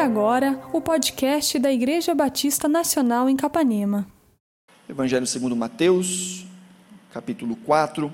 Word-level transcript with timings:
agora 0.00 0.58
o 0.72 0.80
podcast 0.80 1.58
da 1.58 1.70
Igreja 1.70 2.14
Batista 2.14 2.66
Nacional 2.66 3.28
em 3.28 3.36
Capanema. 3.36 4.06
Evangelho 4.88 5.26
segundo 5.26 5.54
Mateus, 5.54 6.46
capítulo 7.12 7.54
4, 7.54 8.10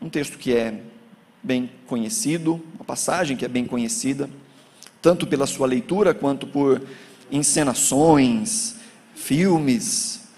um 0.00 0.08
texto 0.08 0.38
que 0.38 0.54
é 0.54 0.80
bem 1.42 1.68
conhecido, 1.88 2.62
uma 2.76 2.84
passagem 2.84 3.36
que 3.36 3.44
é 3.44 3.48
bem 3.48 3.64
conhecida, 3.64 4.30
tanto 5.02 5.26
pela 5.26 5.48
sua 5.48 5.66
leitura 5.66 6.14
quanto 6.14 6.46
por 6.46 6.80
encenações, 7.28 8.76
filmes, 9.16 10.28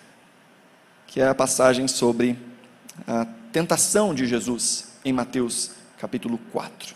que 1.06 1.20
é 1.20 1.28
a 1.28 1.34
passagem 1.34 1.86
sobre 1.86 2.38
a 3.06 3.26
tentação 3.52 4.14
de 4.14 4.26
Jesus 4.26 4.94
em 5.04 5.12
Mateus 5.12 5.72
capítulo 5.98 6.40
4. 6.50 6.94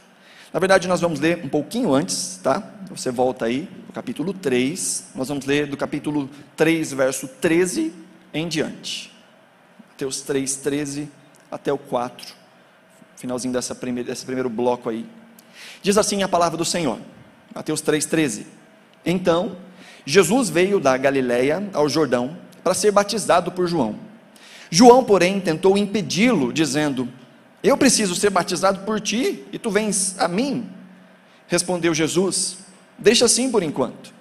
Na 0.51 0.59
verdade, 0.59 0.88
nós 0.88 1.02
vamos 1.02 1.20
ler 1.20 1.45
um 1.45 1.48
pouquinho 1.48 1.92
antes, 1.92 2.41
tá? 2.42 2.73
Você 2.95 3.11
volta 3.11 3.47
aí, 3.47 3.69
no 3.89 3.93
capítulo 3.93 4.33
3. 4.33 5.07
Nós 5.16 5.27
vamos 5.27 5.45
ler 5.47 5.66
do 5.66 5.77
capítulo 5.77 6.30
3, 6.57 6.93
verso 6.93 7.27
13 7.27 7.93
em 8.33 8.47
diante. 8.47 9.12
Mateus 9.91 10.21
3, 10.21 10.57
13 10.57 11.09
até 11.51 11.73
o 11.73 11.79
4. 11.79 12.35
Finalzinho 13.16 13.52
dessa 13.52 13.75
primeira, 13.75 14.11
desse 14.11 14.25
primeiro 14.25 14.49
bloco 14.49 14.88
aí. 14.88 15.05
Diz 15.83 15.99
assim 15.99 16.23
a 16.23 16.29
palavra 16.29 16.57
do 16.57 16.65
Senhor. 16.65 17.01
Mateus 17.52 17.80
3, 17.80 18.07
13. 18.07 18.47
Então, 19.05 19.57
Jesus 20.07 20.49
veio 20.49 20.79
da 20.79 20.97
Galiléia 20.97 21.69
ao 21.73 21.88
Jordão 21.88 22.37
para 22.63 22.74
ser 22.74 22.93
batizado 22.93 23.51
por 23.51 23.66
João. 23.66 23.99
João, 24.71 25.02
porém, 25.02 25.41
tentou 25.41 25.77
impedi-lo, 25.77 26.52
dizendo: 26.52 27.09
eu 27.61 27.77
preciso 27.77 28.15
ser 28.15 28.30
batizado 28.30 28.85
por 28.85 29.01
ti 29.01 29.45
e 29.52 29.59
tu 29.59 29.71
vens 29.71 30.16
a 30.19 30.29
mim? 30.29 30.69
Respondeu 31.49 31.93
Jesus: 31.93 32.63
Deixa 32.98 33.24
assim 33.24 33.50
por 33.50 33.62
enquanto. 33.62 34.12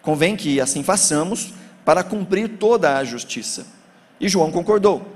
Convém 0.00 0.36
que 0.36 0.60
assim 0.60 0.82
façamos 0.82 1.52
para 1.84 2.02
cumprir 2.02 2.48
toda 2.58 2.96
a 2.96 3.04
justiça. 3.04 3.66
E 4.20 4.28
João 4.28 4.50
concordou. 4.50 5.06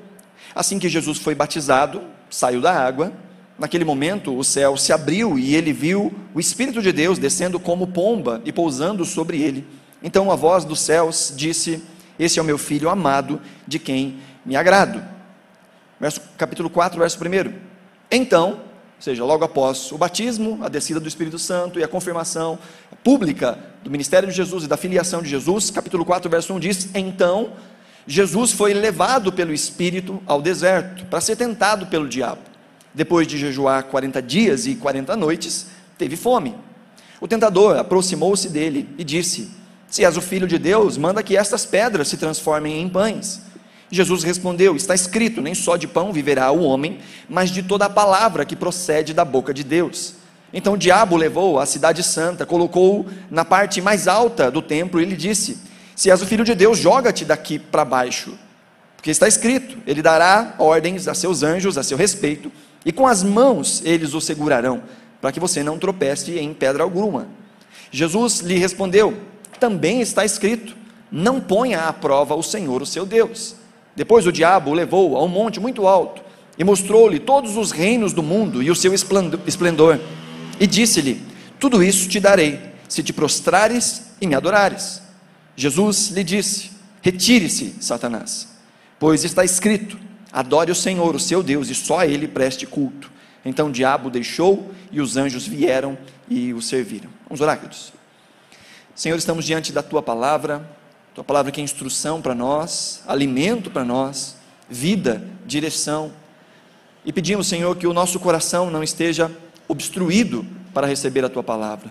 Assim 0.55 0.79
que 0.79 0.89
Jesus 0.89 1.19
foi 1.19 1.35
batizado, 1.35 2.03
saiu 2.31 2.61
da 2.61 2.73
água. 2.73 3.13
Naquele 3.59 3.85
momento, 3.85 4.37
o 4.37 4.45
céu 4.45 4.77
se 4.77 4.93
abriu 4.93 5.39
e 5.39 5.55
ele 5.55 5.73
viu 5.73 6.13
o 6.35 6.41
Espírito 6.41 6.83
de 6.83 6.93
Deus 6.93 7.19
descendo 7.19 7.59
como 7.59 7.87
pomba 7.87 8.43
e 8.45 8.53
pousando 8.53 9.05
sobre 9.05 9.41
ele. 9.41 9.67
Então 10.03 10.31
a 10.31 10.37
voz 10.37 10.65
dos 10.65 10.81
céus 10.81 11.33
disse: 11.35 11.83
Esse 12.19 12.39
é 12.39 12.43
o 12.43 12.45
meu 12.45 12.59
filho 12.59 12.89
amado, 12.89 13.41
de 13.67 13.79
quem 13.79 14.19
me 14.45 14.57
agrado. 14.57 15.03
Verso, 15.99 16.21
capítulo 16.37 16.69
4, 16.69 16.99
verso 16.99 17.19
1. 17.19 17.53
Então, 18.11 18.61
ou 18.97 19.03
seja, 19.03 19.25
logo 19.25 19.45
após 19.45 19.93
o 19.93 19.99
batismo, 19.99 20.59
a 20.63 20.69
descida 20.69 20.99
do 20.99 21.07
Espírito 21.07 21.39
Santo 21.39 21.79
e 21.79 21.85
a 21.85 21.89
confirmação 21.89 22.59
pública 23.05 23.59
do 23.85 23.91
ministério 23.91 24.29
de 24.29 24.35
Jesus 24.35 24.65
e 24.65 24.67
da 24.67 24.77
filiação 24.77 25.23
de 25.23 25.29
Jesus, 25.29 25.71
capítulo 25.71 26.05
4, 26.05 26.31
verso 26.31 26.55
1 26.55 26.59
diz: 26.59 26.89
Então 26.95 27.53
Jesus 28.07 28.53
foi 28.53 28.73
levado 28.73 29.31
pelo 29.31 29.53
Espírito 29.53 30.23
ao 30.27 30.41
deserto 30.41 31.05
para 31.07 31.21
ser 31.21 31.37
tentado 31.37 31.87
pelo 31.87 32.09
diabo. 32.09 32.41
Depois 32.95 33.27
de 33.27 33.37
jejuar 33.37 33.85
40 33.85 34.23
dias 34.23 34.67
e 34.67 34.75
40 34.77 35.15
noites, 35.15 35.67
teve 35.99 36.17
fome. 36.17 36.55
O 37.21 37.29
tentador 37.29 37.77
aproximou-se 37.77 38.49
dele 38.49 38.89
e 38.97 39.05
disse: 39.05 39.51
Se 39.89 40.07
és 40.07 40.17
o 40.17 40.23
filho 40.23 40.47
de 40.47 40.59
Deus, 40.59 40.97
manda 40.97 41.23
que 41.23 41.37
estas 41.37 41.67
pedras 41.67 42.09
se 42.09 42.17
transformem 42.17 42.81
em 42.81 42.89
pães. 42.89 43.43
Jesus 43.91 44.23
respondeu: 44.25 44.75
Está 44.77 44.95
escrito, 44.95 45.41
nem 45.41 45.55
só 45.55 45.77
de 45.77 45.87
pão 45.87 46.13
viverá 46.13 46.51
o 46.51 46.63
homem, 46.63 46.99
mas 47.29 47.51
de 47.51 47.63
toda 47.63 47.87
a 47.87 47.91
palavra 47.91 48.45
que 48.45 48.57
procede 48.57 49.15
da 49.15 49.25
boca 49.25 49.55
de 49.55 49.63
Deus. 49.63 50.15
Então 50.53 50.75
o 50.75 50.79
diabo 50.79 51.17
levou 51.17 51.59
a 51.59 51.67
cidade 51.67 52.03
santa, 52.03 52.47
colocou-o 52.47 53.07
na 53.31 53.45
parte 53.45 53.81
mais 53.81 54.09
alta 54.09 54.51
do 54.51 54.63
templo 54.63 55.01
e 55.01 55.05
lhe 55.05 55.17
disse: 55.17 55.59
Se 55.95 56.11
és 56.11 56.21
o 56.21 56.27
filho 56.27 56.45
de 56.45 56.55
Deus, 56.55 56.79
joga-te 56.79 57.25
daqui 57.25 57.59
para 57.59 57.85
baixo. 57.85 58.37
Porque 58.97 59.11
está 59.11 59.29
escrito: 59.29 59.79
Ele 59.87 60.03
dará 60.03 60.55
ordens 60.59 61.07
a 61.09 61.15
seus 61.15 61.43
anjos 61.43 61.79
a 61.79 61.83
seu 61.83 61.97
respeito, 61.97 62.51
e 62.85 62.93
com 62.93 63.07
as 63.07 63.23
mãos 63.23 63.83
eles 63.85 64.15
o 64.15 64.21
segurarão, 64.21 64.83
para 65.21 65.31
que 65.31 65.41
você 65.41 65.63
não 65.63 65.79
tropece 65.79 66.39
em 66.39 66.53
pedra 66.53 66.83
alguma. 66.83 67.29
Jesus 67.91 68.41
lhe 68.41 68.59
respondeu: 68.59 69.17
Também 69.61 70.01
está 70.01 70.25
escrito: 70.25 70.77
Não 71.11 71.41
ponha 71.41 71.83
à 71.83 71.93
prova 71.93 72.35
o 72.35 72.43
Senhor, 72.43 72.83
o 72.83 72.87
seu 72.87 73.07
Deus. 73.07 73.66
Depois 73.97 74.27
o 74.27 74.33
diabo 74.33 74.71
o 74.71 74.75
levou 74.75 75.17
a 75.17 75.25
um 75.25 75.29
monte 75.29 75.59
muito 75.59 75.87
alto 75.87 76.23
e 76.59 76.63
mostrou-lhe 76.63 77.19
todos 77.19 77.57
os 77.57 77.71
reinos 77.71 78.13
do 78.13 78.23
mundo 78.23 78.63
e 78.63 78.71
o 78.71 78.77
seu 78.77 78.93
esplendor. 78.95 79.99
E 80.61 80.67
disse-lhe: 80.67 81.23
Tudo 81.59 81.83
isso 81.83 82.09
te 82.09 82.21
darei, 82.21 82.61
se 82.89 83.03
te 83.03 83.13
prostrares 83.13 84.13
e 84.21 84.27
me 84.27 84.35
adorares. 84.35 85.03
Jesus 85.57 86.09
lhe 86.09 86.23
disse: 86.23 86.71
Retire-se, 87.01 87.75
Satanás, 87.81 88.49
pois 88.99 89.25
está 89.25 89.43
escrito: 89.45 89.99
Adore 90.31 90.71
o 90.71 90.75
Senhor, 90.75 91.15
o 91.15 91.21
seu 91.21 91.43
Deus, 91.43 91.71
e 91.71 91.75
só 91.75 92.01
a 92.01 92.07
ele 92.07 92.29
preste 92.29 92.67
culto. 92.67 93.11
Então 93.45 93.69
o 93.69 93.73
diabo 93.73 94.11
deixou 94.11 94.71
e 94.93 95.01
os 95.01 95.17
anjos 95.17 95.47
vieram 95.47 95.97
e 96.29 96.53
o 96.53 96.61
serviram. 96.61 97.09
Vamos 97.29 97.41
orar, 97.41 97.57
queridos. 97.57 97.93
Senhor, 98.95 99.17
estamos 99.17 99.45
diante 99.45 99.73
da 99.73 99.83
tua 99.83 100.03
palavra 100.03 100.76
tua 101.17 101.25
palavra 101.25 101.51
que 101.51 101.63
é 101.63 101.65
instrução 101.65 102.21
para 102.21 102.35
nós, 102.35 103.03
alimento 103.07 103.71
para 103.71 103.87
nós, 103.87 104.37
vida, 104.69 105.27
direção. 105.47 106.13
E 107.07 107.11
pedimos, 107.11 107.47
Senhor, 107.47 107.75
que 107.75 107.87
o 107.87 107.95
nosso 107.95 108.21
coração 108.21 108.71
não 108.71 108.83
esteja 108.83 109.31
obstruído 109.67 110.45
para 110.75 110.87
receber 110.87 111.25
a 111.25 111.31
tua 111.31 111.43
palavra. 111.43 111.91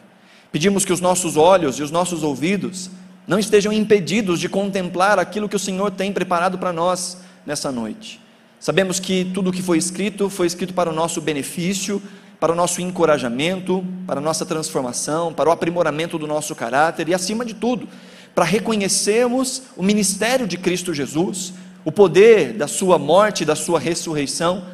Pedimos 0.51 0.85
que 0.85 0.93
os 0.93 1.01
nossos 1.01 1.37
olhos 1.37 1.79
e 1.79 1.81
os 1.81 1.89
nossos 1.89 2.21
ouvidos 2.21 2.91
não 3.25 3.39
estejam 3.39 3.73
impedidos 3.73 4.39
de 4.39 4.47
contemplar 4.47 5.17
aquilo 5.17 5.49
que 5.49 5.55
o 5.55 5.59
Senhor 5.59 5.89
tem 5.89 6.13
preparado 6.13 6.59
para 6.59 6.71
nós 6.71 7.17
nessa 7.47 7.71
noite. 7.71 8.21
Sabemos 8.59 8.99
que 8.99 9.25
tudo 9.33 9.49
o 9.49 9.53
que 9.53 9.63
foi 9.63 9.79
escrito 9.79 10.29
foi 10.29 10.45
escrito 10.45 10.75
para 10.75 10.91
o 10.91 10.93
nosso 10.93 11.19
benefício, 11.19 11.99
para 12.39 12.53
o 12.53 12.55
nosso 12.55 12.79
encorajamento, 12.79 13.83
para 14.05 14.19
a 14.19 14.23
nossa 14.23 14.45
transformação, 14.45 15.33
para 15.33 15.49
o 15.49 15.51
aprimoramento 15.51 16.19
do 16.19 16.27
nosso 16.27 16.53
caráter 16.53 17.09
e, 17.09 17.13
acima 17.15 17.43
de 17.43 17.55
tudo, 17.55 17.87
para 18.35 18.43
reconhecermos 18.43 19.63
o 19.77 19.81
ministério 19.81 20.45
de 20.45 20.57
Cristo 20.57 20.93
Jesus, 20.93 21.53
o 21.85 21.91
poder 21.91 22.51
da 22.51 22.67
Sua 22.67 22.99
morte, 22.99 23.45
da 23.45 23.55
Sua 23.55 23.79
ressurreição 23.79 24.65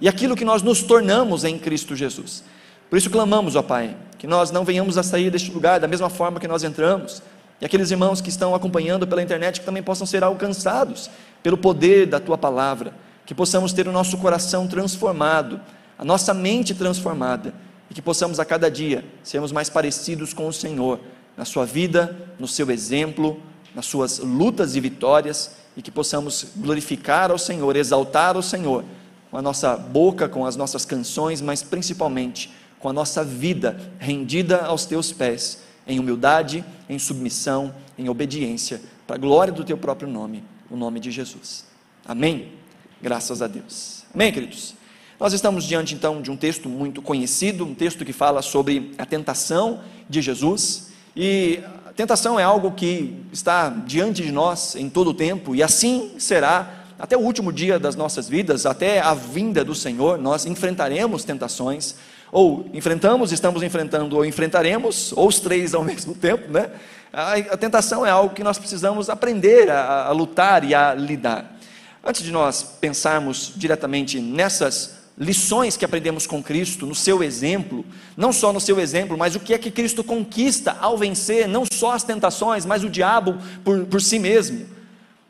e 0.00 0.08
aquilo 0.08 0.34
que 0.34 0.44
nós 0.44 0.62
nos 0.62 0.82
tornamos 0.82 1.44
em 1.44 1.58
Cristo 1.58 1.94
Jesus. 1.94 2.42
Por 2.88 2.96
isso 2.96 3.10
clamamos, 3.10 3.54
ó 3.56 3.62
Pai, 3.62 3.94
que 4.18 4.26
nós 4.26 4.50
não 4.50 4.64
venhamos 4.64 4.96
a 4.96 5.02
sair 5.02 5.30
deste 5.30 5.52
lugar 5.52 5.78
da 5.78 5.86
mesma 5.86 6.08
forma 6.08 6.40
que 6.40 6.48
nós 6.48 6.64
entramos, 6.64 7.22
e 7.60 7.66
aqueles 7.66 7.90
irmãos 7.90 8.22
que 8.22 8.30
estão 8.30 8.54
acompanhando 8.54 9.06
pela 9.06 9.22
internet 9.22 9.60
que 9.60 9.66
também 9.66 9.82
possam 9.82 10.06
ser 10.06 10.24
alcançados 10.24 11.10
pelo 11.42 11.58
poder 11.58 12.06
da 12.06 12.18
Tua 12.18 12.38
palavra, 12.38 12.94
que 13.26 13.34
possamos 13.34 13.74
ter 13.74 13.86
o 13.86 13.92
nosso 13.92 14.16
coração 14.16 14.66
transformado, 14.66 15.60
a 15.98 16.04
nossa 16.04 16.32
mente 16.32 16.74
transformada, 16.74 17.52
e 17.90 17.94
que 17.94 18.00
possamos 18.00 18.40
a 18.40 18.44
cada 18.46 18.70
dia 18.70 19.04
sermos 19.22 19.52
mais 19.52 19.68
parecidos 19.68 20.32
com 20.32 20.48
o 20.48 20.52
Senhor 20.52 21.00
na 21.40 21.46
sua 21.46 21.64
vida, 21.64 22.14
no 22.38 22.46
seu 22.46 22.70
exemplo, 22.70 23.40
nas 23.74 23.86
suas 23.86 24.18
lutas 24.18 24.76
e 24.76 24.80
vitórias, 24.80 25.52
e 25.74 25.80
que 25.80 25.90
possamos 25.90 26.48
glorificar 26.54 27.30
ao 27.30 27.38
Senhor, 27.38 27.74
exaltar 27.76 28.36
ao 28.36 28.42
Senhor, 28.42 28.84
com 29.30 29.38
a 29.38 29.40
nossa 29.40 29.74
boca, 29.74 30.28
com 30.28 30.44
as 30.44 30.54
nossas 30.54 30.84
canções, 30.84 31.40
mas 31.40 31.62
principalmente 31.62 32.52
com 32.78 32.90
a 32.90 32.92
nossa 32.92 33.24
vida 33.24 33.80
rendida 33.98 34.66
aos 34.66 34.84
teus 34.84 35.12
pés, 35.12 35.62
em 35.86 35.98
humildade, 35.98 36.62
em 36.90 36.98
submissão, 36.98 37.74
em 37.96 38.10
obediência, 38.10 38.78
para 39.06 39.16
a 39.16 39.18
glória 39.18 39.50
do 39.50 39.64
teu 39.64 39.78
próprio 39.78 40.10
nome, 40.10 40.44
o 40.70 40.76
nome 40.76 41.00
de 41.00 41.10
Jesus. 41.10 41.64
Amém? 42.06 42.52
Graças 43.00 43.40
a 43.40 43.46
Deus. 43.46 44.04
Amém, 44.12 44.30
queridos? 44.30 44.74
Nós 45.18 45.32
estamos 45.32 45.64
diante 45.64 45.94
então 45.94 46.20
de 46.20 46.30
um 46.30 46.36
texto 46.36 46.68
muito 46.68 47.00
conhecido, 47.00 47.64
um 47.64 47.74
texto 47.74 48.04
que 48.04 48.12
fala 48.12 48.42
sobre 48.42 48.92
a 48.98 49.06
tentação 49.06 49.80
de 50.06 50.20
Jesus. 50.20 50.89
E 51.16 51.60
a 51.86 51.92
tentação 51.92 52.38
é 52.38 52.42
algo 52.42 52.72
que 52.72 53.16
está 53.32 53.68
diante 53.68 54.22
de 54.22 54.30
nós 54.30 54.76
em 54.76 54.88
todo 54.88 55.10
o 55.10 55.14
tempo, 55.14 55.54
e 55.54 55.62
assim 55.62 56.12
será 56.18 56.80
até 56.98 57.16
o 57.16 57.20
último 57.20 57.50
dia 57.52 57.78
das 57.78 57.96
nossas 57.96 58.28
vidas, 58.28 58.66
até 58.66 59.00
a 59.00 59.14
vinda 59.14 59.64
do 59.64 59.74
Senhor, 59.74 60.18
nós 60.18 60.44
enfrentaremos 60.44 61.24
tentações, 61.24 61.94
ou 62.30 62.68
enfrentamos, 62.74 63.32
estamos 63.32 63.62
enfrentando, 63.62 64.16
ou 64.16 64.24
enfrentaremos, 64.24 65.12
ou 65.16 65.26
os 65.26 65.40
três 65.40 65.74
ao 65.74 65.82
mesmo 65.84 66.14
tempo, 66.14 66.52
né? 66.52 66.70
A, 67.12 67.32
a 67.34 67.56
tentação 67.56 68.04
é 68.06 68.10
algo 68.10 68.34
que 68.34 68.44
nós 68.44 68.58
precisamos 68.58 69.08
aprender 69.08 69.70
a, 69.70 70.06
a 70.06 70.12
lutar 70.12 70.62
e 70.62 70.74
a 70.74 70.94
lidar. 70.94 71.56
Antes 72.04 72.22
de 72.22 72.30
nós 72.30 72.62
pensarmos 72.62 73.52
diretamente 73.56 74.20
nessas 74.20 74.99
lições 75.20 75.76
que 75.76 75.84
aprendemos 75.84 76.26
com 76.26 76.42
Cristo, 76.42 76.86
no 76.86 76.94
seu 76.94 77.22
exemplo, 77.22 77.84
não 78.16 78.32
só 78.32 78.54
no 78.54 78.60
seu 78.60 78.80
exemplo, 78.80 79.18
mas 79.18 79.36
o 79.36 79.40
que 79.40 79.52
é 79.52 79.58
que 79.58 79.70
Cristo 79.70 80.02
conquista 80.02 80.78
ao 80.80 80.96
vencer, 80.96 81.46
não 81.46 81.64
só 81.70 81.92
as 81.92 82.02
tentações, 82.02 82.64
mas 82.64 82.82
o 82.82 82.88
diabo 82.88 83.36
por, 83.62 83.84
por 83.84 84.00
si 84.00 84.18
mesmo. 84.18 84.66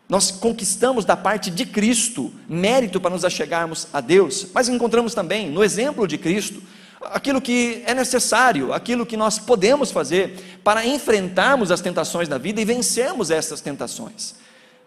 Nós 0.09 0.31
conquistamos 0.31 1.05
da 1.05 1.17
parte 1.17 1.51
de 1.51 1.67
Cristo 1.67 2.33
mérito 2.49 3.01
para 3.01 3.11
nos 3.11 3.25
achegarmos 3.25 3.89
a 3.93 4.01
Deus, 4.01 4.47
mas 4.55 4.69
encontramos 4.69 5.13
também 5.13 5.51
no 5.51 5.63
exemplo 5.63 6.07
de 6.07 6.17
Cristo 6.17 6.63
aquilo 7.01 7.41
que 7.41 7.83
é 7.85 7.93
necessário, 7.93 8.73
aquilo 8.73 9.05
que 9.05 9.17
nós 9.17 9.41
podemos 9.41 9.91
fazer 9.91 10.61
para 10.63 10.87
enfrentarmos 10.87 11.73
as 11.73 11.81
tentações 11.81 12.29
da 12.29 12.39
vida 12.39 12.61
e 12.61 12.65
vencermos 12.65 13.31
essas 13.31 13.61
tentações. 13.61 14.37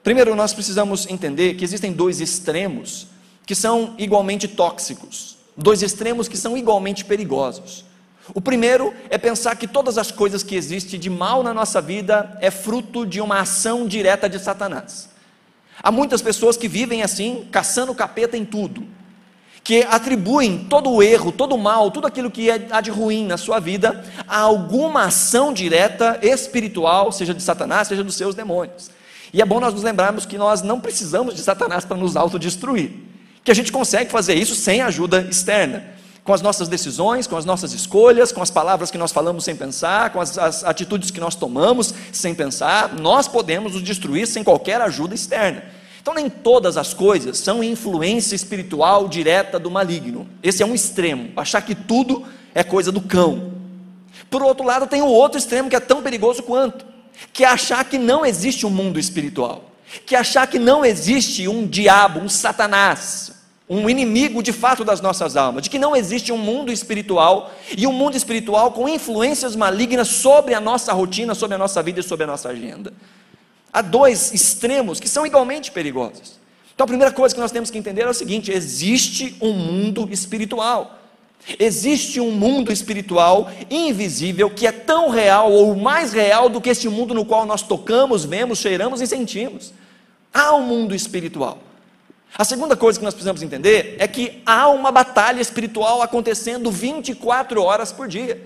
Primeiro, 0.02 0.34
nós 0.34 0.54
precisamos 0.54 1.08
entender 1.08 1.56
que 1.56 1.64
existem 1.64 1.92
dois 1.92 2.22
extremos 2.22 3.08
que 3.46 3.56
são 3.56 3.94
igualmente 3.98 4.48
tóxicos, 4.48 5.38
dois 5.56 5.82
extremos 5.82 6.28
que 6.28 6.38
são 6.38 6.58
igualmente 6.58 7.04
perigosos. 7.04 7.86
O 8.34 8.40
primeiro 8.40 8.94
é 9.10 9.18
pensar 9.18 9.56
que 9.58 9.68
todas 9.68 9.98
as 9.98 10.10
coisas 10.10 10.44
que 10.44 10.56
existem 10.56 11.00
de 11.00 11.10
mal 11.10 11.44
na 11.44 11.54
nossa 11.54 11.82
vida 11.82 12.38
é 12.40 12.50
fruto 12.50 13.06
de 13.06 13.20
uma 13.20 13.42
ação 13.42 13.86
direta 13.86 14.30
de 14.30 14.40
Satanás. 14.40 15.10
Há 15.82 15.92
muitas 15.92 16.22
pessoas 16.22 16.56
que 16.56 16.68
vivem 16.68 17.04
assim, 17.04 17.48
caçando 17.52 17.92
o 17.92 17.96
capeta 17.96 18.38
em 18.38 18.46
tudo, 18.46 18.86
que 19.64 19.82
atribuem 19.84 20.66
todo 20.70 20.90
o 20.90 21.02
erro, 21.02 21.32
todo 21.32 21.56
o 21.56 21.58
mal, 21.58 21.90
tudo 21.90 22.08
aquilo 22.08 22.32
que 22.32 22.50
é, 22.50 22.68
há 22.70 22.80
de 22.80 22.92
ruim 22.92 23.26
na 23.26 23.38
sua 23.38 23.60
vida 23.60 24.04
a 24.28 24.40
alguma 24.40 25.06
ação 25.06 25.54
direta 25.54 26.20
espiritual, 26.22 27.12
seja 27.12 27.34
de 27.34 27.42
Satanás, 27.42 27.88
seja 27.88 28.04
dos 28.04 28.16
seus 28.16 28.36
demônios. 28.36 28.92
E 29.34 29.42
é 29.42 29.46
bom 29.46 29.60
nós 29.60 29.74
nos 29.74 29.84
lembrarmos 29.84 30.26
que 30.26 30.38
nós 30.38 30.62
não 30.62 30.80
precisamos 30.80 31.34
de 31.34 31.42
Satanás 31.42 31.86
para 31.86 31.98
nos 31.98 32.16
autodestruir, 32.16 32.92
que 33.44 33.52
a 33.52 33.56
gente 33.56 33.72
consegue 33.72 34.12
fazer 34.12 34.36
isso 34.36 34.56
sem 34.56 34.82
ajuda 34.82 35.28
externa 35.30 35.94
com 36.24 36.34
as 36.34 36.42
nossas 36.42 36.68
decisões, 36.68 37.28
com 37.28 37.36
as 37.36 37.44
nossas 37.44 37.74
escolhas, 37.74 38.32
com 38.32 38.42
as 38.42 38.50
palavras 38.50 38.90
que 38.90 38.98
nós 38.98 39.12
falamos 39.12 39.44
sem 39.44 39.56
pensar, 39.56 40.12
com 40.12 40.22
as, 40.22 40.38
as, 40.38 40.64
atitudes 40.64 41.12
que 41.12 41.20
nós 41.20 41.36
tomamos 41.36 41.94
sem 42.12 42.34
pensar, 42.34 42.94
nós 42.94 43.28
podemos 43.28 43.74
nos 43.74 43.84
destruir 43.84 44.26
sem 44.26 44.44
qualquer 44.44 44.80
ajuda 44.80 45.14
externa. 45.14 45.64
Então, 46.02 46.14
nem 46.14 46.30
todas 46.30 46.78
as 46.78 46.94
coisas 46.94 47.38
são 47.38 47.64
influência 47.64 48.36
espiritual 48.36 49.08
direta 49.08 49.60
do 49.60 49.72
maligno. 49.72 50.28
Esse 50.42 50.64
é 50.64 50.66
um 50.66 50.74
extremo, 50.74 51.32
achar 51.36 51.62
que 51.62 51.76
tudo 51.76 52.26
é 52.56 52.64
coisa 52.64 52.92
do 52.92 53.02
cão. 53.02 53.54
Por 54.30 54.42
outro 54.42 54.66
lado, 54.66 54.88
tem 54.88 55.02
o 55.02 55.08
outro 55.08 55.38
extremo 55.38 55.70
que 55.70 55.76
é 55.76 55.80
tão 55.80 56.02
perigoso 56.02 56.44
quanto, 56.44 56.86
que 57.34 57.44
é 57.44 57.48
achar 57.48 57.84
que 57.86 57.98
não 57.98 58.26
existe 58.26 58.66
um 58.66 58.70
mundo 58.70 59.00
espiritual, 59.00 59.72
que 60.06 60.16
é 60.16 60.20
achar 60.20 60.48
que 60.48 60.60
não 60.60 60.86
existe 60.86 61.48
um 61.48 61.68
diabo, 61.68 62.20
um 62.20 62.30
satanás, 62.30 63.33
um 63.70 63.90
inimigo 63.90 64.44
de 64.44 64.52
fato 64.52 64.84
das 64.84 65.00
nossas 65.00 65.38
almas, 65.38 65.64
de 65.64 65.70
que 65.70 65.80
não 65.80 65.96
existe 65.96 66.32
um 66.32 66.38
mundo 66.38 66.72
espiritual 66.72 67.52
e 67.78 67.88
um 67.88 67.94
mundo 67.94 68.18
espiritual 68.18 68.72
com 68.72 68.90
influências 68.90 69.56
malignas 69.56 70.10
sobre 70.10 70.54
a 70.54 70.60
nossa 70.60 70.92
rotina, 70.92 71.34
sobre 71.34 71.56
a 71.56 71.58
nossa 71.58 71.82
vida 71.82 72.02
e 72.02 72.04
sobre 72.04 72.26
a 72.26 72.28
nossa 72.28 72.50
agenda. 72.50 72.94
Há 73.72 73.82
dois 73.82 74.34
extremos 74.34 75.00
que 75.00 75.08
são 75.08 75.26
igualmente 75.26 75.72
perigosos. 75.72 76.40
Então 76.76 76.84
a 76.84 76.88
primeira 76.88 77.12
coisa 77.12 77.34
que 77.34 77.42
nós 77.42 77.52
temos 77.52 77.72
que 77.72 77.78
entender 77.78 78.02
é 78.02 78.10
o 78.10 78.14
seguinte: 78.14 78.52
existe 78.52 79.36
um 79.42 79.54
mundo 79.54 80.08
espiritual. 80.12 81.00
Existe 81.60 82.22
um 82.22 82.32
mundo 82.32 82.72
espiritual 82.72 83.52
invisível 83.70 84.50
que 84.50 84.66
é 84.66 84.72
tão 84.72 85.10
real 85.10 85.52
ou 85.52 85.76
mais 85.76 86.14
real 86.14 86.48
do 86.48 86.62
que 86.62 86.70
este 86.70 86.88
mundo 86.88 87.14
no 87.14 87.26
qual 87.26 87.46
nós 87.46 87.62
tocamos, 87.62 88.24
vemos, 88.24 88.60
cheiramos 88.60 89.02
e 89.02 89.08
sentimos. 89.08 89.74
Há 90.34 90.56
um 90.56 90.62
mundo 90.62 90.96
espiritual. 90.96 91.58
A 92.36 92.44
segunda 92.44 92.76
coisa 92.76 92.98
que 92.98 93.06
nós 93.06 93.14
precisamos 93.14 93.44
entender 93.44 93.96
é 94.00 94.08
que 94.08 94.42
há 94.44 94.68
uma 94.68 94.92
batalha 94.92 95.40
espiritual 95.40 96.02
acontecendo 96.02 96.72
24 96.72 97.62
horas 97.62 97.92
por 97.92 98.08
dia. 98.08 98.42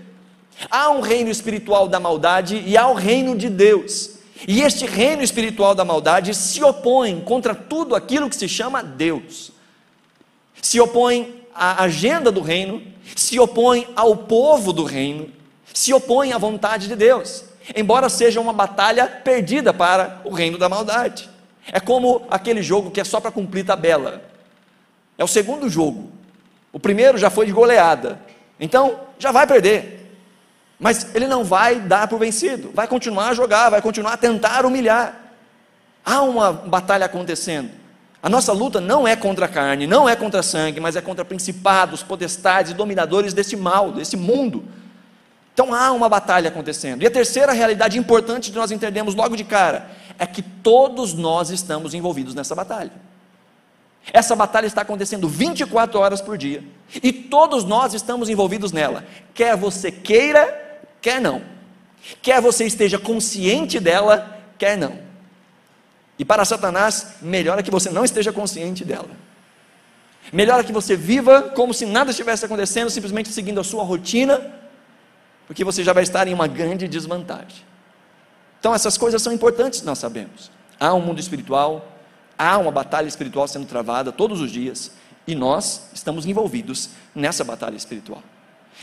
Há 0.70 0.90
um 0.90 1.00
reino 1.00 1.30
espiritual 1.30 1.88
da 1.88 2.00
maldade 2.00 2.62
e 2.66 2.76
há 2.76 2.86
o 2.88 2.94
reino 2.94 3.38
de 3.38 3.50
Deus. 3.50 4.18
E 4.46 4.62
este 4.62 4.86
reino 4.86 5.24
espiritual 5.24 5.74
da 5.74 5.86
maldade 5.86 6.36
se 6.36 6.62
opõe 6.62 7.22
contra 7.22 7.56
tudo 7.56 7.96
aquilo 7.96 8.30
que 8.30 8.36
se 8.36 8.50
chama 8.50 8.84
Deus. 8.84 9.52
Se 10.62 10.82
opõe 10.82 11.44
à 11.56 11.84
agenda 11.84 12.30
do 12.30 12.42
reino, 12.42 12.84
se 13.16 13.40
opõe 13.40 13.88
ao 13.96 14.18
povo 14.18 14.74
do 14.74 14.84
reino, 14.84 15.32
se 15.74 15.94
opõe 15.94 16.34
à 16.34 16.38
vontade 16.38 16.90
de 16.90 16.96
Deus. 16.96 17.46
Embora 17.74 18.10
seja 18.10 18.42
uma 18.42 18.54
batalha 18.54 19.08
perdida 19.08 19.74
para 19.74 20.22
o 20.26 20.34
reino 20.34 20.58
da 20.58 20.68
maldade. 20.68 21.30
É 21.72 21.80
como 21.80 22.26
aquele 22.30 22.62
jogo 22.62 22.92
que 22.92 23.02
é 23.02 23.04
só 23.04 23.20
para 23.20 23.32
cumprir 23.32 23.66
tabela. 23.66 24.22
É 25.18 25.24
o 25.24 25.28
segundo 25.28 25.70
jogo. 25.70 26.12
O 26.72 26.80
primeiro 26.80 27.18
já 27.18 27.30
foi 27.30 27.46
de 27.46 27.52
goleada. 27.52 28.20
Então, 28.60 29.00
já 29.20 29.32
vai 29.32 29.46
perder. 29.46 30.16
Mas 30.80 31.14
ele 31.16 31.28
não 31.28 31.44
vai 31.44 31.80
dar 31.80 32.08
por 32.08 32.20
vencido. 32.20 32.72
Vai 32.74 32.88
continuar 32.88 33.30
a 33.30 33.34
jogar, 33.34 33.70
vai 33.70 33.82
continuar 33.82 34.14
a 34.14 34.18
tentar 34.18 34.66
humilhar. 34.66 35.34
Há 36.06 36.22
uma 36.22 36.54
batalha 36.54 37.06
acontecendo. 37.06 37.72
A 38.22 38.30
nossa 38.30 38.54
luta 38.54 38.80
não 38.80 39.08
é 39.08 39.16
contra 39.16 39.46
a 39.46 39.50
carne, 39.50 39.86
não 39.86 40.08
é 40.08 40.16
contra 40.16 40.42
sangue, 40.42 40.80
mas 40.80 40.96
é 40.96 41.02
contra 41.02 41.24
principados, 41.24 42.04
potestades 42.04 42.72
e 42.72 42.76
dominadores 42.76 43.34
desse 43.34 43.56
mal, 43.56 43.92
desse 43.92 44.18
mundo. 44.18 44.66
Então 45.54 45.74
há 45.74 45.92
uma 45.92 46.08
batalha 46.08 46.50
acontecendo. 46.50 47.02
E 47.02 47.08
a 47.08 47.12
terceira 47.12 47.52
realidade 47.52 47.98
importante 47.98 48.52
de 48.52 48.58
nós 48.58 48.72
entendermos 48.72 49.16
logo 49.16 49.36
de 49.36 49.44
cara 49.44 49.90
é 50.18 50.26
que 50.26 50.42
todos 50.42 51.14
nós 51.14 51.50
estamos 51.50 51.94
envolvidos 51.94 52.34
nessa 52.34 52.56
batalha. 52.56 52.92
Essa 54.12 54.36
batalha 54.36 54.66
está 54.66 54.82
acontecendo 54.82 55.28
24 55.28 56.00
horas 56.00 56.22
por 56.22 56.38
dia 56.38 56.64
e 57.04 57.12
todos 57.12 57.66
nós 57.66 57.94
estamos 57.94 58.30
envolvidos 58.30 58.72
nela, 58.72 59.06
quer 59.34 59.58
você 59.58 59.92
queira, 59.92 60.80
quer 61.02 61.20
não, 61.20 61.42
quer 62.22 62.42
você 62.42 62.66
esteja 62.66 62.98
consciente 62.98 63.80
dela, 63.80 64.40
quer 64.58 64.78
não. 64.78 64.98
E 66.18 66.26
para 66.26 66.46
Satanás, 66.46 67.16
melhor 67.22 67.60
é 67.60 67.64
que 67.64 67.70
você 67.70 67.90
não 67.90 68.04
esteja 68.04 68.32
consciente 68.32 68.84
dela. 68.84 69.10
Melhor 70.32 70.60
é 70.60 70.64
que 70.64 70.74
você 70.74 70.96
viva 70.96 71.42
como 71.42 71.74
se 71.74 71.86
nada 71.86 72.12
estivesse 72.12 72.46
acontecendo, 72.46 72.90
simplesmente 72.90 73.30
seguindo 73.30 73.60
a 73.60 73.64
sua 73.64 73.84
rotina, 73.84 74.42
porque 75.46 75.64
você 75.64 75.84
já 75.84 75.94
vai 75.94 76.04
estar 76.04 76.28
em 76.28 76.34
uma 76.34 76.48
grande 76.48 76.88
desvantagem. 76.88 77.67
Então, 78.60 78.74
essas 78.74 78.98
coisas 78.98 79.22
são 79.22 79.32
importantes, 79.32 79.82
nós 79.84 79.98
sabemos. 79.98 80.52
Há 80.80 80.94
um 80.94 81.02
mundo 81.02 81.20
espiritual, 81.20 81.92
há 82.38 82.58
uma 82.58 82.72
batalha 82.72 83.08
espiritual 83.08 83.48
sendo 83.48 83.66
travada 83.66 84.12
todos 84.12 84.42
os 84.42 84.52
dias, 84.52 84.92
e 85.28 85.36
nós 85.36 85.90
estamos 85.94 86.26
envolvidos 86.26 86.90
nessa 87.14 87.44
batalha 87.44 87.76
espiritual. 87.76 88.24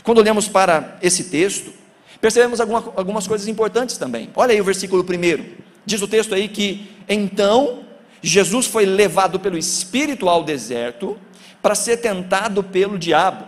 Quando 0.03 0.19
olhamos 0.19 0.47
para 0.47 0.97
esse 1.01 1.25
texto, 1.25 1.73
percebemos 2.21 2.59
alguma, 2.59 2.83
algumas 2.95 3.27
coisas 3.27 3.47
importantes 3.47 3.97
também. 3.97 4.29
Olha 4.35 4.51
aí 4.51 4.61
o 4.61 4.63
versículo 4.63 5.03
primeiro. 5.03 5.45
Diz 5.85 6.01
o 6.01 6.07
texto 6.07 6.35
aí 6.35 6.47
que 6.47 6.91
então 7.07 7.83
Jesus 8.21 8.65
foi 8.65 8.85
levado 8.85 9.39
pelo 9.39 9.57
Espírito 9.57 10.27
ao 10.27 10.43
deserto 10.43 11.17
para 11.61 11.75
ser 11.75 11.97
tentado 11.97 12.63
pelo 12.63 12.97
diabo. 12.97 13.47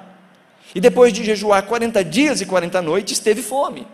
E 0.74 0.80
depois 0.82 1.14
de 1.14 1.24
jejuar 1.24 1.64
40 1.64 2.04
dias 2.04 2.42
e 2.42 2.46
40 2.46 2.82
noites, 2.82 3.20
teve 3.20 3.42
fome. 3.42 3.88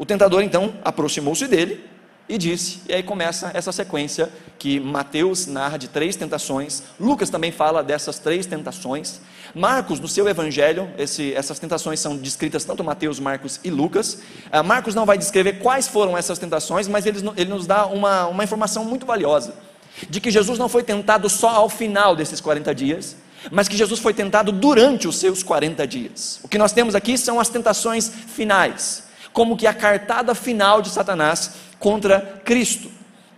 O 0.00 0.06
tentador 0.06 0.42
então 0.42 0.72
aproximou-se 0.82 1.46
dele 1.46 1.84
e 2.26 2.38
disse, 2.38 2.80
e 2.88 2.94
aí 2.94 3.02
começa 3.02 3.50
essa 3.52 3.70
sequência 3.70 4.30
que 4.58 4.80
Mateus 4.80 5.46
narra 5.46 5.76
de 5.76 5.88
três 5.88 6.16
tentações, 6.16 6.84
Lucas 6.98 7.28
também 7.28 7.52
fala 7.52 7.82
dessas 7.82 8.18
três 8.18 8.46
tentações, 8.46 9.20
Marcos, 9.54 10.00
no 10.00 10.08
seu 10.08 10.26
evangelho, 10.26 10.88
esse, 10.96 11.34
essas 11.34 11.58
tentações 11.58 12.00
são 12.00 12.16
descritas 12.16 12.64
tanto 12.64 12.82
Mateus, 12.82 13.20
Marcos 13.20 13.60
e 13.62 13.68
Lucas. 13.68 14.22
Uh, 14.50 14.64
Marcos 14.64 14.94
não 14.94 15.04
vai 15.04 15.18
descrever 15.18 15.58
quais 15.58 15.86
foram 15.86 16.16
essas 16.16 16.38
tentações, 16.38 16.88
mas 16.88 17.04
ele, 17.04 17.18
ele 17.36 17.50
nos 17.50 17.66
dá 17.66 17.84
uma, 17.84 18.26
uma 18.26 18.42
informação 18.42 18.86
muito 18.86 19.04
valiosa: 19.04 19.52
de 20.08 20.18
que 20.18 20.30
Jesus 20.30 20.58
não 20.58 20.70
foi 20.70 20.82
tentado 20.82 21.28
só 21.28 21.50
ao 21.50 21.68
final 21.68 22.16
desses 22.16 22.40
40 22.40 22.74
dias, 22.74 23.16
mas 23.50 23.68
que 23.68 23.76
Jesus 23.76 24.00
foi 24.00 24.14
tentado 24.14 24.50
durante 24.50 25.06
os 25.06 25.16
seus 25.16 25.42
40 25.42 25.86
dias. 25.86 26.40
O 26.42 26.48
que 26.48 26.56
nós 26.56 26.72
temos 26.72 26.94
aqui 26.94 27.18
são 27.18 27.38
as 27.38 27.50
tentações 27.50 28.08
finais 28.08 29.09
como 29.32 29.56
que 29.56 29.66
a 29.66 29.74
cartada 29.74 30.34
final 30.34 30.82
de 30.82 30.90
Satanás 30.90 31.52
contra 31.78 32.40
Cristo. 32.44 32.90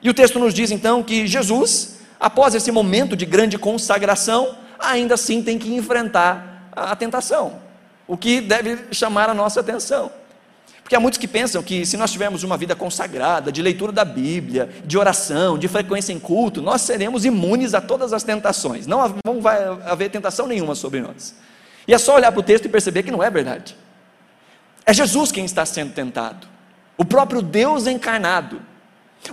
E 0.02 0.10
o 0.10 0.14
texto 0.14 0.38
nos 0.38 0.52
diz 0.52 0.70
então 0.70 1.02
que 1.02 1.26
Jesus, 1.26 2.00
após 2.18 2.54
esse 2.54 2.72
momento 2.72 3.16
de 3.16 3.24
grande 3.24 3.56
consagração, 3.56 4.56
ainda 4.78 5.14
assim 5.14 5.42
tem 5.42 5.58
que 5.58 5.72
enfrentar 5.72 6.68
a 6.72 6.96
tentação, 6.96 7.60
o 8.06 8.16
que 8.16 8.40
deve 8.40 8.78
chamar 8.92 9.30
a 9.30 9.34
nossa 9.34 9.60
atenção. 9.60 10.10
Porque 10.82 10.96
há 10.96 11.00
muitos 11.00 11.18
que 11.18 11.28
pensam 11.28 11.62
que 11.62 11.86
se 11.86 11.96
nós 11.96 12.10
tivermos 12.10 12.42
uma 12.42 12.56
vida 12.56 12.74
consagrada, 12.74 13.52
de 13.52 13.62
leitura 13.62 13.92
da 13.92 14.04
Bíblia, 14.04 14.68
de 14.84 14.98
oração, 14.98 15.56
de 15.56 15.68
frequência 15.68 16.12
em 16.12 16.18
culto, 16.18 16.60
nós 16.60 16.82
seremos 16.82 17.24
imunes 17.24 17.72
a 17.72 17.80
todas 17.80 18.12
as 18.12 18.22
tentações. 18.22 18.86
Não, 18.86 19.00
vai 19.40 19.64
haver 19.86 20.10
tentação 20.10 20.46
nenhuma 20.46 20.74
sobre 20.74 21.00
nós. 21.00 21.34
E 21.86 21.94
é 21.94 21.98
só 21.98 22.16
olhar 22.16 22.32
para 22.32 22.40
o 22.40 22.42
texto 22.42 22.66
e 22.66 22.68
perceber 22.68 23.04
que 23.04 23.10
não 23.10 23.22
é 23.22 23.30
verdade. 23.30 23.76
É 24.84 24.92
Jesus 24.92 25.32
quem 25.32 25.44
está 25.44 25.64
sendo 25.64 25.92
tentado, 25.92 26.46
o 26.96 27.04
próprio 27.04 27.42
Deus 27.42 27.86
encarnado. 27.86 28.60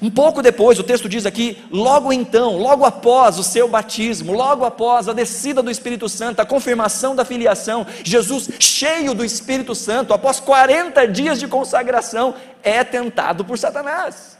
Um 0.01 0.09
pouco 0.09 0.43
depois, 0.43 0.77
o 0.77 0.83
texto 0.83 1.09
diz 1.09 1.25
aqui, 1.25 1.63
logo 1.71 2.13
então, 2.13 2.57
logo 2.57 2.85
após 2.85 3.39
o 3.39 3.43
seu 3.43 3.67
batismo, 3.67 4.33
logo 4.33 4.63
após 4.63 5.09
a 5.09 5.13
descida 5.13 5.63
do 5.63 5.71
Espírito 5.71 6.07
Santo, 6.07 6.39
a 6.39 6.45
confirmação 6.45 7.15
da 7.15 7.25
filiação, 7.25 7.87
Jesus, 8.03 8.49
cheio 8.59 9.15
do 9.15 9.25
Espírito 9.25 9.73
Santo, 9.73 10.13
após 10.13 10.39
40 10.39 11.07
dias 11.07 11.39
de 11.39 11.47
consagração, 11.47 12.35
é 12.61 12.83
tentado 12.83 13.43
por 13.43 13.57
Satanás. 13.57 14.38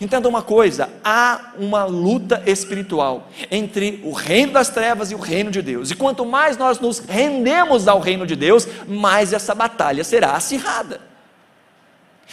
Entenda 0.00 0.28
uma 0.28 0.42
coisa: 0.42 0.90
há 1.02 1.52
uma 1.58 1.84
luta 1.84 2.42
espiritual 2.46 3.30
entre 3.50 4.00
o 4.04 4.12
reino 4.12 4.52
das 4.52 4.68
trevas 4.68 5.10
e 5.10 5.14
o 5.14 5.18
reino 5.18 5.50
de 5.50 5.62
Deus. 5.62 5.90
E 5.90 5.94
quanto 5.94 6.26
mais 6.26 6.56
nós 6.56 6.78
nos 6.78 6.98
rendemos 6.98 7.88
ao 7.88 7.98
reino 7.98 8.26
de 8.26 8.36
Deus, 8.36 8.68
mais 8.86 9.32
essa 9.32 9.54
batalha 9.54 10.04
será 10.04 10.32
acirrada. 10.32 11.00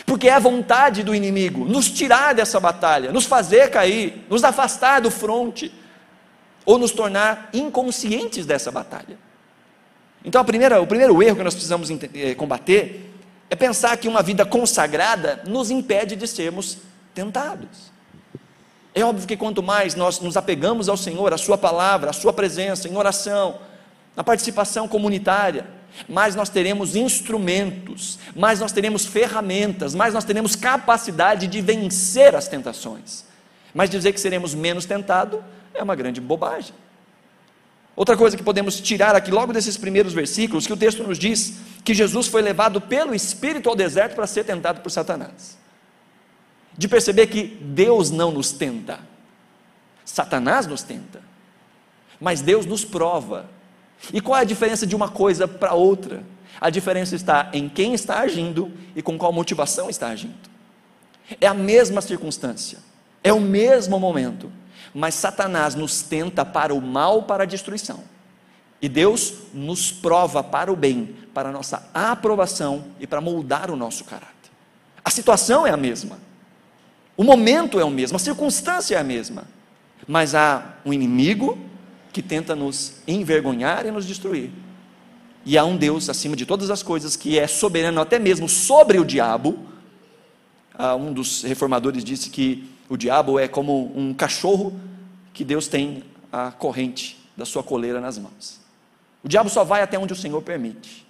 Porque 0.06 0.28
é 0.28 0.34
a 0.34 0.40
vontade 0.40 1.04
do 1.04 1.16
inimigo 1.16 1.64
nos 1.64 1.90
tirar 1.90 2.34
dessa 2.34 2.60
batalha, 2.60 3.14
nos 3.14 3.26
fazer 3.26 3.72
cair, 3.72 4.26
nos 4.30 4.44
afastar 4.44 5.00
do 5.00 5.10
fronte, 5.10 5.74
ou 6.66 6.78
nos 6.78 6.92
tornar 6.92 7.50
inconscientes 7.54 8.46
dessa 8.46 8.70
batalha. 8.70 9.18
Então, 10.26 10.44
primeira, 10.44 10.82
o 10.82 10.88
primeiro 10.88 11.22
erro 11.24 11.38
que 11.38 11.44
nós 11.44 11.54
precisamos 11.54 11.90
eh, 11.90 12.36
combater 12.36 13.14
é 13.50 13.56
pensar 13.56 13.96
que 13.96 14.08
uma 14.08 14.24
vida 14.24 14.44
consagrada 14.44 15.42
nos 15.46 15.70
impede 15.70 16.16
de 16.16 16.28
sermos 16.28 16.80
tentados. 17.16 17.96
É 18.94 19.04
óbvio 19.04 19.28
que 19.28 19.36
quanto 19.36 19.64
mais 19.64 19.96
nós 19.96 20.20
nos 20.20 20.38
apegamos 20.38 20.88
ao 20.88 20.96
Senhor, 20.96 21.34
à 21.34 21.38
Sua 21.38 21.58
palavra, 21.58 22.12
à 22.12 22.14
Sua 22.14 22.32
presença, 22.32 22.88
em 22.88 22.96
oração, 22.96 23.60
na 24.16 24.24
participação 24.24 24.88
comunitária, 24.88 25.66
mais 26.08 26.36
nós 26.36 26.50
teremos 26.50 26.96
instrumentos, 26.96 28.20
mais 28.36 28.60
nós 28.60 28.72
teremos 28.72 29.06
ferramentas, 29.06 29.96
mais 29.96 30.14
nós 30.14 30.24
teremos 30.24 30.56
capacidade 30.56 31.48
de 31.48 31.62
vencer 31.62 32.36
as 32.36 32.48
tentações. 32.48 33.26
Mas 33.74 33.90
dizer 33.90 34.14
que 34.14 34.20
seremos 34.20 34.54
menos 34.54 34.86
tentados 34.86 35.40
é 35.74 35.82
uma 35.82 35.96
grande 35.96 36.22
bobagem. 36.22 36.74
Outra 37.96 38.16
coisa 38.16 38.36
que 38.36 38.44
podemos 38.44 38.80
tirar 38.80 39.16
aqui, 39.16 39.32
logo 39.32 39.54
desses 39.54 39.78
primeiros 39.78 40.14
versículos, 40.14 40.68
que 40.68 40.74
o 40.74 40.78
texto 40.78 41.04
nos 41.04 41.18
diz 41.18 41.56
que 41.84 41.94
Jesus 41.94 42.28
foi 42.28 42.42
levado 42.42 42.80
pelo 42.82 43.16
Espírito 43.16 43.70
ao 43.70 43.76
deserto 43.76 44.16
para 44.16 44.28
ser 44.28 44.44
tentado 44.44 44.82
por 44.82 44.90
Satanás 44.90 45.65
de 46.78 46.88
perceber 46.88 47.28
que 47.28 47.44
Deus 47.62 48.12
não 48.12 48.32
nos 48.32 48.52
tenta, 48.52 49.00
Satanás 50.04 50.68
nos 50.68 50.84
tenta, 50.84 51.22
mas 52.20 52.42
Deus 52.42 52.66
nos 52.66 52.86
prova. 52.86 53.50
E 54.14 54.22
qual 54.22 54.38
é 54.38 54.42
a 54.42 54.46
diferença 54.46 54.86
de 54.86 54.96
uma 54.96 55.10
coisa 55.10 55.48
para 55.48 55.74
outra? 55.74 56.24
A 56.60 56.70
diferença 56.70 57.16
está 57.16 57.50
em 57.54 57.68
quem 57.68 57.94
está 57.94 58.20
agindo 58.20 58.72
e 58.96 59.02
com 59.02 59.18
qual 59.18 59.34
motivação 59.34 59.90
está 59.90 60.08
agindo. 60.08 60.50
É 61.42 61.48
a 61.48 61.54
mesma 61.54 62.02
circunstância, 62.02 62.80
é 63.24 63.34
o 63.34 63.42
mesmo 63.42 64.00
momento, 64.00 64.52
mas 64.94 65.16
Satanás 65.16 65.76
nos 65.76 66.02
tenta 66.04 66.46
para 66.46 66.74
o 66.74 66.82
mal, 66.82 67.24
para 67.24 67.44
a 67.44 67.48
destruição. 67.48 68.04
E 68.82 68.88
Deus 68.88 69.34
nos 69.54 69.92
prova 69.92 70.44
para 70.44 70.72
o 70.72 70.76
bem, 70.76 71.16
para 71.34 71.50
a 71.50 71.52
nossa 71.52 71.90
aprovação 71.94 72.86
e 73.00 73.08
para 73.08 73.20
moldar 73.20 73.72
o 73.72 73.76
nosso 73.76 74.04
caráter. 74.04 74.34
A 75.04 75.10
situação 75.10 75.66
é 75.66 75.72
a 75.72 75.78
mesma. 75.78 76.20
O 77.18 77.24
momento 77.24 77.80
é 77.80 77.86
o 77.86 77.90
mesmo, 77.90 78.16
a 78.18 78.20
circunstância 78.20 78.96
é 78.96 79.00
a 79.00 79.04
mesma, 79.04 79.44
mas 80.08 80.36
há 80.36 80.76
um 80.86 80.92
inimigo 80.92 81.58
que 82.12 82.22
tenta 82.22 82.56
nos 82.56 83.02
envergonhar 83.08 83.86
e 83.86 83.92
nos 83.92 84.06
destruir. 84.06 84.52
E 85.46 85.58
há 85.58 85.64
um 85.64 85.78
Deus 85.78 86.10
acima 86.10 86.36
de 86.36 86.46
todas 86.46 86.70
as 86.70 86.82
coisas 86.82 87.16
que 87.16 87.38
é 87.38 87.46
soberano 87.46 88.02
até 88.02 88.18
mesmo 88.18 88.50
sobre 88.50 89.00
o 89.00 89.06
diabo. 89.06 89.60
Ah, 90.74 90.96
um 90.96 91.14
dos 91.14 91.44
reformadores 91.44 92.04
disse 92.04 92.30
que 92.30 92.70
o 92.90 92.98
diabo 92.98 93.40
é 93.40 93.48
como 93.48 93.92
um 93.96 94.14
cachorro 94.14 94.78
que 95.34 95.44
Deus 95.44 95.68
tem 95.68 96.04
a 96.32 96.52
corrente 96.52 97.18
da 97.38 97.46
sua 97.46 97.64
coleira 97.64 98.02
nas 98.02 98.18
mãos. 98.18 98.60
O 99.24 99.28
diabo 99.28 99.50
só 99.50 99.64
vai 99.64 99.82
até 99.82 99.98
onde 99.98 100.14
o 100.14 100.16
Senhor 100.16 100.42
permite. 100.42 101.06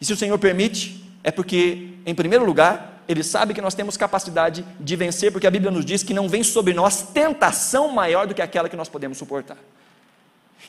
E 0.00 0.04
se 0.04 0.12
o 0.12 0.16
Senhor 0.16 0.38
permite, 0.38 1.04
é 1.22 1.30
porque, 1.30 1.90
em 2.04 2.14
primeiro 2.14 2.44
lugar, 2.44 2.91
ele 3.08 3.22
sabe 3.22 3.54
que 3.54 3.60
nós 3.60 3.74
temos 3.74 3.96
capacidade 3.96 4.64
de 4.78 4.96
vencer, 4.96 5.32
porque 5.32 5.46
a 5.46 5.50
Bíblia 5.50 5.70
nos 5.70 5.84
diz 5.84 6.02
que 6.02 6.14
não 6.14 6.28
vem 6.28 6.42
sobre 6.42 6.72
nós 6.72 7.02
tentação 7.12 7.88
maior 7.88 8.26
do 8.26 8.34
que 8.34 8.42
aquela 8.42 8.68
que 8.68 8.76
nós 8.76 8.88
podemos 8.88 9.18
suportar. 9.18 9.56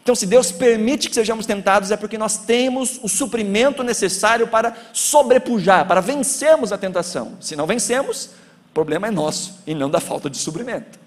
Então, 0.01 0.15
se 0.15 0.25
Deus 0.25 0.51
permite 0.51 1.07
que 1.07 1.15
sejamos 1.15 1.45
tentados, 1.45 1.91
é 1.91 1.97
porque 1.97 2.17
nós 2.17 2.37
temos 2.37 2.99
o 3.01 3.07
suprimento 3.07 3.83
necessário 3.83 4.47
para 4.47 4.75
sobrepujar, 4.91 5.87
para 5.87 6.01
vencermos 6.01 6.71
a 6.71 6.77
tentação. 6.77 7.37
Se 7.39 7.55
não 7.55 7.67
vencemos, 7.67 8.25
o 8.69 8.73
problema 8.73 9.07
é 9.07 9.11
nosso 9.11 9.59
e 9.65 9.73
não 9.73 9.89
da 9.89 9.99
falta 9.99 10.29
de 10.29 10.37
suprimento. 10.37 10.99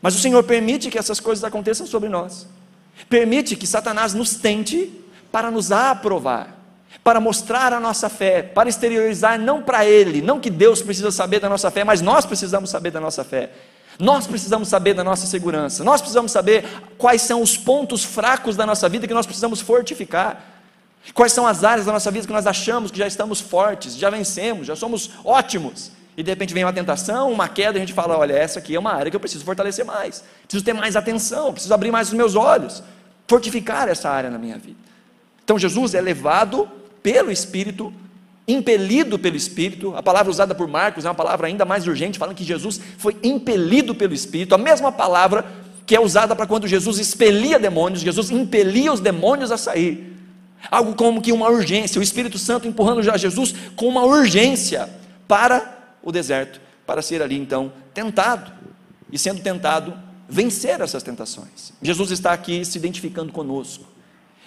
Mas 0.00 0.14
o 0.14 0.18
Senhor 0.18 0.42
permite 0.44 0.88
que 0.88 0.98
essas 0.98 1.20
coisas 1.20 1.42
aconteçam 1.44 1.86
sobre 1.86 2.08
nós. 2.08 2.46
Permite 3.08 3.56
que 3.56 3.66
Satanás 3.66 4.14
nos 4.14 4.36
tente 4.36 4.92
para 5.30 5.50
nos 5.50 5.72
aprovar 5.72 6.55
para 7.02 7.20
mostrar 7.20 7.72
a 7.72 7.80
nossa 7.80 8.08
fé, 8.08 8.42
para 8.42 8.68
exteriorizar 8.68 9.38
não 9.38 9.62
para 9.62 9.84
Ele, 9.84 10.20
não 10.20 10.40
que 10.40 10.50
Deus 10.50 10.82
precisa 10.82 11.10
saber 11.10 11.40
da 11.40 11.48
nossa 11.48 11.70
fé, 11.70 11.84
mas 11.84 12.00
nós 12.00 12.26
precisamos 12.26 12.70
saber 12.70 12.90
da 12.90 13.00
nossa 13.00 13.22
fé. 13.22 13.50
Nós 13.98 14.26
precisamos 14.26 14.68
saber 14.68 14.94
da 14.94 15.02
nossa 15.02 15.26
segurança, 15.26 15.82
nós 15.82 16.00
precisamos 16.00 16.30
saber 16.32 16.64
quais 16.98 17.22
são 17.22 17.40
os 17.40 17.56
pontos 17.56 18.04
fracos 18.04 18.54
da 18.56 18.66
nossa 18.66 18.88
vida 18.88 19.06
que 19.06 19.14
nós 19.14 19.24
precisamos 19.24 19.60
fortificar. 19.60 20.56
Quais 21.14 21.32
são 21.32 21.46
as 21.46 21.62
áreas 21.62 21.86
da 21.86 21.92
nossa 21.92 22.10
vida 22.10 22.26
que 22.26 22.32
nós 22.32 22.46
achamos 22.46 22.90
que 22.90 22.98
já 22.98 23.06
estamos 23.06 23.40
fortes, 23.40 23.96
já 23.96 24.10
vencemos, 24.10 24.66
já 24.66 24.74
somos 24.74 25.10
ótimos. 25.24 25.92
E 26.16 26.22
de 26.22 26.30
repente 26.30 26.54
vem 26.54 26.64
uma 26.64 26.72
tentação, 26.72 27.30
uma 27.30 27.48
queda, 27.48 27.78
e 27.78 27.82
a 27.82 27.84
gente 27.84 27.92
fala: 27.92 28.16
olha, 28.18 28.32
essa 28.32 28.58
aqui 28.58 28.74
é 28.74 28.78
uma 28.78 28.92
área 28.92 29.10
que 29.10 29.16
eu 29.16 29.20
preciso 29.20 29.44
fortalecer 29.44 29.84
mais, 29.84 30.24
preciso 30.42 30.64
ter 30.64 30.72
mais 30.72 30.96
atenção, 30.96 31.52
preciso 31.52 31.72
abrir 31.74 31.92
mais 31.92 32.08
os 32.08 32.14
meus 32.14 32.34
olhos, 32.34 32.82
fortificar 33.28 33.88
essa 33.88 34.08
área 34.08 34.30
na 34.30 34.38
minha 34.38 34.58
vida. 34.58 34.78
Então 35.44 35.58
Jesus 35.58 35.94
é 35.94 36.00
levado 36.00 36.68
pelo 37.06 37.30
Espírito, 37.30 37.92
impelido 38.48 39.16
pelo 39.16 39.36
Espírito. 39.36 39.94
A 39.94 40.02
palavra 40.02 40.28
usada 40.28 40.56
por 40.56 40.66
Marcos 40.66 41.04
é 41.04 41.08
uma 41.08 41.14
palavra 41.14 41.46
ainda 41.46 41.64
mais 41.64 41.86
urgente, 41.86 42.18
falando 42.18 42.34
que 42.34 42.42
Jesus 42.42 42.80
foi 42.98 43.16
impelido 43.22 43.94
pelo 43.94 44.12
Espírito. 44.12 44.56
A 44.56 44.58
mesma 44.58 44.90
palavra 44.90 45.44
que 45.86 45.94
é 45.94 46.00
usada 46.00 46.34
para 46.34 46.48
quando 46.48 46.66
Jesus 46.66 46.98
expelia 46.98 47.60
demônios, 47.60 48.00
Jesus 48.00 48.32
impelia 48.32 48.92
os 48.92 48.98
demônios 48.98 49.52
a 49.52 49.56
sair. 49.56 50.16
Algo 50.68 50.96
como 50.96 51.22
que 51.22 51.30
uma 51.30 51.48
urgência, 51.48 52.00
o 52.00 52.02
Espírito 52.02 52.38
Santo 52.38 52.66
empurrando 52.66 53.04
já 53.04 53.16
Jesus 53.16 53.54
com 53.76 53.86
uma 53.86 54.04
urgência 54.04 54.90
para 55.28 55.92
o 56.02 56.10
deserto, 56.10 56.60
para 56.84 57.02
ser 57.02 57.22
ali 57.22 57.38
então 57.38 57.72
tentado. 57.94 58.50
E 59.12 59.16
sendo 59.16 59.40
tentado, 59.40 59.96
vencer 60.28 60.80
essas 60.80 61.04
tentações. 61.04 61.72
Jesus 61.80 62.10
está 62.10 62.32
aqui 62.32 62.64
se 62.64 62.76
identificando 62.76 63.32
conosco. 63.32 63.94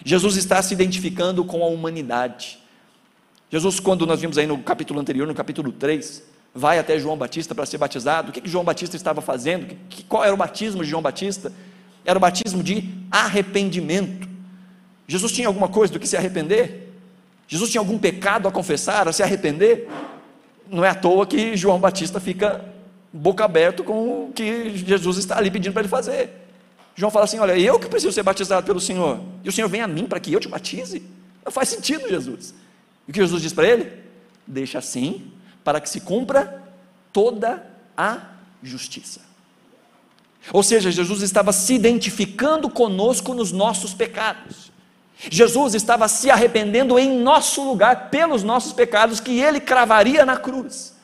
Jesus 0.03 0.37
está 0.37 0.61
se 0.61 0.73
identificando 0.73 1.43
com 1.43 1.63
a 1.63 1.67
humanidade. 1.67 2.59
Jesus, 3.51 3.79
quando 3.79 4.05
nós 4.05 4.21
vimos 4.21 4.37
aí 4.37 4.45
no 4.45 4.59
capítulo 4.59 4.99
anterior, 4.99 5.27
no 5.27 5.33
capítulo 5.33 5.71
3, 5.71 6.23
vai 6.53 6.79
até 6.79 6.99
João 6.99 7.17
Batista 7.17 7.55
para 7.55 7.65
ser 7.65 7.77
batizado. 7.77 8.29
O 8.29 8.31
que, 8.31 8.41
que 8.41 8.49
João 8.49 8.63
Batista 8.63 8.95
estava 8.95 9.21
fazendo? 9.21 9.75
Que, 9.89 10.03
qual 10.03 10.23
era 10.23 10.33
o 10.33 10.37
batismo 10.37 10.83
de 10.83 10.89
João 10.89 11.01
Batista? 11.01 11.51
Era 12.05 12.17
o 12.17 12.21
batismo 12.21 12.63
de 12.63 12.89
arrependimento. 13.11 14.27
Jesus 15.07 15.31
tinha 15.31 15.47
alguma 15.47 15.67
coisa 15.67 15.91
do 15.91 15.99
que 15.99 16.07
se 16.07 16.15
arrepender? 16.15 16.93
Jesus 17.47 17.71
tinha 17.71 17.81
algum 17.81 17.97
pecado 17.97 18.47
a 18.47 18.51
confessar, 18.51 19.07
a 19.07 19.11
se 19.11 19.23
arrepender? 19.23 19.89
Não 20.69 20.85
é 20.85 20.89
à 20.89 20.95
toa 20.95 21.25
que 21.25 21.57
João 21.57 21.79
Batista 21.79 22.19
fica 22.19 22.63
boca 23.11 23.43
aberta 23.43 23.81
com 23.81 24.25
o 24.25 24.31
que 24.33 24.77
Jesus 24.77 25.17
está 25.17 25.37
ali 25.37 25.49
pedindo 25.49 25.73
para 25.73 25.81
ele 25.81 25.89
fazer. 25.89 26.48
João 26.99 27.09
fala 27.09 27.23
assim: 27.23 27.39
Olha, 27.39 27.57
eu 27.57 27.79
que 27.79 27.87
preciso 27.87 28.11
ser 28.11 28.23
batizado 28.23 28.65
pelo 28.65 28.81
Senhor, 28.81 29.21
e 29.41 29.47
o 29.47 29.51
Senhor 29.53 29.69
vem 29.69 29.79
a 29.79 29.87
mim 29.87 30.05
para 30.05 30.19
que 30.19 30.33
eu 30.33 30.39
te 30.39 30.49
batize. 30.49 31.01
Não 31.45 31.49
faz 31.49 31.69
sentido, 31.69 32.09
Jesus. 32.09 32.53
E 33.07 33.11
o 33.11 33.13
que 33.13 33.21
Jesus 33.21 33.41
diz 33.41 33.53
para 33.53 33.65
ele? 33.65 33.89
Deixa 34.45 34.79
assim, 34.79 35.31
para 35.63 35.79
que 35.79 35.89
se 35.89 36.01
cumpra 36.01 36.61
toda 37.13 37.65
a 37.95 38.17
justiça. 38.61 39.21
Ou 40.51 40.61
seja, 40.61 40.91
Jesus 40.91 41.21
estava 41.21 41.53
se 41.53 41.73
identificando 41.73 42.69
conosco 42.69 43.33
nos 43.33 43.53
nossos 43.53 43.93
pecados. 43.93 44.69
Jesus 45.31 45.75
estava 45.75 46.05
se 46.09 46.29
arrependendo 46.29 46.99
em 46.99 47.17
nosso 47.17 47.63
lugar 47.63 48.09
pelos 48.09 48.43
nossos 48.43 48.73
pecados 48.73 49.21
que 49.21 49.39
ele 49.39 49.61
cravaria 49.61 50.25
na 50.25 50.35
cruz. 50.35 50.97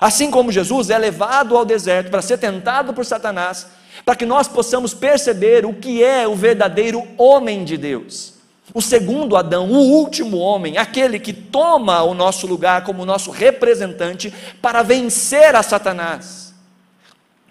Assim 0.00 0.30
como 0.30 0.52
Jesus 0.52 0.88
é 0.88 0.98
levado 0.98 1.56
ao 1.56 1.64
deserto 1.64 2.12
para 2.12 2.22
ser 2.22 2.38
tentado 2.38 2.94
por 2.94 3.04
Satanás, 3.04 3.66
para 4.04 4.16
que 4.16 4.26
nós 4.26 4.48
possamos 4.48 4.94
perceber 4.94 5.66
o 5.66 5.74
que 5.74 6.02
é 6.02 6.26
o 6.26 6.34
verdadeiro 6.34 7.06
homem 7.16 7.64
de 7.64 7.76
Deus. 7.76 8.34
O 8.72 8.80
segundo 8.80 9.36
Adão, 9.36 9.70
o 9.70 9.78
último 9.78 10.38
homem, 10.38 10.78
aquele 10.78 11.18
que 11.18 11.32
toma 11.32 12.02
o 12.02 12.14
nosso 12.14 12.46
lugar 12.46 12.84
como 12.84 13.04
nosso 13.04 13.30
representante 13.30 14.32
para 14.62 14.82
vencer 14.82 15.56
a 15.56 15.62
Satanás. 15.62 16.54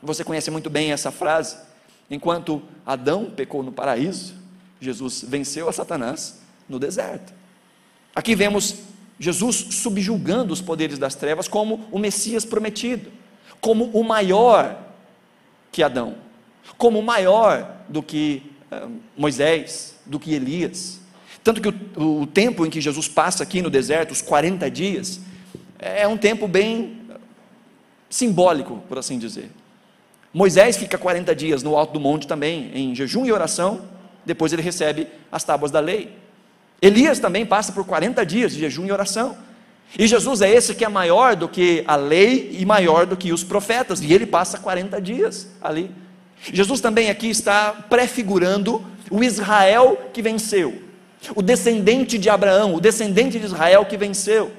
Você 0.02 0.24
conhece 0.24 0.50
muito 0.50 0.70
bem 0.70 0.92
essa 0.92 1.12
frase. 1.12 1.58
Enquanto 2.10 2.62
Adão 2.86 3.26
pecou 3.26 3.62
no 3.62 3.72
paraíso, 3.72 4.34
Jesus 4.80 5.26
venceu 5.28 5.68
a 5.68 5.74
Satanás 5.74 6.40
no 6.70 6.80
deserto. 6.80 7.34
Aqui 8.16 8.34
vemos 8.34 8.76
Jesus 9.20 9.68
subjugando 9.72 10.54
os 10.54 10.62
poderes 10.62 10.98
das 10.98 11.16
trevas 11.16 11.50
como 11.50 11.86
o 11.92 12.00
Messias 12.00 12.46
prometido, 12.46 13.12
como 13.60 13.86
o 13.92 14.04
maior 14.06 14.80
que 15.70 15.84
Adão 15.84 16.29
como 16.78 17.02
maior 17.02 17.78
do 17.88 18.02
que 18.02 18.44
uh, 18.72 18.90
Moisés, 19.18 19.96
do 20.06 20.20
que 20.20 20.34
Elias. 20.34 21.00
Tanto 21.44 21.62
que 21.62 21.70
o, 21.70 22.22
o, 22.22 22.28
tempo 22.28 22.66
em 22.66 22.70
que 22.70 22.82
Jesus 22.82 23.08
passa 23.08 23.44
aqui 23.44 23.62
no 23.62 23.70
deserto, 23.70 24.12
os 24.12 24.22
40 24.22 24.70
dias, 24.70 25.20
é 25.78 26.08
um 26.08 26.18
tempo 26.18 26.48
bem 26.48 27.02
simbólico, 28.10 28.84
por 28.88 28.98
assim 28.98 29.18
dizer. 29.18 29.50
Moisés 30.34 30.78
fica 30.78 30.98
40 30.98 31.36
dias 31.36 31.64
no 31.64 31.76
alto 31.76 31.94
do 31.94 32.00
monte 32.00 32.28
também, 32.28 32.72
em 32.74 32.94
jejum 32.94 33.26
e 33.26 33.32
oração, 33.32 33.82
depois 34.26 34.54
ele 34.54 34.62
recebe 34.62 35.08
as 35.32 35.44
tábuas 35.44 35.72
da 35.72 35.80
lei. 35.80 36.16
Elias 36.82 37.20
também 37.20 37.46
passa 37.46 37.72
por 37.72 37.86
40 37.86 38.26
dias 38.26 38.54
de 38.54 38.60
jejum 38.60 38.86
e 38.86 38.92
oração. 38.92 39.38
E 39.98 40.08
Jesus 40.08 40.42
é 40.42 40.52
esse 40.52 40.76
que 40.76 40.86
é 40.86 40.90
maior 40.90 41.36
do 41.36 41.50
que 41.50 41.84
a 41.88 41.96
lei 41.96 42.56
e 42.60 42.66
maior 42.66 43.06
do 43.06 43.18
que 43.18 43.34
os 43.34 43.44
profetas, 43.44 44.02
e 44.02 44.14
ele 44.14 44.26
passa 44.26 44.60
40 44.60 45.02
dias 45.02 45.50
ali. 45.62 45.90
Jesus 46.42 46.80
também 46.82 47.10
aqui 47.10 47.30
está 47.30 47.72
prefigurando 47.90 48.86
o 49.12 49.24
Israel 49.24 50.10
que 50.14 50.22
venceu, 50.22 50.82
o 51.36 51.42
descendente 51.42 52.18
de 52.18 52.30
Abraão, 52.30 52.76
o 52.76 52.80
descendente 52.80 53.40
de 53.40 53.46
Israel 53.46 53.86
que 53.86 53.98
venceu. 53.98 54.52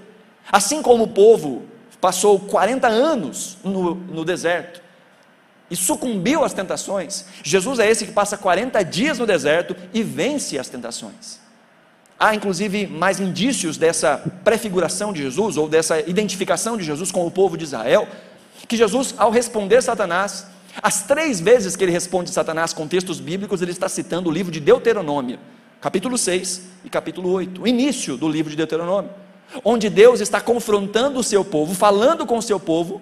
Assim 0.51 0.83
como 0.83 1.05
o 1.05 1.09
povo 1.09 1.63
passou 2.01 2.39
40 2.39 2.89
anos 2.89 3.59
no, 3.63 3.95
no 3.95 4.25
deserto 4.25 4.83
e 5.71 5.77
sucumbiu 5.77 6.45
às 6.45 6.53
tentações, 6.53 7.25
Jesus 7.43 7.79
é 7.79 7.89
esse 7.89 8.07
que 8.07 8.13
passa 8.13 8.37
40 8.37 8.83
dias 8.83 9.19
no 9.19 9.27
deserto 9.27 9.77
e 9.95 10.03
vence 10.03 10.59
as 10.59 10.69
tentações. 10.69 11.39
Há 12.19 12.35
inclusive 12.35 12.87
mais 12.87 13.19
indícios 13.19 13.79
dessa 13.79 14.19
prefiguração 14.45 15.13
de 15.13 15.23
Jesus, 15.23 15.57
ou 15.57 15.69
dessa 15.69 16.01
identificação 16.01 16.77
de 16.77 16.85
Jesus 16.85 17.11
com 17.11 17.27
o 17.27 17.31
povo 17.31 17.57
de 17.57 17.65
Israel, 17.65 18.07
que 18.69 18.77
Jesus, 18.77 19.15
ao 19.17 19.31
responder 19.31 19.83
Satanás, 19.83 20.47
as 20.83 21.03
três 21.03 21.41
vezes 21.41 21.75
que 21.75 21.85
ele 21.85 21.93
responde 21.93 22.31
Satanás 22.31 22.73
com 22.73 22.87
textos 22.87 23.21
bíblicos, 23.21 23.61
ele 23.61 23.73
está 23.73 23.89
citando 23.89 24.29
o 24.29 24.33
livro 24.33 24.53
de 24.53 24.61
Deuteronômio, 24.61 25.39
capítulo 25.81 26.17
6 26.17 26.63
e 26.85 26.91
capítulo 26.91 27.31
8, 27.33 27.63
o 27.63 27.67
início 27.67 28.17
do 28.17 28.29
livro 28.29 28.51
de 28.51 28.57
Deuteronômio, 28.57 29.11
onde 29.65 29.89
Deus 29.91 30.21
está 30.21 30.41
confrontando 30.41 31.19
o 31.19 31.25
seu 31.25 31.45
povo, 31.45 31.75
falando 31.75 32.27
com 32.27 32.39
o 32.39 32.43
seu 32.43 32.61
povo, 32.61 33.01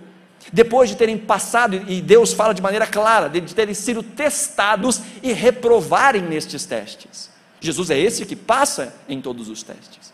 depois 0.52 0.88
de 0.88 0.96
terem 0.96 1.18
passado, 1.18 1.74
e 1.88 2.00
Deus 2.00 2.32
fala 2.32 2.54
de 2.54 2.62
maneira 2.62 2.86
clara, 2.86 3.28
de 3.28 3.54
terem 3.54 3.74
sido 3.74 4.02
testados 4.02 5.00
e 5.22 5.32
reprovarem 5.32 6.22
nestes 6.22 6.64
testes. 6.64 7.30
Jesus 7.60 7.90
é 7.90 7.98
esse 7.98 8.24
que 8.24 8.36
passa 8.36 8.94
em 9.08 9.20
todos 9.20 9.48
os 9.48 9.62
testes. 9.62 10.12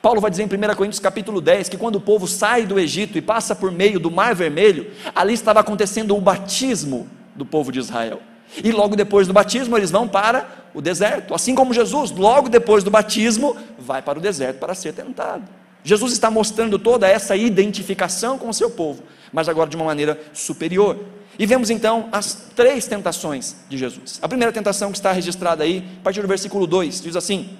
Paulo 0.00 0.20
vai 0.20 0.30
dizer 0.30 0.42
em 0.42 0.46
1 0.46 0.74
Coríntios 0.74 1.00
capítulo 1.00 1.40
10 1.40 1.68
que 1.68 1.76
quando 1.76 1.96
o 1.96 2.00
povo 2.00 2.26
sai 2.26 2.64
do 2.64 2.78
Egito 2.78 3.18
e 3.18 3.22
passa 3.22 3.54
por 3.54 3.70
meio 3.72 3.98
do 3.98 4.10
Mar 4.10 4.34
Vermelho, 4.34 4.90
ali 5.14 5.34
estava 5.34 5.60
acontecendo 5.60 6.16
o 6.16 6.20
batismo 6.20 7.08
do 7.34 7.44
povo 7.44 7.72
de 7.72 7.78
Israel. 7.78 8.20
E 8.62 8.72
logo 8.72 8.96
depois 8.96 9.26
do 9.26 9.32
batismo 9.32 9.76
eles 9.76 9.90
vão 9.90 10.08
para 10.08 10.48
o 10.74 10.80
deserto, 10.80 11.34
assim 11.34 11.54
como 11.54 11.74
Jesus, 11.74 12.10
logo 12.10 12.48
depois 12.48 12.84
do 12.84 12.90
batismo, 12.90 13.56
vai 13.78 14.00
para 14.02 14.18
o 14.18 14.22
deserto 14.22 14.58
para 14.58 14.74
ser 14.74 14.92
tentado. 14.92 15.44
Jesus 15.82 16.12
está 16.12 16.30
mostrando 16.30 16.78
toda 16.78 17.08
essa 17.08 17.36
identificação 17.36 18.38
com 18.38 18.48
o 18.48 18.54
seu 18.54 18.70
povo, 18.70 19.02
mas 19.32 19.48
agora 19.48 19.68
de 19.68 19.76
uma 19.76 19.86
maneira 19.86 20.20
superior. 20.32 20.98
E 21.38 21.46
vemos 21.46 21.70
então 21.70 22.08
as 22.12 22.48
três 22.54 22.86
tentações 22.86 23.56
de 23.68 23.78
Jesus. 23.78 24.18
A 24.20 24.28
primeira 24.28 24.52
tentação 24.52 24.90
que 24.90 24.98
está 24.98 25.10
registrada 25.10 25.64
aí, 25.64 25.84
a 26.00 26.04
partir 26.04 26.20
do 26.20 26.28
versículo 26.28 26.66
2, 26.66 27.00
diz 27.00 27.16
assim: 27.16 27.56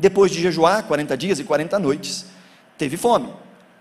Depois 0.00 0.32
de 0.32 0.40
jejuar 0.40 0.82
40 0.84 1.14
dias 1.14 1.38
e 1.38 1.44
40 1.44 1.78
noites, 1.78 2.24
teve 2.78 2.96
fome. 2.96 3.28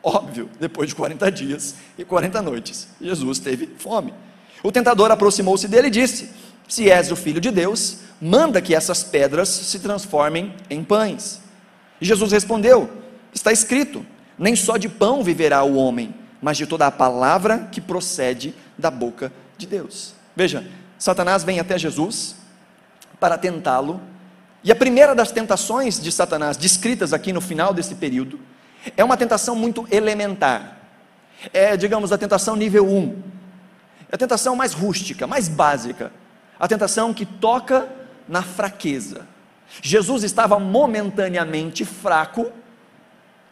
Óbvio, 0.04 0.50
depois 0.60 0.90
de 0.90 0.96
40 0.96 1.32
dias 1.32 1.76
e 1.98 2.04
40 2.04 2.42
noites, 2.42 2.90
Jesus 3.02 3.40
teve 3.40 3.70
fome. 3.78 4.14
O 4.62 4.72
tentador 4.72 5.10
aproximou-se 5.12 5.68
dele 5.68 5.88
e 5.88 5.92
disse: 5.92 6.30
Se 6.68 6.92
és 6.92 7.10
o 7.10 7.16
filho 7.16 7.40
de 7.40 7.52
Deus, 7.52 8.00
manda 8.22 8.62
que 8.62 8.76
essas 8.76 9.02
pedras 9.02 9.48
se 9.48 9.80
transformem 9.80 10.54
em 10.70 10.84
pães. 10.84 11.40
E 12.02 12.06
Jesus 12.06 12.34
respondeu: 12.34 12.90
Está 13.34 13.54
escrito: 13.54 14.06
Nem 14.38 14.58
só 14.58 14.76
de 14.76 14.90
pão 14.90 15.24
viverá 15.24 15.64
o 15.64 15.76
homem, 15.76 16.14
mas 16.42 16.58
de 16.58 16.68
toda 16.68 16.86
a 16.86 16.92
palavra 16.92 17.70
que 17.72 17.80
procede 17.80 18.54
da 18.78 18.92
boca 18.92 19.32
de 19.58 19.66
Deus. 19.66 20.14
Veja, 20.36 20.66
Satanás 20.98 21.46
vem 21.46 21.62
até 21.62 21.78
Jesus 21.78 22.36
para 23.20 23.38
tentá-lo, 23.38 24.02
e 24.64 24.72
a 24.72 24.76
primeira 24.76 25.16
das 25.16 25.32
tentações 25.32 26.00
de 26.00 26.12
Satanás, 26.12 26.58
descritas 26.58 27.14
aqui 27.14 27.32
no 27.32 27.42
final 27.42 27.74
desse 27.74 27.96
período, 27.96 28.40
é 28.96 29.04
uma 29.04 29.18
tentação 29.18 29.56
muito 29.56 29.88
elementar. 29.92 30.78
É, 31.54 31.78
digamos, 31.78 32.12
a 32.12 32.18
tentação 32.18 32.56
nível 32.56 32.86
1. 32.86 33.24
É 34.12 34.16
a 34.16 34.18
tentação 34.18 34.56
mais 34.56 34.74
rústica, 34.74 35.26
mais 35.26 35.48
básica. 35.48 36.12
A 36.60 36.68
tentação 36.68 37.14
que 37.14 37.26
toca 37.26 37.88
na 38.28 38.42
fraqueza. 38.42 39.26
Jesus 39.82 40.24
estava 40.24 40.60
momentaneamente 40.60 41.86
fraco, 41.86 42.52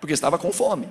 porque 0.01 0.13
estava 0.13 0.37
com 0.37 0.51
fome. 0.51 0.89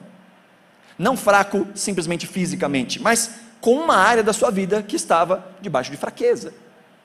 Não 0.99 1.17
fraco 1.17 1.67
simplesmente 1.75 2.27
fisicamente, 2.27 3.01
mas 3.03 3.33
com 3.61 3.75
uma 3.75 3.97
área 3.97 4.23
da 4.23 4.33
sua 4.33 4.51
vida 4.51 4.83
que 4.83 4.97
estava 4.97 5.45
debaixo 5.61 5.91
de 5.91 5.97
fraqueza. 5.97 6.55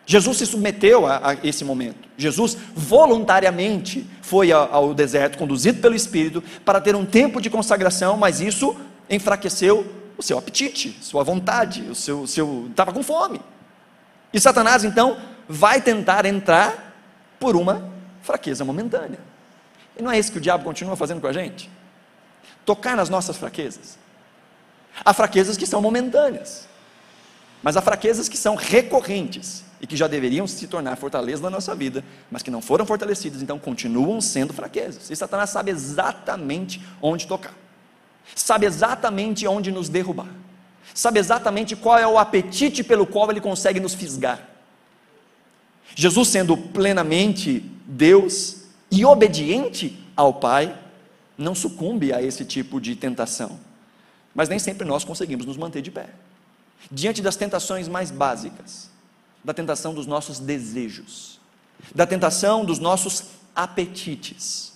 Jesus 0.06 0.38
se 0.38 0.46
submeteu 0.46 1.06
a, 1.06 1.32
a 1.32 1.34
esse 1.44 1.64
momento. 1.64 2.10
Jesus 2.18 2.58
voluntariamente 2.76 4.06
foi 4.22 4.52
ao, 4.52 4.94
deserto, 4.94 5.38
conduzido 5.38 5.82
pelo 5.82 5.96
Espírito, 5.96 6.44
para 6.66 6.82
ter 6.82 6.96
um 6.96 7.06
tempo 7.06 7.40
de 7.40 7.50
consagração, 7.50 8.18
mas 8.18 8.42
isso 8.42 8.76
enfraqueceu 9.10 9.86
o 10.18 10.24
seu 10.24 10.38
apetite, 10.38 10.98
sua 11.02 11.24
vontade, 11.24 11.82
o 11.84 11.96
seu, 11.96 12.28
seu 12.28 12.68
estava 12.70 12.92
com 12.92 13.04
fome. 13.04 13.42
E 14.34 14.40
Satanás 14.40 14.84
então 14.84 15.18
vai 15.48 15.82
tentar 15.82 16.26
entrar 16.26 16.96
por 17.40 17.56
uma 17.56 17.90
fraqueza 18.22 18.64
momentânea. 18.64 19.20
E 19.98 20.02
não 20.02 20.12
é 20.12 20.18
isso 20.18 20.32
que 20.32 20.38
o 20.38 20.42
diabo 20.42 20.64
continua 20.64 20.96
fazendo 20.96 21.22
com 21.22 21.28
a 21.28 21.34
gente? 21.34 21.70
tocar 22.66 22.96
nas 22.96 23.10
nossas 23.10 23.38
fraquezas. 23.38 23.98
Há 25.04 25.14
fraquezas 25.14 25.58
que 25.58 25.66
são 25.66 25.82
momentâneas, 25.82 26.68
mas 27.64 27.78
há 27.78 27.82
fraquezas 27.82 28.28
que 28.28 28.38
são 28.38 28.56
recorrentes 28.56 29.64
e 29.82 29.88
que 29.88 29.98
já 29.98 30.08
deveriam 30.08 30.46
se 30.46 30.68
tornar 30.68 30.96
fortaleza 30.96 31.42
na 31.42 31.50
nossa 31.50 31.74
vida, 31.74 32.04
mas 32.30 32.44
que 32.44 32.52
não 32.52 32.62
foram 32.62 32.86
fortalecidas, 32.86 33.42
então 33.42 33.58
continuam 33.58 34.22
sendo 34.22 34.54
fraquezas. 34.54 35.10
E 35.10 35.16
Satanás 35.16 35.50
sabe 35.50 35.72
exatamente 35.72 36.80
onde 37.02 37.26
tocar, 37.26 37.56
sabe 38.36 38.68
exatamente 38.68 39.48
onde 39.48 39.72
nos 39.72 39.90
derrubar, 39.90 40.30
sabe 40.94 41.20
exatamente 41.20 41.76
qual 41.76 41.98
é 41.98 42.06
o 42.06 42.20
apetite 42.20 42.84
pelo 42.84 43.08
qual 43.08 43.32
ele 43.32 43.42
consegue 43.42 43.80
nos 43.80 43.96
fisgar. 43.96 44.48
Jesus, 45.96 46.28
sendo 46.28 46.56
plenamente 46.56 47.66
Deus 47.88 48.62
e 48.92 49.04
obediente 49.04 50.00
ao 50.16 50.36
Pai, 50.36 50.78
não 51.36 51.56
sucumbe 51.56 52.14
a 52.14 52.22
esse 52.22 52.46
tipo 52.46 52.80
de 52.80 52.96
tentação. 52.96 53.60
Mas 54.34 54.48
nem 54.48 54.60
sempre 54.60 54.86
nós 54.86 55.04
conseguimos 55.04 55.46
nos 55.46 55.58
manter 55.58 55.82
de 55.82 55.90
pé. 55.90 56.08
Diante 56.90 57.22
das 57.22 57.36
tentações 57.36 57.88
mais 57.88 58.12
básicas, 58.12 58.91
da 59.44 59.54
tentação 59.54 59.94
dos 59.94 60.06
nossos 60.06 60.40
desejos, 60.40 61.40
da 61.94 62.06
tentação 62.06 62.64
dos 62.64 62.80
nossos 62.80 63.26
apetites, 63.56 64.74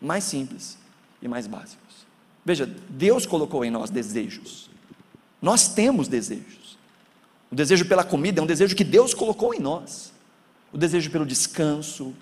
mais 0.00 0.24
simples 0.24 0.78
e 1.20 1.28
mais 1.28 1.46
básicos. 1.46 2.06
Veja, 2.44 2.66
Deus 2.88 3.26
colocou 3.26 3.64
em 3.64 3.70
nós 3.70 3.90
desejos. 3.90 4.70
Nós 5.40 5.68
temos 5.68 6.08
desejos. 6.08 6.78
O 7.50 7.54
desejo 7.54 7.86
pela 7.86 8.04
comida 8.04 8.40
é 8.40 8.42
um 8.42 8.46
desejo 8.46 8.76
que 8.76 8.84
Deus 8.84 9.14
colocou 9.14 9.54
em 9.54 9.60
nós. 9.60 10.12
O 10.72 10.78
desejo 10.78 11.10
pelo 11.10 11.24
descanso, 11.24 12.14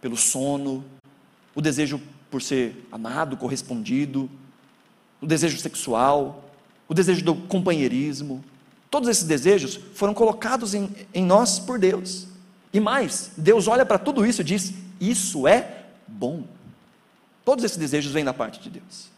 pelo 0.00 0.16
sono, 0.16 0.84
o 1.54 1.60
desejo 1.60 2.00
por 2.30 2.40
ser 2.40 2.86
amado, 2.92 3.36
correspondido, 3.36 4.30
o 5.20 5.26
desejo 5.26 5.58
sexual, 5.58 6.44
o 6.86 6.94
desejo 6.94 7.24
do 7.24 7.34
companheirismo. 7.34 8.44
Todos 8.90 9.08
esses 9.08 9.24
desejos 9.24 9.78
foram 9.94 10.14
colocados 10.14 10.74
em, 10.74 10.90
em 11.12 11.24
nós 11.24 11.58
por 11.58 11.78
Deus. 11.78 12.26
E 12.72 12.80
mais, 12.80 13.30
Deus 13.36 13.66
olha 13.68 13.84
para 13.84 13.98
tudo 13.98 14.24
isso 14.24 14.40
e 14.40 14.44
diz: 14.44 14.72
Isso 15.00 15.46
é 15.46 15.84
bom. 16.06 16.44
Todos 17.44 17.64
esses 17.64 17.76
desejos 17.76 18.12
vêm 18.12 18.24
da 18.24 18.34
parte 18.34 18.60
de 18.60 18.70
Deus. 18.70 19.08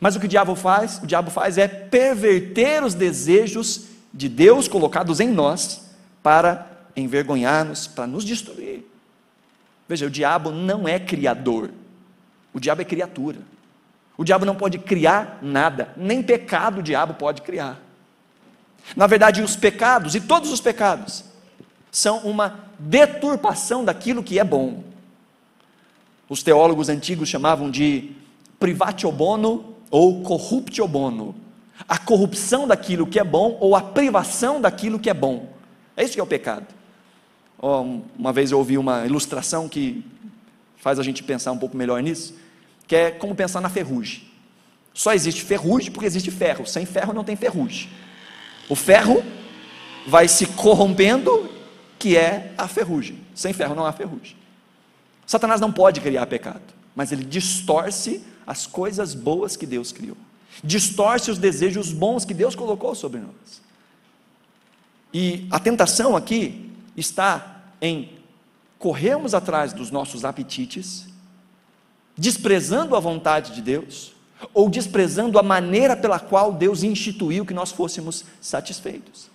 Mas 0.00 0.16
o 0.16 0.20
que 0.20 0.26
o 0.26 0.28
diabo 0.28 0.54
faz? 0.54 0.98
O 1.02 1.06
diabo 1.06 1.30
faz 1.30 1.58
é 1.58 1.68
perverter 1.68 2.82
os 2.82 2.94
desejos 2.94 3.86
de 4.12 4.28
Deus 4.28 4.68
colocados 4.68 5.20
em 5.20 5.28
nós 5.28 5.90
para 6.22 6.70
envergonhar-nos, 6.96 7.86
para 7.86 8.06
nos 8.06 8.24
destruir. 8.24 8.84
Veja, 9.88 10.06
o 10.06 10.10
diabo 10.10 10.50
não 10.50 10.86
é 10.86 10.98
criador, 10.98 11.70
o 12.52 12.60
diabo 12.60 12.82
é 12.82 12.84
criatura. 12.84 13.38
O 14.16 14.24
diabo 14.24 14.44
não 14.44 14.54
pode 14.54 14.78
criar 14.78 15.38
nada, 15.42 15.92
nem 15.96 16.22
pecado 16.22 16.80
o 16.80 16.82
diabo 16.82 17.14
pode 17.14 17.42
criar. 17.42 17.80
Na 18.96 19.06
verdade, 19.06 19.42
os 19.42 19.56
pecados, 19.56 20.14
e 20.14 20.20
todos 20.20 20.50
os 20.50 20.60
pecados, 20.60 21.24
são 21.90 22.18
uma 22.18 22.68
deturpação 22.78 23.84
daquilo 23.84 24.22
que 24.22 24.38
é 24.38 24.44
bom. 24.44 24.82
Os 26.28 26.42
teólogos 26.42 26.88
antigos 26.88 27.28
chamavam 27.28 27.70
de 27.70 28.12
privatiobono 28.58 29.76
ou 29.90 30.22
corruptiobono. 30.22 31.34
A 31.88 31.98
corrupção 31.98 32.66
daquilo 32.66 33.06
que 33.06 33.18
é 33.18 33.24
bom 33.24 33.58
ou 33.60 33.74
a 33.74 33.82
privação 33.82 34.60
daquilo 34.60 34.98
que 34.98 35.10
é 35.10 35.14
bom. 35.14 35.48
É 35.96 36.04
isso 36.04 36.14
que 36.14 36.20
é 36.20 36.22
o 36.22 36.26
pecado. 36.26 36.66
Uma 38.18 38.32
vez 38.32 38.50
eu 38.50 38.58
ouvi 38.58 38.78
uma 38.78 39.04
ilustração 39.06 39.68
que 39.68 40.04
faz 40.76 40.98
a 40.98 41.02
gente 41.02 41.22
pensar 41.22 41.52
um 41.52 41.58
pouco 41.58 41.76
melhor 41.76 42.02
nisso 42.02 42.34
que 42.86 42.96
é 42.96 43.10
como 43.10 43.34
pensar 43.34 43.60
na 43.60 43.68
ferrugem. 43.70 44.22
Só 44.92 45.14
existe 45.14 45.42
ferrugem 45.42 45.90
porque 45.90 46.06
existe 46.06 46.30
ferro. 46.30 46.66
Sem 46.66 46.84
ferro 46.84 47.12
não 47.12 47.24
tem 47.24 47.36
ferrugem. 47.36 47.88
O 48.68 48.74
ferro 48.74 49.22
vai 50.06 50.28
se 50.28 50.46
corrompendo, 50.46 51.50
que 51.98 52.16
é 52.16 52.54
a 52.56 52.66
ferrugem. 52.66 53.18
Sem 53.34 53.52
ferro 53.52 53.74
não 53.74 53.86
há 53.86 53.92
ferrugem. 53.92 54.36
Satanás 55.26 55.60
não 55.60 55.72
pode 55.72 56.00
criar 56.00 56.26
pecado, 56.26 56.62
mas 56.94 57.12
ele 57.12 57.24
distorce 57.24 58.22
as 58.46 58.66
coisas 58.66 59.14
boas 59.14 59.56
que 59.56 59.66
Deus 59.66 59.92
criou. 59.92 60.16
Distorce 60.62 61.30
os 61.30 61.38
desejos 61.38 61.92
bons 61.92 62.24
que 62.24 62.34
Deus 62.34 62.54
colocou 62.54 62.94
sobre 62.94 63.20
nós. 63.20 63.62
E 65.12 65.46
a 65.50 65.58
tentação 65.58 66.16
aqui 66.16 66.70
está 66.96 67.62
em 67.80 68.18
corrermos 68.78 69.34
atrás 69.34 69.72
dos 69.72 69.90
nossos 69.90 70.24
apetites, 70.24 71.06
desprezando 72.16 72.96
a 72.96 73.00
vontade 73.00 73.54
de 73.54 73.62
Deus, 73.62 74.11
ou 74.52 74.68
desprezando 74.68 75.38
a 75.38 75.42
maneira 75.42 75.96
pela 75.96 76.18
qual 76.18 76.52
Deus 76.52 76.82
instituiu 76.82 77.44
que 77.44 77.54
nós 77.54 77.70
fôssemos 77.70 78.24
satisfeitos. 78.40 79.30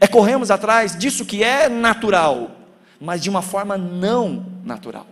É 0.00 0.06
corremos 0.06 0.50
atrás 0.50 0.96
disso 0.96 1.24
que 1.24 1.42
é 1.42 1.68
natural, 1.68 2.50
mas 3.00 3.22
de 3.22 3.30
uma 3.30 3.42
forma 3.42 3.76
não 3.76 4.44
natural. 4.64 5.06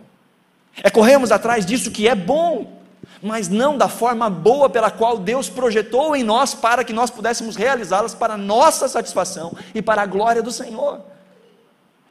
É 0.83 0.89
corremos 0.89 1.31
atrás 1.31 1.65
disso 1.65 1.91
que 1.91 2.07
é 2.07 2.15
bom, 2.15 2.81
mas 3.21 3.47
não 3.47 3.77
da 3.77 3.87
forma 3.87 4.29
boa 4.29 4.69
pela 4.69 4.91
qual 4.91 5.17
Deus 5.17 5.49
projetou 5.49 6.15
em 6.15 6.23
nós 6.23 6.53
para 6.53 6.83
que 6.83 6.93
nós 6.93 7.09
pudéssemos 7.09 7.55
realizá-las 7.55 8.13
para 8.13 8.37
nossa 8.37 8.87
satisfação 8.87 9.55
e 9.73 9.81
para 9.81 10.01
a 10.01 10.05
glória 10.05 10.43
do 10.43 10.51
Senhor. 10.51 11.01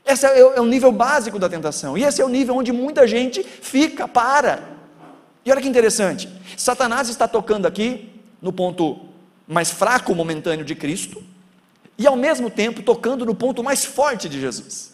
Esse 0.04 0.26
é, 0.26 0.38
é 0.38 0.60
o 0.60 0.66
nível 0.66 0.92
básico 0.92 1.38
da 1.38 1.48
tentação, 1.48 1.96
e 1.96 2.04
esse 2.04 2.20
é 2.20 2.24
o 2.24 2.28
nível 2.28 2.56
onde 2.56 2.72
muita 2.72 3.06
gente 3.06 3.42
fica, 3.42 4.06
para. 4.06 4.73
E 5.44 5.50
olha 5.50 5.60
que 5.60 5.68
interessante, 5.68 6.28
Satanás 6.56 7.08
está 7.08 7.28
tocando 7.28 7.66
aqui 7.66 8.10
no 8.40 8.52
ponto 8.52 9.08
mais 9.46 9.70
fraco 9.70 10.14
momentâneo 10.14 10.64
de 10.64 10.74
Cristo, 10.74 11.22
e 11.96 12.06
ao 12.06 12.16
mesmo 12.16 12.50
tempo 12.50 12.82
tocando 12.82 13.24
no 13.24 13.34
ponto 13.34 13.62
mais 13.62 13.84
forte 13.84 14.28
de 14.28 14.40
Jesus. 14.40 14.92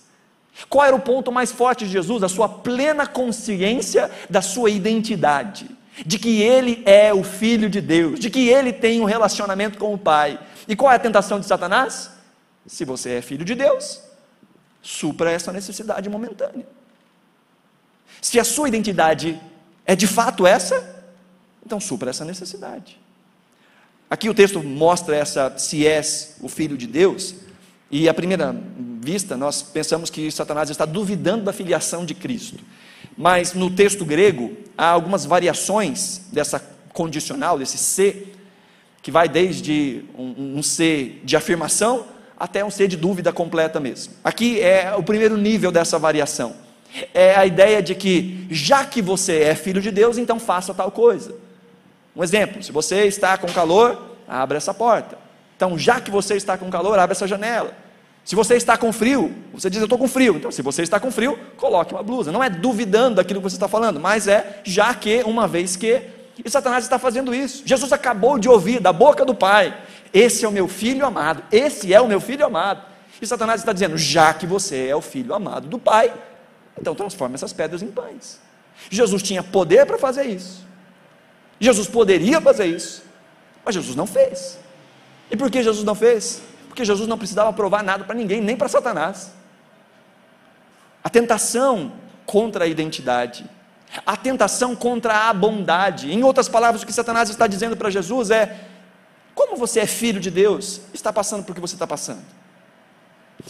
Qual 0.69 0.85
era 0.85 0.95
o 0.95 1.01
ponto 1.01 1.33
mais 1.33 1.51
forte 1.53 1.87
de 1.87 1.93
Jesus? 1.93 2.23
A 2.23 2.29
sua 2.29 2.49
plena 2.49 3.07
consciência 3.07 4.11
da 4.29 4.43
sua 4.43 4.71
identidade, 4.71 5.71
de 6.05 6.19
que 6.19 6.43
ele 6.43 6.83
é 6.85 7.15
o 7.15 7.23
filho 7.23 7.71
de 7.71 7.81
Deus, 7.81 8.19
de 8.19 8.29
que 8.29 8.49
ele 8.49 8.73
tem 8.73 9.01
um 9.01 9.05
relacionamento 9.05 9.79
com 9.79 9.95
o 9.95 9.99
Pai. 9.99 10.39
E 10.69 10.77
qual 10.77 10.93
é 10.93 10.97
a 10.97 10.99
tentação 10.99 11.41
de 11.41 11.47
Satanás? 11.47 12.11
Se 12.67 12.85
você 12.85 13.15
é 13.15 13.23
filho 13.23 13.45
de 13.45 13.55
Deus, 13.55 14.03
supra 14.83 15.31
essa 15.31 15.53
necessidade 15.53 16.09
momentânea. 16.09 16.67
Se 18.21 18.39
a 18.39 18.45
sua 18.45 18.69
identidade 18.69 19.41
é 19.91 19.97
de 19.97 20.07
fato 20.07 20.47
essa, 20.47 21.05
então 21.67 21.81
supra 21.81 22.11
essa 22.11 22.25
necessidade. 22.25 22.97
Aqui 24.09 24.29
o 24.29 24.35
texto 24.35 24.63
mostra 24.63 25.17
essa 25.17 25.53
se 25.59 25.85
és 25.85 26.37
o 26.41 26.49
filho 26.49 26.79
de 26.79 26.87
Deus, 26.87 27.35
e 27.91 28.09
à 28.09 28.15
primeira 28.15 28.55
vista 29.01 29.37
nós 29.37 29.63
pensamos 29.63 30.09
que 30.09 30.31
Satanás 30.31 30.71
está 30.71 30.85
duvidando 30.85 31.43
da 31.43 31.53
filiação 31.53 32.07
de 32.07 32.15
Cristo. 32.15 32.61
Mas 33.19 33.53
no 33.53 33.69
texto 33.69 34.05
grego 34.05 34.57
há 34.79 34.87
algumas 34.87 35.25
variações 35.25 36.21
dessa 36.33 36.65
condicional, 36.93 37.59
desse 37.59 37.77
ser, 37.77 38.37
que 39.03 39.11
vai 39.11 39.29
desde 39.29 40.05
um, 40.17 40.59
um 40.59 40.63
ser 40.63 41.21
de 41.25 41.35
afirmação 41.35 42.07
até 42.39 42.65
um 42.65 42.71
ser 42.71 42.87
de 42.87 42.97
dúvida 42.97 43.33
completa 43.33 43.81
mesmo. 43.81 44.15
Aqui 44.23 44.61
é 44.61 44.95
o 44.95 45.03
primeiro 45.03 45.37
nível 45.37 45.73
dessa 45.73 45.99
variação. 45.99 46.70
É 47.15 47.35
a 47.37 47.47
ideia 47.47 47.83
de 47.83 47.95
que, 47.95 48.47
já 48.51 48.85
que 48.85 49.01
você 49.01 49.43
é 49.43 49.55
filho 49.55 49.81
de 49.81 49.91
Deus, 49.91 50.19
então 50.19 50.39
faça 50.39 50.75
tal 50.75 50.91
coisa. 50.91 51.35
Um 52.15 52.23
exemplo: 52.23 52.63
se 52.63 52.73
você 52.73 53.07
está 53.07 53.39
com 53.39 53.49
calor, 53.49 54.17
abre 54.29 54.57
essa 54.57 54.75
porta. 54.75 55.17
Então, 55.57 55.79
já 55.79 56.01
que 56.01 56.11
você 56.11 56.37
está 56.37 56.57
com 56.57 56.71
calor, 56.71 56.99
abre 56.99 57.13
essa 57.13 57.27
janela. 57.27 57.75
Se 58.25 58.35
você 58.35 58.55
está 58.57 58.77
com 58.77 58.93
frio, 58.93 59.35
você 59.53 59.69
diz 59.69 59.81
eu 59.81 59.87
estou 59.87 59.99
com 59.99 60.09
frio. 60.09 60.37
Então, 60.37 60.51
se 60.51 60.63
você 60.63 60.83
está 60.83 61.01
com 61.01 61.11
frio, 61.11 61.39
coloque 61.57 61.93
uma 61.93 62.03
blusa. 62.03 62.31
Não 62.31 62.43
é 62.43 62.49
duvidando 62.49 63.17
daquilo 63.17 63.41
que 63.41 63.49
você 63.51 63.57
está 63.57 63.69
falando, 63.69 63.99
mas 63.99 64.29
é 64.29 64.61
já 64.65 64.95
que, 64.95 65.23
uma 65.25 65.49
vez 65.49 65.77
que. 65.77 66.01
E 66.43 66.49
Satanás 66.49 66.85
está 66.85 66.99
fazendo 66.99 67.35
isso. 67.35 67.63
Jesus 67.67 67.93
acabou 67.93 68.39
de 68.39 68.49
ouvir 68.49 68.81
da 68.81 68.93
boca 68.93 69.25
do 69.25 69.35
Pai: 69.35 69.77
Esse 70.13 70.45
é 70.45 70.49
o 70.49 70.53
meu 70.53 70.69
filho 70.69 71.05
amado. 71.05 71.43
Esse 71.51 71.93
é 71.93 72.01
o 72.01 72.09
meu 72.09 72.21
filho 72.21 72.47
amado. 72.47 72.83
E 73.21 73.27
Satanás 73.27 73.61
está 73.61 73.73
dizendo: 73.73 73.99
Já 73.99 74.33
que 74.33 74.47
você 74.47 74.87
é 74.87 74.97
o 74.97 75.01
filho 75.01 75.35
amado 75.35 75.69
do 75.69 75.79
Pai, 75.79 76.13
então 76.81 76.95
transforme 76.95 77.35
essas 77.35 77.53
pedras 77.53 77.83
em 77.83 77.89
pães. 77.89 78.41
Jesus 78.89 79.23
tinha 79.23 79.43
poder 79.43 79.87
para 79.87 79.99
fazer 79.99 80.25
isso. 80.25 80.65
Jesus 81.61 81.87
poderia 81.87 82.41
fazer 82.41 82.67
isso. 82.67 83.03
Mas 83.65 83.75
Jesus 83.75 83.95
não 83.95 84.07
fez. 84.07 84.59
E 85.31 85.37
por 85.37 85.51
que 85.51 85.63
Jesus 85.63 85.85
não 85.85 85.95
fez? 85.95 86.43
Porque 86.69 86.85
Jesus 86.85 87.07
não 87.07 87.19
precisava 87.19 87.53
provar 87.53 87.83
nada 87.83 88.05
para 88.05 88.15
ninguém, 88.15 88.41
nem 88.41 88.57
para 88.57 88.69
Satanás. 88.69 89.33
A 91.05 91.11
tentação 91.11 91.93
contra 92.25 92.65
a 92.65 92.69
identidade, 92.69 93.45
a 94.07 94.17
tentação 94.17 94.75
contra 94.75 95.29
a 95.29 95.35
bondade. 95.35 96.13
Em 96.13 96.23
outras 96.23 96.49
palavras, 96.49 96.83
o 96.83 96.87
que 96.87 96.93
Satanás 96.93 97.29
está 97.29 97.47
dizendo 97.47 97.77
para 97.77 97.91
Jesus 97.91 98.31
é: 98.31 98.61
como 99.35 99.57
você 99.57 99.81
é 99.81 99.87
filho 99.87 100.21
de 100.21 100.31
Deus, 100.31 100.81
está 100.95 101.13
passando 101.13 101.45
por 101.45 101.55
que 101.55 101.61
você 101.61 101.75
está 101.75 101.87
passando? 101.87 102.23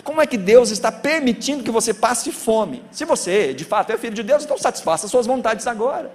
Como 0.05 0.21
é 0.21 0.27
que 0.27 0.37
Deus 0.37 0.71
está 0.71 0.93
permitindo 0.93 1.65
que 1.65 1.71
você 1.71 1.93
passe 1.93 2.31
fome? 2.31 2.83
Se 2.91 3.05
você, 3.05 3.53
de 3.53 3.65
fato, 3.65 3.93
é 3.93 3.99
filho 3.99 4.15
de 4.15 4.23
Deus, 4.23 4.45
então 4.45 4.57
satisfaça 4.57 5.09
suas 5.09 5.27
vontades 5.27 5.67
agora. 5.67 6.13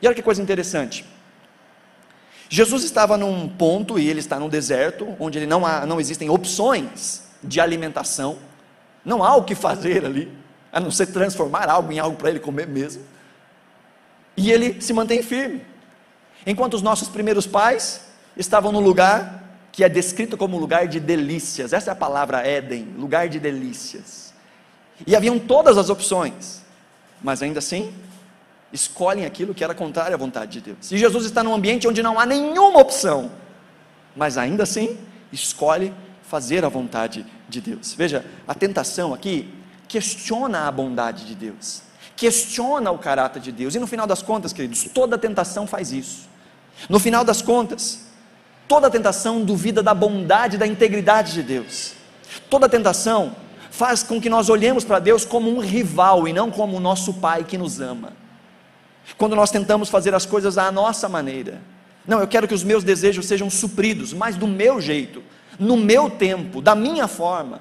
E 0.00 0.06
olha 0.06 0.14
que 0.14 0.22
coisa 0.22 0.40
interessante. 0.40 1.04
Jesus 2.48 2.82
estava 2.84 3.16
num 3.16 3.48
ponto, 3.48 3.98
e 3.98 4.08
ele 4.08 4.20
está 4.20 4.38
no 4.38 4.48
deserto, 4.48 5.14
onde 5.20 5.38
ele 5.38 5.46
não, 5.46 5.66
há, 5.66 5.84
não 5.84 6.00
existem 6.00 6.30
opções 6.30 7.24
de 7.42 7.60
alimentação, 7.60 8.38
não 9.04 9.22
há 9.22 9.36
o 9.36 9.44
que 9.44 9.54
fazer 9.54 10.04
ali, 10.04 10.32
a 10.72 10.80
não 10.80 10.90
ser 10.90 11.06
transformar 11.06 11.68
algo 11.68 11.92
em 11.92 11.98
algo 11.98 12.16
para 12.16 12.30
ele 12.30 12.40
comer 12.40 12.66
mesmo. 12.66 13.02
E 14.36 14.50
ele 14.50 14.80
se 14.80 14.92
mantém 14.92 15.22
firme. 15.22 15.62
Enquanto 16.46 16.74
os 16.74 16.82
nossos 16.82 17.08
primeiros 17.08 17.46
pais 17.46 18.02
estavam 18.36 18.72
no 18.72 18.80
lugar 18.80 19.47
que 19.78 19.84
é 19.84 19.88
descrito 19.88 20.36
como 20.36 20.58
lugar 20.58 20.88
de 20.88 20.98
delícias, 20.98 21.72
essa 21.72 21.90
é 21.90 21.92
a 21.92 21.94
palavra 21.94 22.44
Éden, 22.44 22.96
lugar 22.98 23.28
de 23.28 23.38
delícias. 23.38 24.34
E 25.06 25.14
haviam 25.14 25.38
todas 25.38 25.78
as 25.78 25.88
opções, 25.88 26.64
mas 27.22 27.44
ainda 27.44 27.60
assim 27.60 27.94
escolhem 28.72 29.24
aquilo 29.24 29.54
que 29.54 29.62
era 29.62 29.76
contrário 29.76 30.14
à 30.14 30.18
vontade 30.18 30.50
de 30.50 30.60
Deus. 30.62 30.90
E 30.90 30.98
Jesus 30.98 31.26
está 31.26 31.44
num 31.44 31.54
ambiente 31.54 31.86
onde 31.86 32.02
não 32.02 32.18
há 32.18 32.26
nenhuma 32.26 32.80
opção, 32.80 33.30
mas 34.16 34.36
ainda 34.36 34.64
assim 34.64 34.98
escolhe 35.32 35.94
fazer 36.24 36.64
a 36.64 36.68
vontade 36.68 37.24
de 37.48 37.60
Deus. 37.60 37.94
Veja, 37.94 38.24
a 38.48 38.56
tentação 38.56 39.14
aqui 39.14 39.48
questiona 39.86 40.66
a 40.66 40.72
bondade 40.72 41.24
de 41.24 41.36
Deus, 41.36 41.82
questiona 42.16 42.90
o 42.90 42.98
caráter 42.98 43.40
de 43.40 43.52
Deus, 43.52 43.76
e 43.76 43.78
no 43.78 43.86
final 43.86 44.08
das 44.08 44.22
contas, 44.22 44.52
queridos, 44.52 44.88
toda 44.92 45.16
tentação 45.16 45.68
faz 45.68 45.92
isso. 45.92 46.28
No 46.88 46.98
final 46.98 47.22
das 47.22 47.40
contas, 47.40 48.07
toda 48.68 48.90
tentação 48.90 49.42
duvida 49.42 49.82
da 49.82 49.94
bondade, 49.94 50.58
da 50.58 50.66
integridade 50.66 51.32
de 51.32 51.42
Deus. 51.42 51.94
Toda 52.50 52.68
tentação 52.68 53.34
faz 53.70 54.02
com 54.02 54.20
que 54.20 54.28
nós 54.28 54.48
olhemos 54.48 54.84
para 54.84 54.98
Deus 54.98 55.24
como 55.24 55.50
um 55.50 55.58
rival 55.58 56.28
e 56.28 56.32
não 56.32 56.50
como 56.50 56.76
o 56.76 56.80
nosso 56.80 57.14
Pai 57.14 57.42
que 57.42 57.58
nos 57.58 57.80
ama 57.80 58.12
quando 59.16 59.34
nós 59.34 59.50
tentamos 59.50 59.88
fazer 59.88 60.14
as 60.14 60.26
coisas 60.26 60.58
à 60.58 60.70
nossa 60.70 61.08
maneira. 61.08 61.60
Não, 62.06 62.20
eu 62.20 62.28
quero 62.28 62.48
que 62.48 62.54
os 62.54 62.64
meus 62.64 62.84
desejos 62.84 63.26
sejam 63.26 63.48
supridos, 63.48 64.12
mas 64.12 64.36
do 64.36 64.46
meu 64.46 64.80
jeito, 64.80 65.22
no 65.58 65.76
meu 65.76 66.10
tempo, 66.10 66.60
da 66.60 66.74
minha 66.74 67.06
forma. 67.06 67.60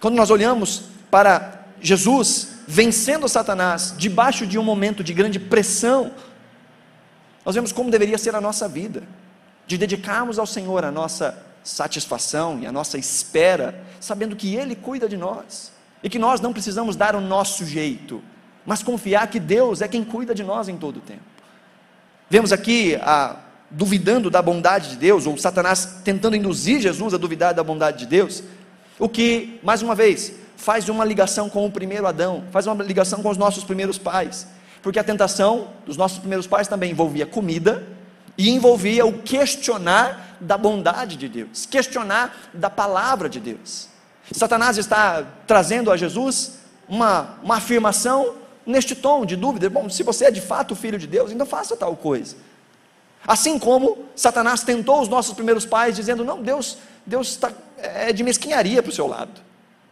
Quando 0.00 0.14
nós 0.14 0.30
olhamos 0.30 0.84
para 1.10 1.66
Jesus 1.80 2.56
vencendo 2.66 3.28
Satanás 3.28 3.94
debaixo 3.96 4.46
de 4.46 4.58
um 4.58 4.62
momento 4.62 5.04
de 5.04 5.12
grande 5.12 5.38
pressão, 5.38 6.12
nós 7.44 7.54
vemos 7.54 7.72
como 7.72 7.90
deveria 7.90 8.18
ser 8.18 8.34
a 8.34 8.40
nossa 8.40 8.68
vida, 8.68 9.02
de 9.66 9.76
dedicarmos 9.76 10.38
ao 10.38 10.46
Senhor 10.46 10.84
a 10.84 10.90
nossa 10.90 11.36
satisfação 11.64 12.60
e 12.60 12.66
a 12.66 12.72
nossa 12.72 12.96
espera, 12.96 13.82
sabendo 14.00 14.36
que 14.36 14.54
Ele 14.54 14.76
cuida 14.76 15.08
de 15.08 15.16
nós 15.16 15.72
e 16.02 16.08
que 16.08 16.18
nós 16.18 16.40
não 16.40 16.52
precisamos 16.52 16.94
dar 16.94 17.16
o 17.16 17.20
nosso 17.20 17.64
jeito, 17.64 18.22
mas 18.64 18.82
confiar 18.82 19.26
que 19.28 19.40
Deus 19.40 19.80
é 19.80 19.88
quem 19.88 20.04
cuida 20.04 20.34
de 20.34 20.44
nós 20.44 20.68
em 20.68 20.76
todo 20.76 20.98
o 20.98 21.00
tempo. 21.00 21.22
Vemos 22.30 22.52
aqui 22.52 22.96
a 22.96 23.36
duvidando 23.68 24.30
da 24.30 24.40
bondade 24.40 24.90
de 24.90 24.96
Deus, 24.96 25.26
ou 25.26 25.36
Satanás 25.36 25.98
tentando 26.04 26.36
induzir 26.36 26.80
Jesus 26.80 27.12
a 27.12 27.16
duvidar 27.16 27.52
da 27.52 27.64
bondade 27.64 27.98
de 27.98 28.06
Deus, 28.06 28.44
o 28.96 29.08
que, 29.08 29.58
mais 29.62 29.82
uma 29.82 29.94
vez, 29.94 30.32
faz 30.56 30.88
uma 30.88 31.04
ligação 31.04 31.50
com 31.50 31.66
o 31.66 31.70
primeiro 31.70 32.06
Adão, 32.06 32.44
faz 32.52 32.66
uma 32.66 32.82
ligação 32.84 33.22
com 33.22 33.28
os 33.28 33.36
nossos 33.36 33.64
primeiros 33.64 33.98
pais, 33.98 34.46
porque 34.82 35.00
a 35.00 35.04
tentação 35.04 35.68
dos 35.84 35.96
nossos 35.96 36.18
primeiros 36.18 36.46
pais 36.46 36.68
também 36.68 36.92
envolvia 36.92 37.26
comida 37.26 37.95
e 38.36 38.50
envolvia 38.50 39.06
o 39.06 39.22
questionar 39.22 40.36
da 40.40 40.58
bondade 40.58 41.16
de 41.16 41.28
Deus, 41.28 41.66
questionar 41.66 42.50
da 42.52 42.68
palavra 42.68 43.28
de 43.28 43.40
Deus. 43.40 43.88
Satanás 44.32 44.76
está 44.76 45.24
trazendo 45.46 45.90
a 45.90 45.96
Jesus 45.96 46.58
uma, 46.88 47.38
uma 47.42 47.56
afirmação 47.56 48.34
neste 48.66 48.94
tom 48.94 49.24
de 49.24 49.36
dúvida: 49.36 49.70
bom, 49.70 49.88
se 49.88 50.02
você 50.02 50.26
é 50.26 50.30
de 50.30 50.40
fato 50.40 50.74
filho 50.74 50.98
de 50.98 51.06
Deus, 51.06 51.30
então 51.30 51.46
faça 51.46 51.76
tal 51.76 51.96
coisa. 51.96 52.36
Assim 53.26 53.58
como 53.58 54.04
Satanás 54.14 54.62
tentou 54.62 55.00
os 55.00 55.08
nossos 55.08 55.34
primeiros 55.34 55.64
pais, 55.64 55.96
dizendo: 55.96 56.24
Não, 56.24 56.42
Deus, 56.42 56.78
Deus 57.04 57.28
está, 57.28 57.52
é 57.78 58.12
de 58.12 58.22
mesquinharia 58.22 58.82
para 58.82 58.90
o 58.90 58.94
seu 58.94 59.06
lado. 59.06 59.40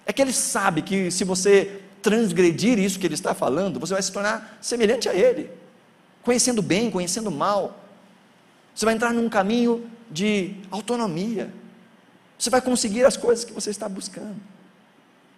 É 0.07 0.13
que 0.13 0.21
ele 0.21 0.33
sabe 0.33 0.83
que 0.83 1.11
se 1.11 1.25
você 1.25 1.81
transgredir 2.03 2.79
isso 2.79 2.99
que 2.99 3.07
ele 3.07 3.15
está 3.15 3.35
falando, 3.35 3.81
você 3.81 3.95
vai 3.95 4.03
se 4.03 4.13
tornar 4.13 4.59
semelhante 4.61 5.09
a 5.09 5.15
ele, 5.15 5.51
conhecendo 6.23 6.61
bem, 6.61 6.91
conhecendo 6.91 7.31
mal. 7.31 7.81
Você 8.75 8.85
vai 8.85 8.95
entrar 8.95 9.13
num 9.13 9.29
caminho 9.29 9.89
de 10.11 10.57
autonomia. 10.71 11.53
Você 12.39 12.51
vai 12.51 12.61
conseguir 12.61 13.05
as 13.05 13.17
coisas 13.17 13.45
que 13.45 13.53
você 13.53 13.71
está 13.71 13.89
buscando. 13.89 14.37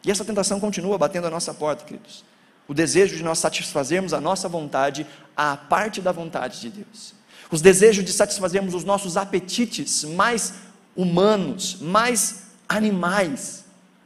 E 0.05 0.11
essa 0.11 0.25
tentação 0.25 0.59
continua 0.59 0.97
batendo 0.97 1.27
a 1.27 1.31
nossa 1.31 1.53
porta, 1.53 1.85
queridos. 1.85 2.25
O 2.69 2.75
desejo 2.75 3.17
de 3.17 3.23
nós 3.23 3.39
satisfazermos 3.39 4.13
a 4.13 4.21
nossa 4.21 4.49
vontade 4.49 5.07
à 5.37 5.57
parte 5.57 6.01
da 6.01 6.13
vontade 6.13 6.61
de 6.61 6.71
Deus. 6.71 7.15
Os 7.51 7.61
desejos 7.61 8.05
de 8.05 8.13
satisfazermos 8.13 8.75
os 8.75 8.85
nossos 8.85 9.17
apetites 9.17 10.05
mais 10.05 10.55
humanos, 10.97 11.79
mais 11.81 12.45
animais, 12.69 13.65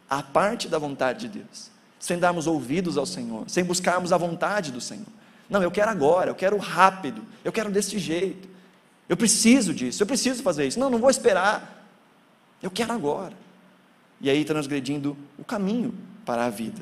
à 0.08 0.22
parte 0.22 0.68
da 0.68 0.78
vontade 0.78 1.20
de 1.20 1.38
Deus. 1.38 1.70
Sem 1.98 2.18
darmos 2.18 2.46
ouvidos 2.46 2.98
ao 2.98 3.06
Senhor, 3.06 3.44
sem 3.48 3.62
buscarmos 3.62 4.12
a 4.12 4.18
vontade 4.18 4.72
do 4.72 4.80
Senhor. 4.80 5.06
Não, 5.48 5.62
eu 5.62 5.70
quero 5.70 5.90
agora, 5.90 6.30
eu 6.30 6.34
quero 6.34 6.56
rápido, 6.58 7.22
eu 7.44 7.52
quero 7.52 7.70
desse 7.70 7.98
jeito. 7.98 8.48
Eu 9.10 9.16
preciso 9.16 9.74
disso, 9.74 10.00
eu 10.00 10.06
preciso 10.06 10.40
fazer 10.40 10.68
isso. 10.68 10.78
Não, 10.78 10.88
não 10.88 11.00
vou 11.00 11.10
esperar. 11.10 11.84
Eu 12.62 12.70
quero 12.70 12.92
agora. 12.92 13.34
E 14.20 14.30
aí 14.30 14.44
transgredindo 14.44 15.16
o 15.36 15.42
caminho 15.42 15.92
para 16.24 16.44
a 16.44 16.48
vida. 16.48 16.80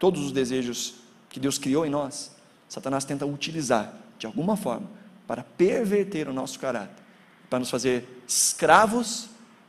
Todos 0.00 0.20
os 0.20 0.32
desejos 0.32 0.96
que 1.30 1.38
Deus 1.38 1.56
criou 1.56 1.86
em 1.86 1.90
nós, 1.90 2.32
Satanás 2.68 3.04
tenta 3.04 3.24
utilizar 3.24 3.94
de 4.18 4.26
alguma 4.26 4.56
forma 4.56 4.90
para 5.28 5.44
perverter 5.44 6.26
o 6.26 6.32
nosso 6.32 6.58
caráter, 6.58 7.04
para 7.48 7.60
nos 7.60 7.70
fazer 7.70 8.24
escravos 8.26 9.28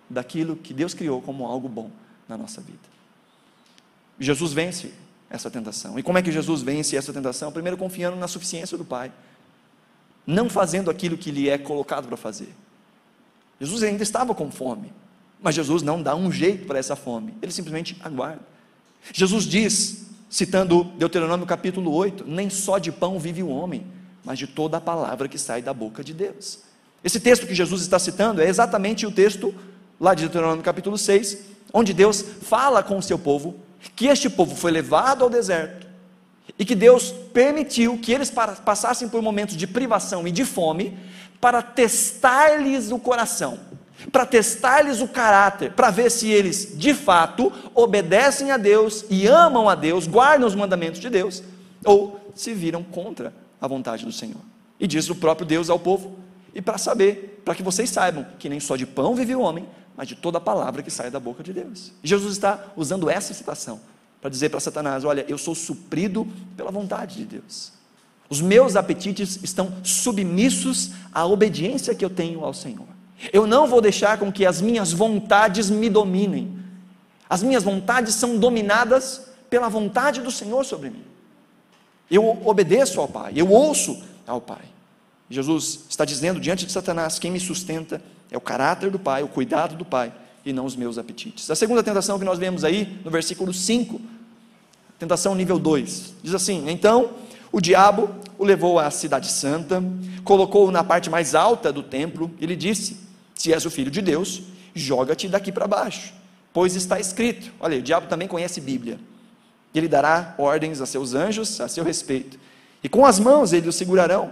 daquilo 0.10 0.56
que 0.56 0.74
Deus 0.74 0.96
criou 0.96 1.22
como 1.22 1.46
algo 1.46 1.70
bom 1.70 1.92
na 2.28 2.36
nossa 2.36 2.62
vida. 2.62 2.80
Jesus 4.20 4.54
vence 4.54 4.92
essa 5.30 5.52
tentação. 5.52 6.00
E 6.00 6.02
como 6.02 6.18
é 6.18 6.24
que 6.24 6.32
Jesus 6.32 6.64
vence 6.64 6.98
essa 6.98 7.14
tentação? 7.14 7.52
Primeiro, 7.52 7.78
confiando 7.78 8.18
na 8.18 8.28
suficiência 8.28 8.76
do 8.76 8.84
Pai 8.84 9.12
não 10.30 10.48
fazendo 10.48 10.92
aquilo 10.92 11.18
que 11.18 11.32
lhe 11.32 11.50
é 11.50 11.58
colocado 11.58 12.08
para 12.08 12.16
fazer. 12.16 12.54
Jesus 13.60 13.82
ainda 13.82 14.04
estava 14.04 14.36
com 14.36 14.52
fome, 14.52 14.94
mas 15.42 15.56
Jesus 15.56 15.82
não 15.82 16.02
dá 16.02 16.16
um 16.16 16.32
jeito 16.32 16.68
para 16.68 16.78
essa 16.78 16.96
fome, 16.96 17.34
ele 17.42 17.52
simplesmente 17.52 17.98
aguarda. 18.00 18.42
Jesus 19.12 19.46
diz, 19.46 20.06
citando 20.30 20.84
Deuteronômio 20.84 21.48
capítulo 21.48 21.92
8: 21.92 22.26
Nem 22.28 22.48
só 22.48 22.78
de 22.78 22.92
pão 22.92 23.20
vive 23.20 23.42
o 23.42 23.50
homem, 23.50 23.88
mas 24.24 24.38
de 24.38 24.46
toda 24.46 24.78
a 24.78 24.82
palavra 24.82 25.28
que 25.28 25.38
sai 25.38 25.64
da 25.64 25.74
boca 25.74 26.04
de 26.04 26.14
Deus. 26.14 26.60
Esse 27.04 27.20
texto 27.20 27.48
que 27.48 27.56
Jesus 27.56 27.82
está 27.82 27.98
citando 27.98 28.40
é 28.40 28.48
exatamente 28.48 29.08
o 29.08 29.12
texto 29.12 29.54
lá 30.00 30.14
de 30.14 30.24
Deuteronômio 30.24 30.64
capítulo 30.64 30.98
6, 30.98 31.40
onde 31.74 31.92
Deus 31.92 32.22
fala 32.22 32.84
com 32.84 33.00
o 33.00 33.04
seu 33.04 33.18
povo 33.18 33.56
que 33.96 34.06
este 34.06 34.30
povo 34.30 34.56
foi 34.56 34.70
levado 34.70 35.24
ao 35.24 35.30
deserto 35.30 35.89
e 36.58 36.66
que 36.66 36.76
Deus 36.76 37.12
permitiu 37.34 37.98
que 37.98 38.12
eles 38.12 38.32
passassem 38.32 39.08
por 39.10 39.22
momentos 39.22 39.56
de 39.56 39.68
privação 39.68 40.28
e 40.28 40.32
de 40.32 40.46
fome 40.46 40.98
para 41.40 41.62
testar-lhes 41.62 42.92
o 42.92 43.00
coração, 43.00 43.60
para 44.12 44.26
testar-lhes 44.26 45.02
o 45.02 45.08
caráter, 45.08 45.72
para 45.74 45.90
ver 45.90 46.10
se 46.10 46.30
eles 46.30 46.74
de 46.78 46.94
fato 46.94 47.52
obedecem 47.74 48.52
a 48.52 48.58
Deus 48.58 49.06
e 49.10 49.28
amam 49.28 49.70
a 49.70 49.76
Deus, 49.76 50.08
guardam 50.08 50.48
os 50.48 50.56
mandamentos 50.56 51.00
de 51.00 51.10
Deus, 51.10 51.44
ou 51.86 52.20
se 52.36 52.54
viram 52.54 52.84
contra 52.84 53.34
a 53.60 53.68
vontade 53.68 54.06
do 54.06 54.12
Senhor. 54.12 54.42
E 54.80 54.88
diz 54.88 55.10
o 55.10 55.16
próprio 55.16 55.46
Deus 55.46 55.70
ao 55.70 55.80
povo, 55.80 56.18
e 56.54 56.62
para 56.62 56.78
saber, 56.78 57.42
para 57.46 57.56
que 57.56 57.64
vocês 57.64 57.90
saibam 57.90 58.26
que 58.38 58.50
nem 58.50 58.60
só 58.60 58.76
de 58.76 58.86
pão 58.86 59.16
vive 59.16 59.36
o 59.36 59.42
homem, 59.42 59.68
mas 59.96 60.08
de 60.08 60.16
toda 60.16 60.38
a 60.38 60.42
palavra 60.42 60.82
que 60.82 60.90
sai 60.90 61.12
da 61.12 61.20
boca 61.20 61.44
de 61.44 61.54
Deus. 61.54 61.92
Jesus 62.02 62.34
está 62.34 62.66
usando 62.76 63.10
essa 63.10 63.34
citação 63.34 63.80
para 64.22 64.30
dizer 64.30 64.50
para 64.50 64.60
Satanás: 64.60 65.04
Olha, 65.04 65.26
eu 65.28 65.38
sou 65.38 65.56
suprido 65.56 66.28
pela 66.56 66.72
vontade 66.72 67.16
de 67.16 67.26
Deus. 67.26 67.72
Os 68.30 68.42
meus 68.42 68.76
apetites 68.76 69.40
estão 69.44 69.74
submissos 69.84 70.92
à 71.12 71.26
obediência 71.26 71.96
que 71.96 72.06
eu 72.06 72.10
tenho 72.10 72.46
ao 72.46 72.54
Senhor. 72.54 72.88
Eu 73.34 73.48
não 73.48 73.68
vou 73.68 73.82
deixar 73.82 74.18
com 74.18 74.32
que 74.32 74.46
as 74.46 74.62
minhas 74.62 74.94
vontades 74.94 75.70
me 75.70 75.90
dominem. 75.90 76.58
As 77.28 77.42
minhas 77.42 77.64
vontades 77.64 78.16
são 78.16 78.38
dominadas 78.38 79.30
pela 79.50 79.68
vontade 79.68 80.22
do 80.22 80.32
Senhor 80.32 80.64
sobre 80.64 80.92
mim. 80.92 81.04
Eu 82.10 82.42
obedeço 82.46 83.02
ao 83.02 83.08
Pai, 83.08 83.34
eu 83.36 83.50
ouço 83.50 84.02
ao 84.26 84.40
Pai. 84.40 84.64
Jesus 85.30 85.82
está 85.90 86.06
dizendo 86.06 86.40
diante 86.40 86.66
de 86.66 86.72
Satanás: 86.72 87.20
quem 87.20 87.32
me 87.32 87.40
sustenta 87.40 88.02
é 88.32 88.38
o 88.38 88.42
caráter 88.42 88.92
do 88.92 89.00
Pai, 89.00 89.24
o 89.24 89.28
cuidado 89.28 89.76
do 89.76 89.86
Pai 89.86 90.14
e 90.46 90.54
não 90.54 90.66
os 90.66 90.76
meus 90.76 90.98
apetites. 90.98 91.50
A 91.50 91.56
segunda 91.56 91.84
tentação 91.84 92.18
que 92.18 92.26
nós 92.26 92.40
vemos 92.40 92.64
aí, 92.64 93.00
no 93.04 93.12
versículo 93.12 93.54
5, 93.54 94.00
tentação 94.98 95.36
nível 95.36 95.60
2, 95.60 96.14
diz 96.24 96.34
assim: 96.34 96.70
Então 96.70 97.12
o 97.52 97.60
diabo 97.60 98.10
o 98.38 98.46
levou 98.46 98.80
à 98.80 98.90
cidade 98.92 99.28
santa, 99.28 99.84
colocou-o 100.24 100.72
na 100.72 100.84
parte 100.84 101.10
mais 101.10 101.36
alta 101.36 101.74
do 101.74 101.84
templo 101.84 102.32
e 102.40 102.46
lhe 102.46 102.56
disse: 102.56 102.98
Se 103.36 103.52
és 103.52 103.66
o 103.66 103.72
filho 103.72 103.92
de 103.92 104.02
Deus, 104.02 104.44
joga-te 104.74 105.28
daqui 105.28 105.52
para 105.52 105.68
baixo, 105.68 106.14
pois 106.54 106.76
está 106.76 107.00
escrito. 107.00 107.52
Olha, 107.60 107.78
o 107.78 107.82
diabo 107.82 108.08
também 108.08 108.28
conhece 108.28 108.62
Bíblia. 108.62 109.00
Ele 109.74 109.88
dará 109.88 110.36
ordens 110.38 110.82
a 110.82 110.86
seus 110.86 111.14
anjos 111.14 111.60
a 111.60 111.68
seu 111.68 111.84
respeito, 111.84 112.40
e 112.84 112.88
com 112.90 113.06
as 113.06 113.20
mãos 113.20 113.52
eles 113.52 113.68
o 113.68 113.78
segurarão, 113.78 114.32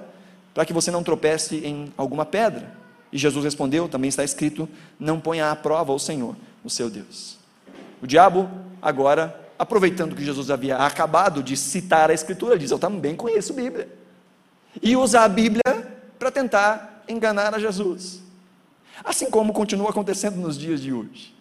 para 0.54 0.66
que 0.66 0.74
você 0.74 0.90
não 0.90 1.04
tropece 1.04 1.58
em 1.58 1.92
alguma 1.98 2.26
pedra. 2.26 2.77
E 3.18 3.20
Jesus 3.20 3.44
respondeu: 3.44 3.90
também 3.90 4.10
está 4.10 4.24
escrito: 4.24 4.70
não 5.00 5.20
ponha 5.20 5.50
à 5.50 5.56
prova 5.56 5.92
o 5.92 5.98
Senhor, 5.98 6.36
o 6.64 6.70
seu 6.70 6.88
Deus. 6.88 7.40
O 8.00 8.06
diabo, 8.06 8.48
agora, 8.80 9.50
aproveitando 9.58 10.16
que 10.16 10.24
Jesus 10.24 10.52
havia 10.52 10.78
acabado 10.78 11.42
de 11.42 11.58
citar 11.58 12.12
a 12.12 12.14
Escritura, 12.14 12.60
diz: 12.60 12.70
Eu 12.70 12.78
também 12.78 13.16
conheço 13.16 13.54
a 13.54 13.56
Bíblia. 13.56 13.90
E 14.84 14.96
usa 14.96 15.22
a 15.22 15.28
Bíblia 15.28 15.64
para 16.20 16.30
tentar 16.30 17.04
enganar 17.10 17.56
a 17.56 17.60
Jesus. 17.60 18.22
Assim 19.04 19.32
como 19.32 19.52
continua 19.52 19.90
acontecendo 19.90 20.36
nos 20.36 20.56
dias 20.56 20.80
de 20.80 20.94
hoje. 20.94 21.34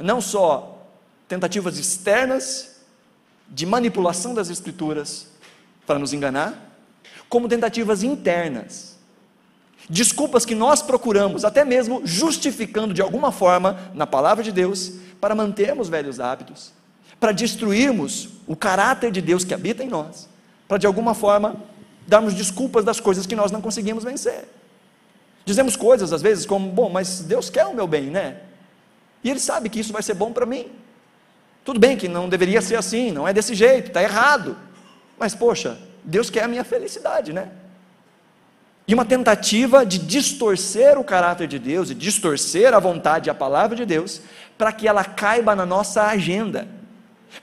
Não 0.00 0.22
só 0.22 0.88
tentativas 1.28 1.76
externas 1.76 2.76
de 3.46 3.66
manipulação 3.66 4.32
das 4.32 4.48
Escrituras 4.48 5.28
para 5.86 5.98
nos 5.98 6.14
enganar, 6.14 6.78
como 7.28 7.46
tentativas 7.46 8.02
internas 8.02 8.93
Desculpas 9.88 10.44
que 10.46 10.54
nós 10.54 10.80
procuramos, 10.80 11.44
até 11.44 11.64
mesmo 11.64 12.02
justificando 12.04 12.94
de 12.94 13.02
alguma 13.02 13.30
forma 13.30 13.78
na 13.92 14.06
palavra 14.06 14.42
de 14.42 14.50
Deus, 14.50 14.92
para 15.20 15.34
mantermos 15.34 15.88
velhos 15.88 16.20
hábitos, 16.20 16.72
para 17.20 17.32
destruirmos 17.32 18.28
o 18.46 18.56
caráter 18.56 19.10
de 19.10 19.20
Deus 19.20 19.44
que 19.44 19.54
habita 19.54 19.82
em 19.82 19.88
nós, 19.88 20.28
para 20.66 20.78
de 20.78 20.86
alguma 20.86 21.14
forma 21.14 21.56
darmos 22.06 22.34
desculpas 22.34 22.84
das 22.84 23.00
coisas 23.00 23.26
que 23.26 23.36
nós 23.36 23.50
não 23.50 23.60
conseguimos 23.60 24.04
vencer. 24.04 24.48
Dizemos 25.44 25.76
coisas 25.76 26.12
às 26.12 26.22
vezes 26.22 26.46
como: 26.46 26.70
bom, 26.70 26.88
mas 26.88 27.20
Deus 27.20 27.50
quer 27.50 27.66
o 27.66 27.74
meu 27.74 27.86
bem, 27.86 28.04
né? 28.04 28.40
E 29.22 29.30
Ele 29.30 29.40
sabe 29.40 29.68
que 29.68 29.80
isso 29.80 29.92
vai 29.92 30.02
ser 30.02 30.14
bom 30.14 30.32
para 30.32 30.46
mim. 30.46 30.70
Tudo 31.64 31.80
bem 31.80 31.96
que 31.96 32.08
não 32.08 32.28
deveria 32.28 32.60
ser 32.60 32.76
assim, 32.76 33.10
não 33.10 33.26
é 33.26 33.32
desse 33.32 33.54
jeito, 33.54 33.88
está 33.88 34.02
errado. 34.02 34.56
Mas, 35.18 35.34
poxa, 35.34 35.78
Deus 36.02 36.28
quer 36.28 36.44
a 36.44 36.48
minha 36.48 36.64
felicidade, 36.64 37.32
né? 37.32 37.50
E 38.86 38.92
uma 38.92 39.04
tentativa 39.04 39.84
de 39.84 39.98
distorcer 39.98 40.98
o 40.98 41.04
caráter 41.04 41.48
de 41.48 41.58
Deus 41.58 41.90
e 41.90 41.94
distorcer 41.94 42.74
a 42.74 42.78
vontade 42.78 43.28
e 43.28 43.30
a 43.30 43.34
palavra 43.34 43.76
de 43.76 43.86
Deus, 43.86 44.20
para 44.58 44.72
que 44.72 44.86
ela 44.86 45.04
caiba 45.04 45.56
na 45.56 45.64
nossa 45.64 46.04
agenda, 46.04 46.68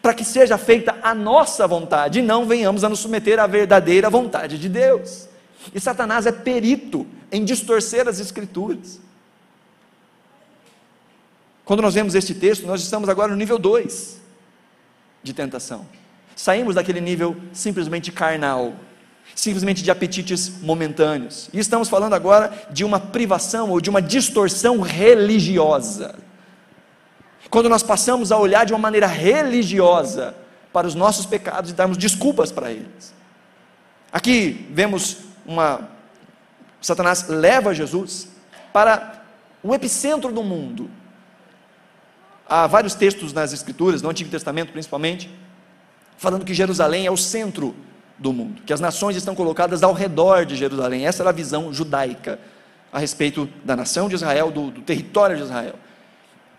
para 0.02 0.14
que 0.14 0.24
seja 0.24 0.58
feita 0.58 0.98
a 1.02 1.16
nossa 1.16 1.68
vontade 1.68 2.20
e 2.20 2.22
não 2.22 2.46
venhamos 2.46 2.84
a 2.84 2.90
nos 2.90 3.00
submeter 3.00 3.40
à 3.40 3.48
verdadeira 3.48 4.10
vontade 4.10 4.58
de 4.58 4.70
Deus. 4.70 5.28
E 5.74 5.80
Satanás 5.80 6.26
é 6.26 6.32
perito 6.32 7.08
em 7.32 7.44
distorcer 7.44 8.08
as 8.08 8.20
Escrituras. 8.20 9.00
Quando 11.66 11.82
nós 11.82 11.94
vemos 11.94 12.16
este 12.16 12.36
texto, 12.36 12.68
nós 12.68 12.82
estamos 12.82 13.10
agora 13.10 13.32
no 13.32 13.38
nível 13.38 13.58
2 13.58 14.20
de 15.24 15.34
tentação. 15.34 15.88
Saímos 16.36 16.76
daquele 16.76 17.02
nível 17.02 17.36
simplesmente 17.54 18.12
carnal, 18.12 18.74
simplesmente 19.36 19.84
de 19.84 19.92
apetites 19.92 20.62
momentâneos. 20.62 21.50
E 21.54 21.60
estamos 21.60 21.90
falando 21.90 22.14
agora 22.14 22.52
de 22.70 22.84
uma 22.84 23.00
privação 23.00 23.70
ou 23.70 23.82
de 23.82 23.90
uma 23.90 24.02
distorção 24.02 24.82
religiosa. 24.82 26.16
Quando 27.50 27.70
nós 27.70 27.84
passamos 27.84 28.32
a 28.32 28.38
olhar 28.38 28.66
de 28.66 28.74
uma 28.74 28.80
maneira 28.80 29.08
religiosa 29.08 30.36
para 30.72 30.88
os 30.88 30.96
nossos 30.96 31.26
pecados 31.26 31.72
e 31.72 31.74
darmos 31.74 31.98
desculpas 31.98 32.52
para 32.52 32.72
eles. 32.72 33.14
Aqui 34.12 34.68
vemos 34.72 35.18
uma 35.46 35.90
Satanás 36.82 37.28
leva 37.28 37.74
Jesus 37.74 38.30
para 38.74 39.24
o 39.62 39.74
epicentro 39.74 40.32
do 40.32 40.44
mundo. 40.44 40.90
Há 42.48 42.66
vários 42.68 42.96
textos 42.96 43.32
nas 43.32 43.54
escrituras, 43.54 44.02
no 44.02 44.10
Antigo 44.10 44.30
Testamento 44.30 44.72
principalmente, 44.72 45.30
falando 46.18 46.44
que 46.44 46.54
Jerusalém 46.54 47.06
é 47.06 47.12
o 47.12 47.18
centro 47.18 47.76
do 48.22 48.32
mundo, 48.32 48.62
que 48.64 48.72
as 48.72 48.80
nações 48.80 49.16
estão 49.16 49.34
colocadas 49.34 49.82
ao 49.82 49.94
redor 49.94 50.46
de 50.46 50.56
Jerusalém. 50.56 51.08
Essa 51.08 51.24
era 51.24 51.32
a 51.32 51.34
visão 51.34 51.74
judaica 51.74 52.40
a 52.94 53.00
respeito 53.00 53.50
da 53.66 53.76
nação 53.76 54.08
de 54.08 54.14
Israel, 54.14 54.52
do, 54.52 54.70
do 54.70 54.82
território 54.82 55.36
de 55.36 55.42
Israel. 55.42 55.74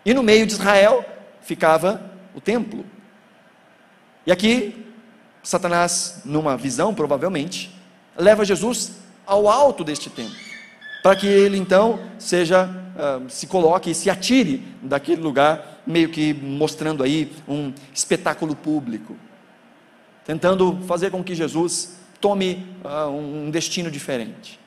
E 0.05 0.13
no 0.13 0.21
meio 0.21 0.45
de 0.45 0.51
Israel 0.51 1.05
ficava 1.41 2.01
o 2.35 2.41
templo. 2.41 2.85
E 4.27 4.31
aqui, 4.31 4.85
Satanás, 5.41 6.21
numa 6.25 6.57
visão, 6.57 6.93
provavelmente, 6.93 7.73
leva 8.17 8.43
Jesus 8.43 8.97
ao 9.25 9.47
alto 9.47 9.85
deste 9.85 10.09
templo, 10.09 10.35
para 11.01 11.15
que 11.15 11.27
ele 11.27 11.57
então 11.57 11.97
seja, 12.19 12.65
uh, 12.67 13.29
se 13.29 13.47
coloque 13.47 13.91
e 13.91 13.95
se 13.95 14.09
atire 14.09 14.65
daquele 14.81 15.21
lugar, 15.21 15.81
meio 15.87 16.09
que 16.09 16.33
mostrando 16.33 17.03
aí 17.03 17.31
um 17.47 17.73
espetáculo 17.93 18.53
público, 18.53 19.15
tentando 20.25 20.79
fazer 20.87 21.11
com 21.11 21.23
que 21.23 21.35
Jesus 21.35 21.97
tome 22.19 22.65
uh, 22.83 23.09
um 23.09 23.51
destino 23.51 23.91
diferente. 23.91 24.59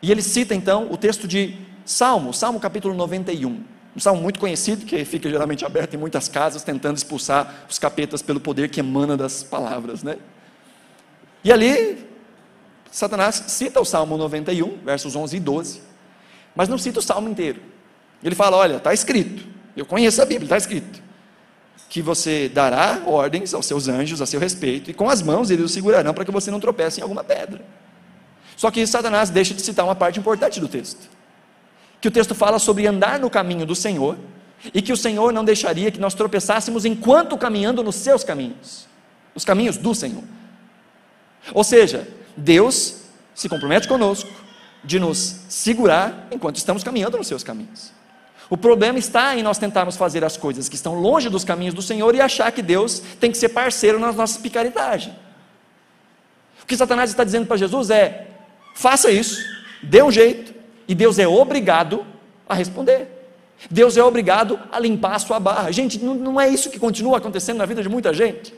E 0.00 0.10
ele 0.10 0.22
cita 0.22 0.54
então 0.54 0.90
o 0.90 0.96
texto 0.96 1.28
de 1.28 1.56
Salmo, 1.84 2.32
Salmo 2.32 2.58
capítulo 2.58 2.94
91. 2.94 3.62
Um 3.94 4.00
salmo 4.00 4.22
muito 4.22 4.40
conhecido, 4.40 4.86
que 4.86 5.04
fica 5.04 5.28
geralmente 5.28 5.66
aberto 5.66 5.94
em 5.94 5.98
muitas 5.98 6.26
casas, 6.26 6.62
tentando 6.62 6.96
expulsar 6.96 7.66
os 7.68 7.78
capetas 7.78 8.22
pelo 8.22 8.40
poder 8.40 8.70
que 8.70 8.80
emana 8.80 9.16
das 9.18 9.42
palavras, 9.42 10.02
né? 10.02 10.16
E 11.44 11.52
ali, 11.52 12.06
Satanás 12.90 13.44
cita 13.48 13.80
o 13.80 13.84
Salmo 13.84 14.16
91, 14.16 14.78
versos 14.78 15.14
11 15.14 15.36
e 15.36 15.40
12, 15.40 15.82
mas 16.54 16.68
não 16.68 16.78
cita 16.78 17.00
o 17.00 17.02
salmo 17.02 17.28
inteiro. 17.28 17.60
Ele 18.22 18.34
fala: 18.34 18.56
Olha, 18.56 18.76
está 18.76 18.94
escrito, 18.94 19.46
eu 19.76 19.84
conheço 19.84 20.22
a 20.22 20.24
Bíblia, 20.24 20.46
está 20.46 20.56
escrito, 20.56 21.01
que 21.92 22.00
você 22.00 22.48
dará 22.48 23.02
ordens 23.04 23.52
aos 23.52 23.66
seus 23.66 23.86
anjos 23.86 24.22
a 24.22 24.24
seu 24.24 24.40
respeito, 24.40 24.90
e 24.90 24.94
com 24.94 25.10
as 25.10 25.20
mãos 25.20 25.50
eles 25.50 25.66
o 25.66 25.68
segurarão 25.68 26.14
para 26.14 26.24
que 26.24 26.30
você 26.30 26.50
não 26.50 26.58
tropece 26.58 27.00
em 27.00 27.02
alguma 27.02 27.22
pedra. 27.22 27.62
Só 28.56 28.70
que 28.70 28.86
Satanás 28.86 29.28
deixa 29.28 29.52
de 29.52 29.60
citar 29.60 29.84
uma 29.84 29.94
parte 29.94 30.18
importante 30.18 30.58
do 30.58 30.68
texto 30.68 31.06
que 32.00 32.08
o 32.08 32.10
texto 32.10 32.34
fala 32.34 32.58
sobre 32.58 32.86
andar 32.86 33.20
no 33.20 33.28
caminho 33.28 33.66
do 33.66 33.74
Senhor 33.74 34.16
e 34.72 34.80
que 34.80 34.90
o 34.90 34.96
Senhor 34.96 35.34
não 35.34 35.44
deixaria 35.44 35.90
que 35.90 36.00
nós 36.00 36.14
tropeçássemos 36.14 36.86
enquanto 36.86 37.36
caminhando 37.36 37.82
nos 37.82 37.96
seus 37.96 38.24
caminhos, 38.24 38.88
os 39.34 39.44
caminhos 39.44 39.76
do 39.76 39.94
Senhor. 39.94 40.24
Ou 41.52 41.62
seja, 41.62 42.08
Deus 42.34 43.02
se 43.34 43.50
compromete 43.50 43.86
conosco 43.86 44.30
de 44.82 44.98
nos 44.98 45.42
segurar 45.50 46.26
enquanto 46.30 46.56
estamos 46.56 46.82
caminhando 46.82 47.18
nos 47.18 47.26
seus 47.26 47.44
caminhos. 47.44 47.92
O 48.50 48.56
problema 48.56 48.98
está 48.98 49.36
em 49.36 49.42
nós 49.42 49.58
tentarmos 49.58 49.96
fazer 49.96 50.24
as 50.24 50.36
coisas 50.36 50.68
que 50.68 50.74
estão 50.74 51.00
longe 51.00 51.28
dos 51.28 51.44
caminhos 51.44 51.74
do 51.74 51.82
Senhor 51.82 52.14
e 52.14 52.20
achar 52.20 52.50
que 52.52 52.62
Deus 52.62 53.00
tem 53.18 53.30
que 53.30 53.38
ser 53.38 53.50
parceiro 53.50 53.98
nas 53.98 54.14
nossas 54.14 54.36
picaretagens. 54.36 55.14
O 56.62 56.66
que 56.66 56.76
Satanás 56.76 57.10
está 57.10 57.24
dizendo 57.24 57.46
para 57.46 57.56
Jesus 57.56 57.90
é: 57.90 58.28
faça 58.74 59.10
isso, 59.10 59.42
dê 59.82 60.02
um 60.02 60.10
jeito, 60.10 60.54
e 60.86 60.94
Deus 60.94 61.18
é 61.18 61.26
obrigado 61.26 62.04
a 62.48 62.54
responder. 62.54 63.08
Deus 63.70 63.96
é 63.96 64.02
obrigado 64.02 64.58
a 64.70 64.78
limpar 64.78 65.14
a 65.14 65.18
sua 65.18 65.38
barra. 65.38 65.70
Gente, 65.70 65.98
não, 65.98 66.14
não 66.14 66.40
é 66.40 66.48
isso 66.48 66.70
que 66.70 66.78
continua 66.78 67.18
acontecendo 67.18 67.58
na 67.58 67.66
vida 67.66 67.82
de 67.82 67.88
muita 67.88 68.12
gente. 68.12 68.52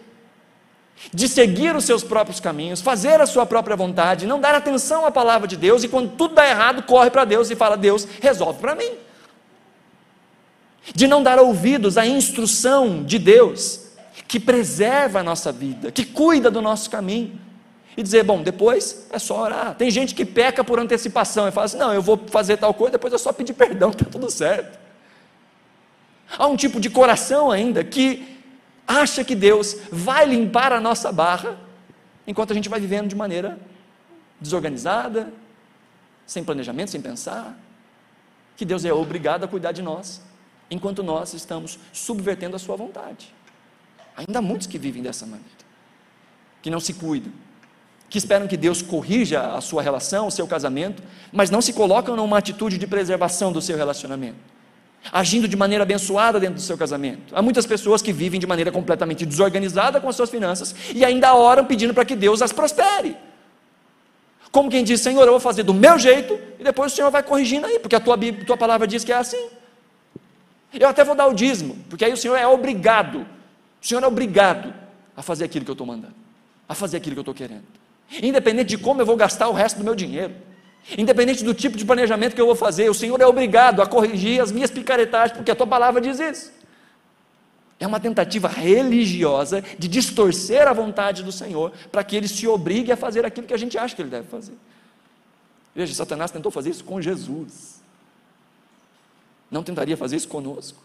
De 1.12 1.29
seguir 1.29 1.77
os 1.77 1.85
seus 1.85 2.03
próprios 2.03 2.40
caminhos, 2.40 2.81
fazer 2.81 3.20
a 3.20 3.27
sua 3.27 3.44
própria 3.44 3.77
vontade, 3.77 4.27
não 4.27 4.40
dar 4.40 4.55
atenção 4.55 5.05
à 5.05 5.11
palavra 5.11 5.47
de 5.47 5.57
Deus 5.57 5.85
e 5.85 5.88
quando 5.88 6.16
tudo 6.16 6.35
dá 6.35 6.49
errado, 6.49 6.83
corre 6.85 7.11
para 7.11 7.25
Deus 7.25 7.51
e 7.51 7.57
fala: 7.57 7.77
Deus, 7.77 8.07
resolve 8.20 8.61
para 8.61 8.75
mim. 8.75 9.04
De 10.92 11.07
não 11.07 11.23
dar 11.23 11.38
ouvidos 11.38 11.97
à 11.97 12.07
instrução 12.07 13.03
de 13.05 13.18
Deus, 13.18 13.85
que 14.27 14.40
preserva 14.40 15.20
a 15.20 15.23
nossa 15.23 15.53
vida, 15.53 15.92
que 15.92 16.05
cuida 16.05 16.51
do 16.51 16.61
nosso 16.61 16.90
caminho 16.90 17.38
e 17.97 18.03
dizer, 18.03 18.25
bom, 18.25 18.42
depois 18.42 19.07
é 19.11 19.18
só 19.18 19.42
orar. 19.42 19.75
Tem 19.77 19.90
gente 19.90 20.14
que 20.14 20.25
peca 20.25 20.64
por 20.64 20.79
antecipação 20.79 21.47
e 21.47 21.53
fala 21.53 21.66
assim: 21.66 21.79
não, 21.79 21.92
eu 21.92 22.03
vou 22.03 22.20
fazer 22.27 22.57
tal 22.57 22.75
coisa, 22.75 22.92
depois 22.92 23.12
é 23.12 23.18
só 23.18 23.33
pedir 23.33 23.53
perdão, 23.53 23.90
está 23.90 24.05
tudo 24.11 24.31
certo. 24.31 24.79
Há 26.37 26.47
um 26.47 26.57
tipo 26.57 26.81
de 26.81 26.90
coração 26.90 27.51
ainda 27.51 27.85
que 27.85 28.40
acha 28.87 29.23
que 29.23 29.35
Deus 29.35 29.77
vai 29.90 30.27
limpar 30.27 30.73
a 30.73 30.81
nossa 30.81 31.12
barra, 31.12 31.57
enquanto 32.27 32.51
a 32.51 32.55
gente 32.55 32.68
vai 32.68 32.81
vivendo 32.81 33.09
de 33.09 33.14
maneira 33.14 33.59
desorganizada, 34.40 35.33
sem 36.27 36.42
planejamento, 36.42 36.90
sem 36.90 37.01
pensar, 37.01 37.57
que 38.57 38.64
Deus 38.64 38.85
é 38.85 38.92
obrigado 38.92 39.44
a 39.44 39.49
cuidar 39.49 39.73
de 39.73 39.83
nós, 39.83 40.20
enquanto 40.70 41.03
nós 41.03 41.35
estamos 41.35 41.79
subvertendo 41.92 42.57
a 42.57 42.59
sua 42.59 42.77
vontade. 42.77 43.33
Ainda 44.16 44.38
há 44.38 44.42
muitos 44.42 44.66
que 44.66 44.79
vivem 44.79 45.03
dessa 45.03 45.27
maneira, 45.27 45.50
que 46.62 46.70
não 46.70 46.81
se 46.81 46.94
cuidam, 46.94 47.33
que 48.09 48.18
esperam 48.18 48.46
que 48.46 48.57
Deus 48.57 48.81
corrija 48.81 49.55
a 49.55 49.61
sua 49.61 49.83
relação, 49.83 50.29
o 50.29 50.31
seu 50.31 50.46
casamento, 50.46 51.03
mas 51.33 51.50
não 51.50 51.61
se 51.61 51.72
colocam 51.72 52.14
numa 52.14 52.38
atitude 52.38 52.79
de 52.79 52.87
preservação 52.87 53.50
do 53.50 53.61
seu 53.61 53.77
relacionamento, 53.77 54.38
agindo 55.12 55.48
de 55.48 55.57
maneira 55.57 55.83
abençoada 55.83 56.38
dentro 56.38 56.57
do 56.57 56.61
seu 56.61 56.79
casamento. 56.79 57.35
Há 57.35 57.42
muitas 57.42 57.66
pessoas 57.66 58.00
que 58.00 58.12
vivem 58.12 58.38
de 58.38 58.46
maneira 58.46 58.70
completamente 58.70 59.27
desorganizada 59.27 60.00
com 60.00 60.09
as 60.09 60.14
suas 60.14 60.31
finanças 60.31 60.74
e 60.94 61.05
ainda 61.05 61.35
oram 61.35 61.64
pedindo 61.64 61.92
para 61.92 62.05
que 62.05 62.14
Deus 62.14 62.40
as 62.40 62.53
prospere. 62.53 63.16
Como 64.53 64.70
quem 64.70 64.85
diz, 64.85 65.00
Senhor, 65.00 65.24
eu 65.24 65.33
vou 65.33 65.40
fazer 65.40 65.64
do 65.64 65.74
meu 65.74 65.98
jeito 65.98 66.38
e 66.61 66.62
depois 66.62 66.92
o 66.92 66.94
Senhor 66.94 67.11
vai 67.11 67.24
corrigindo 67.24 67.66
aí, 67.66 67.81
porque 67.81 67.96
a 67.96 68.00
tua, 68.00 68.16
tua 68.46 68.57
palavra 68.57 68.87
diz 68.87 69.03
que 69.03 69.12
é 69.12 69.16
assim. 69.16 69.48
Eu 70.78 70.88
até 70.88 71.04
vou 71.04 71.14
dar 71.14 71.26
o 71.26 71.34
dízimo, 71.34 71.76
porque 71.88 72.04
aí 72.04 72.12
o 72.12 72.16
Senhor 72.16 72.37
é 72.37 72.46
obrigado, 72.46 73.26
o 73.80 73.87
Senhor 73.87 74.02
é 74.02 74.06
obrigado 74.06 74.74
a 75.16 75.22
fazer 75.22 75.44
aquilo 75.44 75.64
que 75.64 75.70
eu 75.70 75.74
estou 75.74 75.87
mandando, 75.87 76.14
a 76.68 76.74
fazer 76.74 76.96
aquilo 76.96 77.14
que 77.14 77.20
eu 77.20 77.22
estou 77.22 77.34
querendo 77.34 77.64
independente 78.22 78.68
de 78.70 78.78
como 78.78 79.00
eu 79.00 79.06
vou 79.06 79.16
gastar 79.16 79.48
o 79.48 79.52
resto 79.52 79.78
do 79.78 79.84
meu 79.84 79.94
dinheiro, 79.94 80.34
independente 80.96 81.42
do 81.42 81.54
tipo 81.54 81.76
de 81.76 81.84
planejamento 81.84 82.34
que 82.34 82.40
eu 82.40 82.46
vou 82.46 82.54
fazer, 82.54 82.88
o 82.88 82.94
Senhor 82.94 83.20
é 83.20 83.26
obrigado 83.26 83.80
a 83.80 83.87
corrigir 83.87 84.40
as 84.40 84.52
minhas 84.52 84.70
picaretagens, 84.70 85.37
porque 85.37 85.50
a 85.50 85.56
tua 85.56 85.66
palavra 85.66 86.00
diz 86.00 86.20
isso. 86.20 86.52
É 87.80 87.87
uma 87.87 87.98
tentativa 87.98 88.48
religiosa 88.48 89.62
de 89.78 89.88
distorcer 89.88 90.66
a 90.68 90.72
vontade 90.72 91.22
do 91.22 91.32
Senhor 91.32 91.72
para 91.90 92.04
que 92.04 92.14
ele 92.14 92.28
se 92.28 92.46
obrigue 92.46 92.92
a 92.92 92.96
fazer 92.96 93.26
aquilo 93.26 93.46
que 93.46 93.54
a 93.54 93.58
gente 93.58 93.76
acha 93.76 93.96
que 93.96 94.02
ele 94.02 94.10
deve 94.10 94.28
fazer. 94.28 94.54
Veja, 95.74 95.92
Satanás 95.92 96.30
tentou 96.30 96.52
fazer 96.52 96.70
isso 96.70 96.84
com 96.84 97.00
Jesus. 97.00 97.82
Não 99.55 99.62
tentaria 99.62 99.97
fazer 99.97 100.17
isso 100.17 100.27
conosco. 100.27 100.83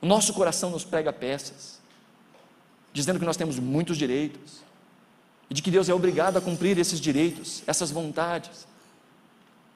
O 0.00 0.06
nosso 0.06 0.32
coração 0.32 0.70
nos 0.70 0.84
prega 0.84 1.12
peças, 1.12 1.78
dizendo 2.94 3.18
que 3.18 3.26
nós 3.26 3.36
temos 3.36 3.58
muitos 3.58 3.98
direitos, 3.98 4.64
e 5.50 5.54
de 5.54 5.60
que 5.60 5.70
Deus 5.70 5.90
é 5.90 5.92
obrigado 5.92 6.38
a 6.38 6.40
cumprir 6.40 6.78
esses 6.78 6.98
direitos, 6.98 7.62
essas 7.66 7.90
vontades. 7.90 8.66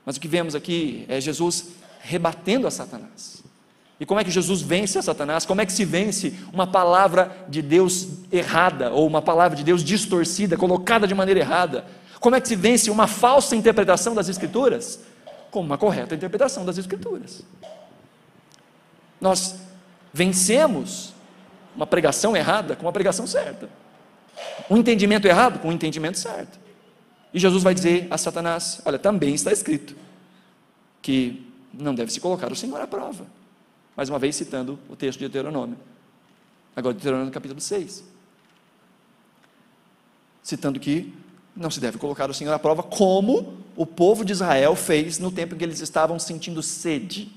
Mas 0.06 0.16
o 0.16 0.20
que 0.20 0.26
vemos 0.26 0.54
aqui 0.54 1.04
é 1.06 1.20
Jesus 1.20 1.66
rebatendo 2.00 2.66
a 2.66 2.70
Satanás. 2.70 3.42
E 4.00 4.06
como 4.06 4.18
é 4.18 4.24
que 4.24 4.30
Jesus 4.30 4.62
vence 4.62 4.98
a 4.98 5.02
Satanás? 5.02 5.44
Como 5.44 5.60
é 5.60 5.66
que 5.66 5.74
se 5.74 5.84
vence 5.84 6.32
uma 6.50 6.66
palavra 6.66 7.44
de 7.46 7.60
Deus 7.60 8.08
errada, 8.32 8.90
ou 8.90 9.06
uma 9.06 9.20
palavra 9.20 9.54
de 9.54 9.62
Deus 9.62 9.84
distorcida, 9.84 10.56
colocada 10.56 11.06
de 11.06 11.14
maneira 11.14 11.40
errada? 11.40 11.84
Como 12.20 12.36
é 12.36 12.40
que 12.40 12.48
se 12.48 12.56
vence 12.56 12.90
uma 12.90 13.06
falsa 13.06 13.54
interpretação 13.54 14.14
das 14.14 14.30
Escrituras? 14.30 15.09
Com 15.50 15.60
uma 15.60 15.78
correta 15.78 16.14
interpretação 16.14 16.64
das 16.64 16.78
Escrituras. 16.78 17.42
Nós 19.20 19.56
vencemos 20.12 21.12
uma 21.74 21.86
pregação 21.86 22.36
errada 22.36 22.74
com 22.76 22.86
uma 22.86 22.92
pregação 22.92 23.26
certa 23.26 23.68
um 24.68 24.76
entendimento 24.76 25.26
errado 25.26 25.58
com 25.60 25.68
um 25.68 25.72
entendimento 25.72 26.18
certo. 26.18 26.58
E 27.32 27.38
Jesus 27.38 27.62
vai 27.62 27.74
dizer 27.74 28.06
a 28.10 28.18
Satanás: 28.18 28.80
Olha, 28.84 28.98
também 28.98 29.34
está 29.34 29.52
escrito 29.52 29.94
que 31.00 31.46
não 31.72 31.94
deve 31.94 32.12
se 32.12 32.20
colocar 32.20 32.50
o 32.50 32.56
Senhor 32.56 32.80
à 32.80 32.86
prova. 32.86 33.26
Mais 33.96 34.08
uma 34.08 34.18
vez 34.18 34.36
citando 34.36 34.78
o 34.88 34.96
texto 34.96 35.18
de 35.18 35.28
Deuteronômio. 35.28 35.76
Agora, 36.74 36.94
Deuteronômio 36.94 37.32
capítulo 37.32 37.60
6. 37.60 38.04
Citando 40.42 40.80
que 40.80 41.12
não 41.54 41.70
se 41.70 41.80
deve 41.80 41.98
colocar 41.98 42.30
o 42.30 42.34
Senhor 42.34 42.52
à 42.52 42.58
prova, 42.58 42.82
como 42.82 43.58
o 43.80 43.86
povo 43.86 44.26
de 44.26 44.32
Israel 44.32 44.76
fez 44.76 45.18
no 45.18 45.32
tempo 45.32 45.54
em 45.54 45.58
que 45.58 45.64
eles 45.64 45.80
estavam 45.80 46.18
sentindo 46.18 46.62
sede 46.62 47.32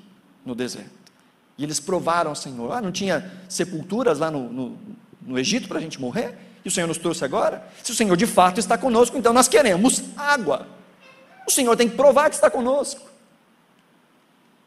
no 0.45 0.53
deserto. 0.53 0.91
E 1.57 1.63
eles 1.63 1.79
provaram 1.79 2.33
o 2.33 2.35
Senhor. 2.35 2.69
Ah, 2.73 2.81
não 2.81 2.91
tinha 2.91 3.31
sepulturas 3.47 4.19
lá 4.19 4.29
no, 4.29 4.51
no, 4.51 4.77
no 5.21 5.39
Egito 5.39 5.69
para 5.69 5.77
a 5.77 5.81
gente 5.81 6.01
morrer? 6.01 6.37
E 6.65 6.67
o 6.67 6.71
Senhor 6.71 6.85
nos 6.85 6.97
trouxe 6.97 7.23
agora? 7.23 7.65
Se 7.81 7.93
o 7.93 7.95
Senhor 7.95 8.17
de 8.17 8.27
fato 8.27 8.59
está 8.59 8.77
conosco, 8.77 9.17
então 9.17 9.31
nós 9.31 9.47
queremos 9.47 10.03
água. 10.17 10.67
O 11.47 11.51
Senhor 11.51 11.77
tem 11.77 11.87
que 11.87 11.95
provar 11.95 12.27
que 12.27 12.35
está 12.35 12.49
conosco. 12.49 13.09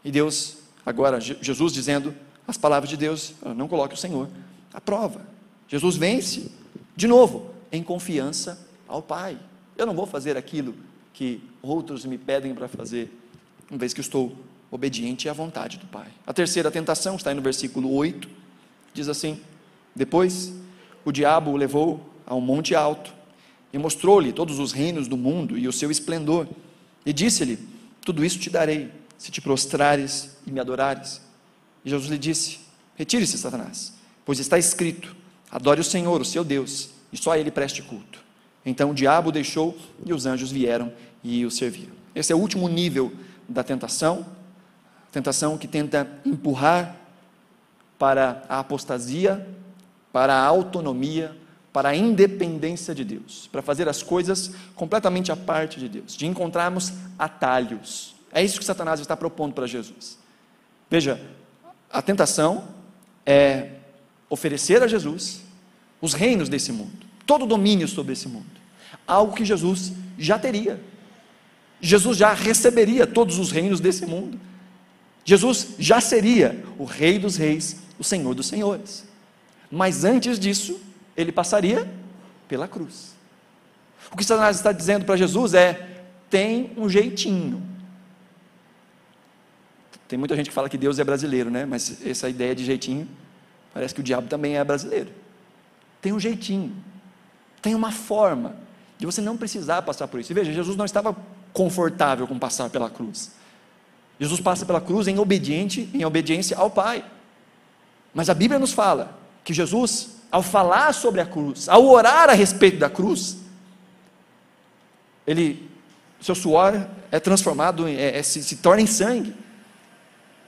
E 0.03 0.11
Deus, 0.11 0.57
agora, 0.87 1.21
Jesus 1.21 1.75
dizendo 1.75 2.15
as 2.49 2.57
palavras 2.57 2.89
de 2.89 2.97
Deus, 2.97 3.35
ah, 3.45 3.53
não 3.53 3.69
coloque 3.69 3.93
o 3.93 3.99
Senhor 3.99 4.31
à 4.73 4.81
prova. 4.81 5.21
Jesus 5.69 5.99
vence, 5.99 6.51
de 6.97 7.07
novo, 7.07 7.51
em 7.71 7.83
confiança 7.83 8.67
ao 8.89 9.03
Pai. 9.03 9.39
Eu 9.77 9.85
não 9.85 9.95
vou 9.95 10.07
fazer 10.07 10.39
aquilo 10.39 10.75
que 11.17 11.41
outros 11.63 12.05
me 12.05 12.19
pedem 12.19 12.55
para 12.55 12.69
fazer, 12.69 13.11
uma 13.71 13.79
vez 13.79 13.95
que 13.95 14.03
estou 14.03 14.37
obediente 14.71 15.31
à 15.31 15.33
vontade 15.33 15.79
do 15.79 15.87
Pai. 15.87 16.09
A 16.27 16.33
terceira 16.33 16.71
tentação 16.71 17.17
está 17.17 17.31
aí 17.31 17.35
no 17.35 17.41
versículo 17.41 17.91
8, 17.95 18.29
diz 18.93 19.09
assim: 19.09 19.41
Depois 19.95 20.53
o 21.07 21.11
diabo 21.11 21.53
o 21.53 21.57
levou 21.57 22.07
a 22.27 22.35
um 22.35 22.41
monte 22.43 22.75
alto 22.75 23.15
e 23.73 23.79
mostrou-lhe 23.79 24.31
todos 24.31 24.59
os 24.59 24.73
reinos 24.73 25.09
do 25.09 25.17
mundo 25.17 25.57
e 25.57 25.67
o 25.67 25.73
seu 25.73 25.91
esplendor. 25.91 26.47
E 27.07 27.15
disse-lhe: 27.15 27.67
Tudo 28.05 28.23
isso 28.23 28.39
te 28.39 28.51
darei, 28.51 28.91
se 29.17 29.31
te 29.31 29.41
prostrares 29.41 30.37
e 30.47 30.53
me 30.53 30.61
adorares. 30.61 31.23
E 31.83 31.89
Jesus 31.89 32.11
lhe 32.11 32.19
disse: 32.19 32.59
Retire-se, 32.95 33.39
Satanás, 33.39 33.95
pois 34.23 34.39
está 34.39 34.59
escrito: 34.59 35.17
Adore 35.51 35.81
o 35.81 35.85
Senhor, 35.85 36.21
o 36.21 36.27
seu 36.27 36.45
Deus, 36.45 36.91
e 37.11 37.17
só 37.17 37.31
a 37.31 37.39
ele 37.39 37.51
preste 37.51 37.81
culto. 37.81 38.26
Então 38.67 38.91
o 38.91 38.95
diabo 38.95 39.31
deixou 39.31 39.79
e 40.05 40.13
os 40.13 40.27
anjos 40.27 40.51
vieram 40.51 40.93
e 41.23 41.47
o 41.47 41.51
serviram. 41.51 41.95
Esse 42.15 42.33
é 42.33 42.37
o 42.37 42.39
último 42.39 42.69
nível 42.69 43.13
da 43.49 43.63
tentação, 43.63 44.27
tentação 45.13 45.57
que 45.57 45.69
tenta 45.69 46.11
empurrar 46.25 46.97
para 47.97 48.43
a 48.49 48.59
apostasia, 48.59 49.47
para 50.13 50.35
a 50.35 50.45
autonomia, 50.45 51.37
para 51.73 51.91
a 51.91 51.97
independência 51.97 52.95
de 52.95 53.05
Deus, 53.05 53.49
para 53.53 53.63
fazer 53.63 53.89
as 53.89 54.03
coisas 54.03 54.51
completamente 54.75 55.31
à 55.31 55.37
parte 55.37 55.79
de 55.79 55.89
Deus, 55.89 56.17
de 56.17 56.27
encontrarmos 56.27 56.93
atalhos. 57.19 58.15
É 58.33 58.43
isso 58.43 58.59
que 58.59 58.65
Satanás 58.65 58.99
está 58.99 59.17
propondo 59.17 59.55
para 59.55 59.67
Jesus. 59.67 60.19
Veja, 60.91 61.21
a 61.91 62.03
tentação 62.03 62.65
é 63.25 63.73
oferecer 64.29 64.83
a 64.83 64.87
Jesus 64.87 65.43
os 66.01 66.15
reinos 66.15 66.49
desse 66.49 66.73
mundo, 66.73 67.07
todo 67.27 67.45
o 67.45 67.49
domínio 67.49 67.87
sobre 67.87 68.13
esse 68.13 68.29
mundo, 68.29 68.56
algo 69.07 69.35
que 69.35 69.45
Jesus 69.45 69.93
já 70.19 70.39
teria. 70.39 70.81
Jesus 71.81 72.17
já 72.17 72.33
receberia 72.33 73.07
todos 73.07 73.39
os 73.39 73.51
reinos 73.51 73.81
desse 73.81 74.07
mundo. 74.07 74.41
Jesus 75.25 75.75
já 75.79 76.01
seria 76.01 76.65
o 76.79 76.85
Rei 76.85 77.19
dos 77.19 77.37
Reis, 77.37 77.77
o 77.99 78.05
Senhor 78.05 78.35
dos 78.35 78.47
Senhores. 78.47 79.05
Mas 79.71 80.05
antes 80.05 80.39
disso, 80.39 80.81
ele 81.17 81.33
passaria 81.33 81.91
pela 82.49 82.69
cruz. 82.69 83.15
O 84.11 84.17
que 84.17 84.25
Satanás 84.25 84.57
está 84.57 84.73
dizendo 84.73 85.05
para 85.05 85.17
Jesus 85.17 85.55
é: 85.55 86.05
tem 86.31 86.73
um 86.77 86.89
jeitinho. 86.89 87.63
Tem 90.09 90.19
muita 90.19 90.37
gente 90.37 90.49
que 90.49 90.55
fala 90.55 90.69
que 90.69 90.79
Deus 90.79 90.99
é 90.99 91.05
brasileiro, 91.05 91.51
né? 91.51 91.67
Mas 91.67 92.07
essa 92.07 92.29
ideia 92.29 92.55
de 92.55 92.65
jeitinho, 92.65 93.09
parece 93.75 93.93
que 93.93 94.01
o 94.01 94.05
diabo 94.05 94.29
também 94.29 94.57
é 94.57 94.63
brasileiro. 94.63 95.11
Tem 96.01 96.13
um 96.13 96.21
jeitinho, 96.21 96.73
tem 97.61 97.75
uma 97.75 97.91
forma 97.91 98.55
de 98.99 99.07
você 99.07 99.21
não 99.21 99.37
precisar 99.37 99.83
passar 99.83 100.09
por 100.09 100.21
isso. 100.21 100.33
E 100.33 100.35
veja, 100.35 100.53
Jesus 100.53 100.77
não 100.77 100.85
estava 100.85 101.17
confortável 101.53 102.27
com 102.27 102.39
passar 102.39 102.71
pela 102.71 102.89
cruz. 102.89 103.33
Jesus 104.19 104.41
passa 104.41 104.65
pela 104.65 104.81
cruz 104.81 105.07
em 105.09 105.19
obediente, 105.19 105.91
em 105.93 106.05
obediência 106.05 106.57
ao 106.57 106.71
Pai. 106.71 107.05
Mas 108.15 108.31
a 108.31 108.35
Bíblia 108.35 108.59
nos 108.59 108.73
fala 108.73 109.19
que 109.45 109.53
Jesus, 109.53 110.17
ao 110.31 110.43
falar 110.43 110.95
sobre 110.95 111.21
a 111.21 111.27
cruz, 111.27 111.69
ao 111.69 111.87
orar 111.87 112.31
a 112.31 112.33
respeito 112.33 112.79
da 112.79 112.89
cruz, 112.89 113.37
ele, 115.27 115.69
seu 116.21 116.35
suor 116.35 116.89
é 117.11 117.21
transformado, 117.21 117.87
é, 117.87 118.19
é, 118.19 118.23
se, 118.23 118.43
se 118.43 118.57
torna 118.57 118.81
em 118.81 118.87
sangue. 118.87 119.35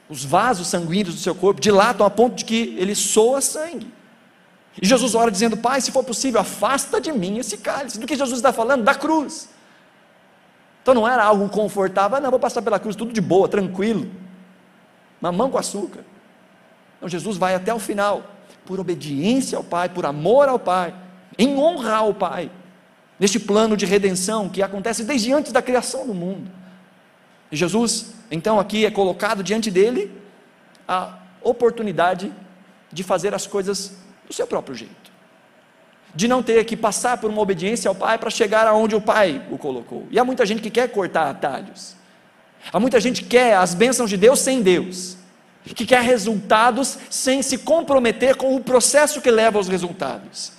Os 0.08 0.24
vasos 0.24 0.68
sanguíneos 0.68 1.14
do 1.14 1.20
seu 1.20 1.34
corpo 1.34 1.60
dilatam 1.60 2.06
a 2.06 2.10
ponto 2.10 2.36
de 2.36 2.44
que 2.46 2.74
ele 2.78 2.94
soa 2.94 3.42
sangue. 3.42 3.92
E 4.80 4.86
Jesus 4.86 5.14
ora 5.14 5.30
dizendo: 5.30 5.56
Pai, 5.56 5.80
se 5.80 5.90
for 5.90 6.04
possível, 6.04 6.40
afasta 6.40 7.00
de 7.00 7.12
mim 7.12 7.38
esse 7.38 7.58
cálice. 7.58 7.98
Do 7.98 8.06
que 8.06 8.16
Jesus 8.16 8.38
está 8.38 8.52
falando? 8.52 8.84
Da 8.84 8.94
cruz. 8.94 9.48
Então 10.82 10.94
não 10.94 11.06
era 11.06 11.22
algo 11.22 11.48
confortável, 11.48 12.16
ah, 12.16 12.20
não, 12.20 12.30
vou 12.30 12.40
passar 12.40 12.62
pela 12.62 12.78
cruz 12.78 12.96
tudo 12.96 13.12
de 13.12 13.20
boa, 13.20 13.46
tranquilo. 13.46 14.10
Mamão 15.20 15.50
com 15.50 15.58
açúcar. 15.58 16.00
Então 16.96 17.08
Jesus 17.08 17.36
vai 17.36 17.54
até 17.54 17.74
o 17.74 17.78
final, 17.78 18.22
por 18.64 18.80
obediência 18.80 19.58
ao 19.58 19.64
Pai, 19.64 19.88
por 19.88 20.06
amor 20.06 20.48
ao 20.48 20.58
Pai, 20.58 20.94
em 21.36 21.58
honra 21.58 21.96
ao 21.96 22.14
Pai, 22.14 22.50
neste 23.20 23.38
plano 23.38 23.76
de 23.76 23.84
redenção 23.84 24.48
que 24.48 24.62
acontece 24.62 25.04
desde 25.04 25.32
antes 25.32 25.52
da 25.52 25.60
criação 25.60 26.06
do 26.06 26.14
mundo. 26.14 26.50
E 27.52 27.56
Jesus, 27.56 28.14
então, 28.30 28.58
aqui 28.58 28.86
é 28.86 28.90
colocado 28.90 29.42
diante 29.42 29.70
dele 29.70 30.10
a 30.86 31.18
oportunidade 31.42 32.32
de 32.90 33.02
fazer 33.02 33.34
as 33.34 33.46
coisas 33.46 33.96
do 34.28 34.34
seu 34.34 34.46
próprio 34.46 34.76
jeito 34.76 35.08
de 36.14 36.26
não 36.26 36.42
ter 36.42 36.64
que 36.64 36.76
passar 36.76 37.18
por 37.18 37.30
uma 37.30 37.40
obediência 37.40 37.88
ao 37.88 37.94
Pai 37.94 38.18
para 38.18 38.30
chegar 38.30 38.66
aonde 38.66 38.94
o 38.94 39.00
Pai 39.00 39.42
o 39.50 39.58
colocou. 39.58 40.06
E 40.10 40.18
há 40.18 40.24
muita 40.24 40.44
gente 40.46 40.62
que 40.62 40.70
quer 40.70 40.88
cortar 40.90 41.30
atalhos. 41.30 41.94
Há 42.72 42.80
muita 42.80 43.00
gente 43.00 43.22
que 43.22 43.28
quer 43.28 43.56
as 43.56 43.74
bênçãos 43.74 44.10
de 44.10 44.16
Deus 44.16 44.40
sem 44.40 44.62
Deus, 44.62 45.16
que 45.64 45.86
quer 45.86 46.02
resultados 46.02 46.98
sem 47.10 47.42
se 47.42 47.58
comprometer 47.58 48.36
com 48.36 48.56
o 48.56 48.60
processo 48.60 49.20
que 49.20 49.30
leva 49.30 49.58
aos 49.58 49.68
resultados, 49.68 50.52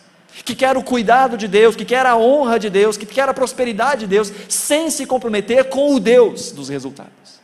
que 0.45 0.55
quer 0.55 0.78
o 0.78 0.84
cuidado 0.84 1.36
de 1.36 1.47
Deus, 1.47 1.76
que 1.76 1.84
quer 1.84 2.05
a 2.05 2.15
honra 2.15 2.57
de 2.57 2.70
Deus, 2.70 2.95
que 2.95 3.05
quer 3.05 3.28
a 3.28 3.34
prosperidade 3.34 4.01
de 4.01 4.07
Deus, 4.07 4.32
sem 4.47 4.89
se 4.89 5.05
comprometer 5.05 5.65
com 5.65 5.95
o 5.95 5.99
Deus 5.99 6.51
dos 6.51 6.70
resultados, 6.70 7.41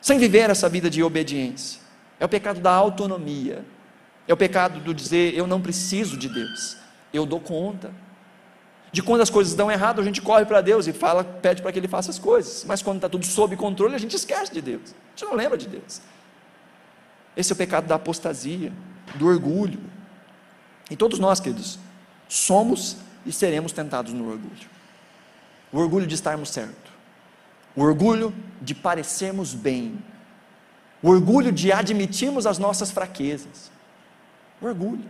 sem 0.00 0.18
viver 0.18 0.48
essa 0.48 0.68
vida 0.68 0.88
de 0.88 1.02
obediência. 1.02 1.80
É 2.18 2.24
o 2.24 2.28
pecado 2.28 2.60
da 2.60 2.72
autonomia, 2.72 3.64
é 4.30 4.34
o 4.34 4.36
pecado 4.36 4.80
do 4.80 4.94
dizer 4.94 5.34
eu 5.34 5.46
não 5.46 5.60
preciso 5.60 6.16
de 6.16 6.28
Deus 6.28 6.80
eu 7.12 7.26
dou 7.26 7.40
conta. 7.40 7.90
De 8.92 9.02
quando 9.02 9.20
as 9.20 9.30
coisas 9.30 9.54
dão 9.54 9.70
errado, 9.70 10.00
a 10.00 10.04
gente 10.04 10.20
corre 10.20 10.44
para 10.44 10.60
Deus 10.60 10.86
e 10.86 10.92
fala, 10.92 11.22
pede 11.22 11.62
para 11.62 11.70
que 11.72 11.78
Ele 11.78 11.86
faça 11.86 12.10
as 12.10 12.18
coisas. 12.18 12.64
Mas 12.66 12.82
quando 12.82 12.96
está 12.96 13.08
tudo 13.08 13.24
sob 13.24 13.56
controle, 13.56 13.94
a 13.94 13.98
gente 13.98 14.16
esquece 14.16 14.52
de 14.52 14.60
Deus. 14.60 14.82
A 14.82 15.10
gente 15.10 15.28
não 15.28 15.36
lembra 15.36 15.56
de 15.56 15.68
Deus. 15.68 16.00
Esse 17.36 17.52
é 17.52 17.54
o 17.54 17.56
pecado 17.56 17.86
da 17.86 17.94
apostasia, 17.94 18.72
do 19.14 19.26
orgulho. 19.26 19.78
E 20.90 20.96
todos 20.96 21.20
nós, 21.20 21.38
queridos, 21.38 21.78
somos 22.28 22.96
e 23.24 23.32
seremos 23.32 23.70
tentados 23.70 24.12
no 24.12 24.28
orgulho. 24.28 24.68
O 25.72 25.78
orgulho 25.78 26.06
de 26.06 26.16
estarmos 26.16 26.50
certo. 26.50 26.90
O 27.76 27.82
orgulho 27.82 28.34
de 28.60 28.74
parecermos 28.74 29.54
bem. 29.54 30.02
O 31.00 31.10
orgulho 31.10 31.52
de 31.52 31.70
admitirmos 31.70 32.44
as 32.44 32.58
nossas 32.58 32.90
fraquezas. 32.90 33.69
Orgulho. 34.60 35.04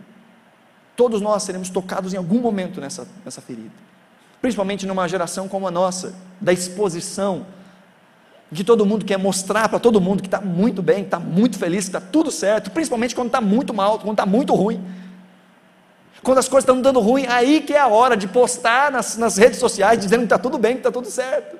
Todos 0.95 1.21
nós 1.21 1.43
seremos 1.43 1.69
tocados 1.69 2.13
em 2.13 2.17
algum 2.17 2.39
momento 2.39 2.79
nessa, 2.79 3.07
nessa 3.25 3.41
ferida. 3.41 3.71
Principalmente 4.41 4.85
numa 4.85 5.07
geração 5.07 5.47
como 5.47 5.67
a 5.67 5.71
nossa, 5.71 6.13
da 6.39 6.51
exposição, 6.51 7.45
que 8.53 8.63
todo 8.63 8.85
mundo 8.85 9.05
quer 9.05 9.17
mostrar 9.17 9.69
para 9.69 9.79
todo 9.79 10.01
mundo 10.01 10.21
que 10.21 10.27
está 10.27 10.41
muito 10.41 10.81
bem, 10.81 10.97
que 10.97 11.07
está 11.07 11.19
muito 11.19 11.57
feliz, 11.57 11.85
que 11.85 11.95
está 11.95 12.01
tudo 12.01 12.29
certo, 12.29 12.69
principalmente 12.69 13.15
quando 13.15 13.27
está 13.27 13.39
muito 13.39 13.73
mal, 13.73 13.97
quando 13.99 14.11
está 14.11 14.25
muito 14.25 14.53
ruim. 14.53 14.83
Quando 16.21 16.37
as 16.37 16.47
coisas 16.47 16.63
estão 16.63 16.81
dando 16.81 16.99
ruim, 16.99 17.25
aí 17.27 17.61
que 17.61 17.73
é 17.73 17.79
a 17.79 17.87
hora 17.87 18.15
de 18.15 18.27
postar 18.27 18.91
nas, 18.91 19.17
nas 19.17 19.37
redes 19.37 19.57
sociais 19.57 19.99
dizendo 19.99 20.19
que 20.19 20.25
está 20.25 20.37
tudo 20.37 20.57
bem, 20.57 20.73
que 20.73 20.79
está 20.79 20.91
tudo 20.91 21.09
certo. 21.09 21.57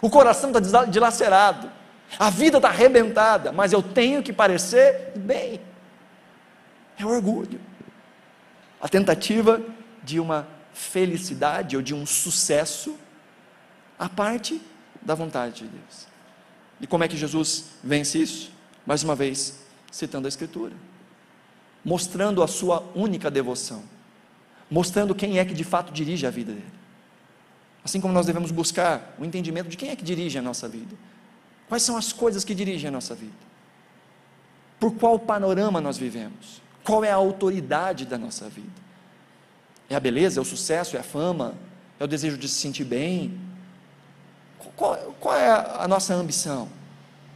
O 0.00 0.10
coração 0.10 0.50
está 0.50 0.84
dilacerado, 0.86 1.70
a 2.18 2.30
vida 2.30 2.56
está 2.56 2.68
arrebentada, 2.68 3.52
mas 3.52 3.72
eu 3.72 3.82
tenho 3.82 4.22
que 4.22 4.32
parecer 4.32 5.12
bem. 5.14 5.60
É 7.02 7.06
orgulho 7.06 7.60
a 8.80 8.88
tentativa 8.88 9.60
de 10.02 10.18
uma 10.18 10.46
felicidade 10.72 11.76
ou 11.76 11.82
de 11.82 11.94
um 11.94 12.04
sucesso 12.04 12.98
a 13.98 14.08
parte 14.08 14.60
da 15.00 15.14
vontade 15.14 15.62
de 15.62 15.68
Deus. 15.68 16.06
E 16.80 16.86
como 16.86 17.04
é 17.04 17.08
que 17.08 17.16
Jesus 17.16 17.66
vence 17.82 18.20
isso? 18.20 18.50
Mais 18.84 19.04
uma 19.04 19.14
vez, 19.14 19.60
citando 19.90 20.26
a 20.26 20.28
Escritura, 20.28 20.74
mostrando 21.84 22.42
a 22.42 22.48
sua 22.48 22.80
única 22.94 23.30
devoção, 23.30 23.84
mostrando 24.68 25.14
quem 25.14 25.38
é 25.38 25.44
que 25.44 25.54
de 25.54 25.62
fato 25.62 25.92
dirige 25.92 26.26
a 26.26 26.30
vida 26.30 26.52
dele. 26.52 26.72
Assim 27.84 28.00
como 28.00 28.14
nós 28.14 28.26
devemos 28.26 28.50
buscar 28.50 29.14
o 29.18 29.24
entendimento 29.24 29.68
de 29.68 29.76
quem 29.76 29.90
é 29.90 29.96
que 29.96 30.04
dirige 30.04 30.38
a 30.38 30.42
nossa 30.42 30.68
vida, 30.68 30.96
quais 31.68 31.82
são 31.84 31.96
as 31.96 32.12
coisas 32.12 32.44
que 32.44 32.54
dirigem 32.54 32.88
a 32.88 32.92
nossa 32.92 33.14
vida, 33.14 33.32
por 34.80 34.94
qual 34.94 35.18
panorama 35.18 35.80
nós 35.80 35.96
vivemos, 35.96 36.60
qual 36.84 37.04
é 37.04 37.10
a 37.10 37.16
autoridade 37.16 38.04
da 38.04 38.18
nossa 38.18 38.48
vida? 38.48 38.82
É 39.88 39.94
a 39.94 40.00
beleza, 40.00 40.40
é 40.40 40.42
o 40.42 40.44
sucesso, 40.44 40.96
é 40.96 41.00
a 41.00 41.02
fama, 41.02 41.54
é 41.98 42.04
o 42.04 42.08
desejo 42.08 42.36
de 42.36 42.48
se 42.48 42.60
sentir 42.60 42.84
bem? 42.84 43.38
Qual, 44.76 44.96
qual 45.20 45.36
é 45.36 45.50
a 45.50 45.86
nossa 45.86 46.14
ambição? 46.14 46.68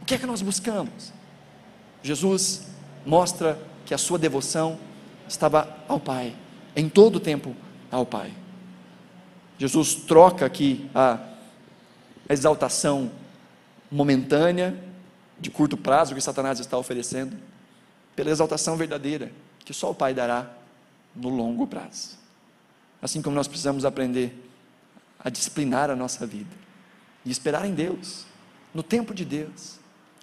O 0.01 0.05
que 0.05 0.15
é 0.15 0.17
que 0.17 0.25
nós 0.25 0.41
buscamos? 0.41 1.11
Jesus 2.01 2.67
mostra 3.05 3.59
que 3.85 3.93
a 3.93 3.97
sua 3.97 4.17
devoção 4.17 4.79
estava 5.27 5.77
ao 5.87 5.99
Pai, 5.99 6.35
em 6.75 6.89
todo 6.89 7.17
o 7.17 7.19
tempo 7.19 7.55
ao 7.91 8.05
Pai. 8.05 8.33
Jesus 9.57 9.95
troca 9.95 10.45
aqui 10.45 10.89
a 10.93 11.19
exaltação 12.29 13.11
momentânea, 13.89 14.77
de 15.39 15.49
curto 15.49 15.77
prazo, 15.77 16.15
que 16.15 16.21
Satanás 16.21 16.59
está 16.59 16.77
oferecendo, 16.77 17.37
pela 18.17 18.31
exaltação 18.31 18.75
verdadeira, 18.75 19.31
que 19.59 19.71
só 19.71 19.91
o 19.91 19.95
Pai 19.95 20.11
dará 20.11 20.51
no 21.15 21.29
longo 21.29 21.67
prazo. 21.67 22.17
Assim 22.99 23.21
como 23.21 23.35
nós 23.35 23.47
precisamos 23.47 23.85
aprender 23.85 24.33
a 25.19 25.29
disciplinar 25.29 25.91
a 25.91 25.95
nossa 25.95 26.25
vida 26.25 26.49
e 27.23 27.29
esperar 27.29 27.63
em 27.63 27.75
Deus, 27.75 28.25
no 28.73 28.81
tempo 28.81 29.13
de 29.13 29.23
Deus, 29.23 29.77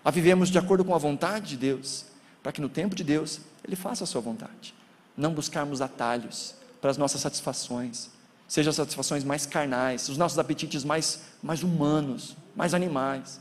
a 0.05 0.11
vivermos 0.11 0.51
de 0.51 0.59
acordo 0.59 0.85
com 0.85 0.93
a 0.93 0.99
vontade 0.99 1.51
de 1.51 1.57
Deus, 1.57 2.07
para 2.43 2.51
que 2.51 2.61
no 2.61 2.69
tempo 2.69 2.97
de 2.97 3.05
Deus 3.05 3.41
Ele 3.65 3.77
faça 3.77 4.03
a 4.03 4.07
sua 4.09 4.21
vontade. 4.21 4.75
Não 5.17 5.33
buscarmos 5.33 5.81
atalhos 5.81 6.57
para 6.81 6.91
as 6.91 6.99
nossas 6.99 7.21
satisfações, 7.21 8.11
sejam 8.49 8.73
satisfações 8.73 9.23
mais 9.23 9.47
carnais, 9.47 10.09
os 10.09 10.19
nossos 10.19 10.39
apetites 10.39 10.83
mais, 10.83 11.21
mais 11.41 11.63
humanos, 11.63 12.37
mais 12.57 12.75
animais, 12.75 13.41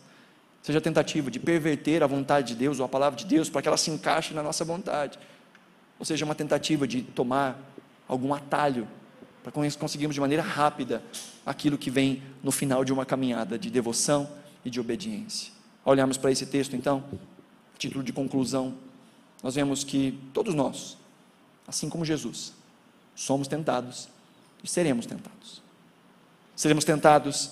seja 0.63 0.79
tentativa 0.79 1.29
de 1.29 1.39
perverter 1.39 2.01
a 2.01 2.07
vontade 2.07 2.47
de 2.47 2.55
Deus 2.55 2.79
ou 2.79 2.85
a 2.85 2.89
palavra 2.89 3.19
de 3.19 3.25
Deus 3.25 3.49
para 3.49 3.61
que 3.61 3.67
ela 3.67 3.77
se 3.77 3.91
encaixe 3.91 4.33
na 4.33 4.41
nossa 4.41 4.63
vontade, 4.63 5.19
ou 5.99 6.05
seja, 6.05 6.23
uma 6.23 6.33
tentativa 6.33 6.87
de 6.87 7.01
tomar 7.01 7.59
algum 8.07 8.33
atalho 8.33 8.87
para 9.43 9.51
conseguirmos 9.51 10.15
de 10.15 10.21
maneira 10.21 10.41
rápida 10.41 11.03
aquilo 11.45 11.77
que 11.77 11.91
vem 11.91 12.23
no 12.41 12.49
final 12.49 12.85
de 12.85 12.93
uma 12.93 13.05
caminhada 13.05 13.59
de 13.59 13.69
devoção 13.69 14.29
e 14.63 14.69
de 14.69 14.79
obediência. 14.79 15.51
Ao 15.83 15.91
olharmos 15.91 16.17
para 16.17 16.31
esse 16.31 16.45
texto, 16.45 16.77
então, 16.77 17.03
título 17.77 18.01
de 18.01 18.13
conclusão, 18.13 18.73
nós 19.43 19.55
vemos 19.55 19.83
que 19.83 20.17
todos 20.33 20.55
nós, 20.55 20.97
assim 21.67 21.89
como 21.89 22.05
Jesus, 22.05 22.53
somos 23.13 23.49
tentados 23.49 24.07
e 24.63 24.67
seremos 24.67 25.05
tentados. 25.05 25.61
Seremos 26.55 26.85
tentados 26.85 27.51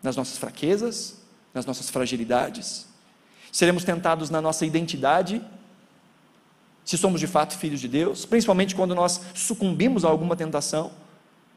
nas 0.00 0.14
nossas 0.14 0.38
fraquezas, 0.38 1.25
nas 1.56 1.64
nossas 1.66 1.88
fragilidades, 1.88 2.86
seremos 3.50 3.82
tentados 3.82 4.28
na 4.28 4.40
nossa 4.40 4.66
identidade, 4.66 5.42
se 6.84 6.96
somos 6.98 7.18
de 7.18 7.26
fato 7.26 7.56
filhos 7.56 7.80
de 7.80 7.88
Deus, 7.88 8.26
principalmente 8.26 8.74
quando 8.74 8.94
nós 8.94 9.20
sucumbimos 9.34 10.04
a 10.04 10.08
alguma 10.08 10.36
tentação 10.36 10.92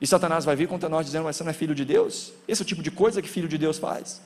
e 0.02 0.08
Satanás 0.08 0.46
vai 0.46 0.56
vir 0.56 0.68
contra 0.68 0.88
nós 0.88 1.06
dizendo: 1.06 1.26
Mas 1.26 1.36
você 1.36 1.44
não 1.44 1.52
é 1.52 1.54
filho 1.54 1.76
de 1.76 1.84
Deus? 1.84 2.32
Esse 2.48 2.62
é 2.62 2.64
o 2.64 2.66
tipo 2.66 2.82
de 2.82 2.90
coisa 2.90 3.22
que 3.22 3.28
filho 3.28 3.48
de 3.48 3.58
Deus 3.58 3.78
faz. 3.78 4.22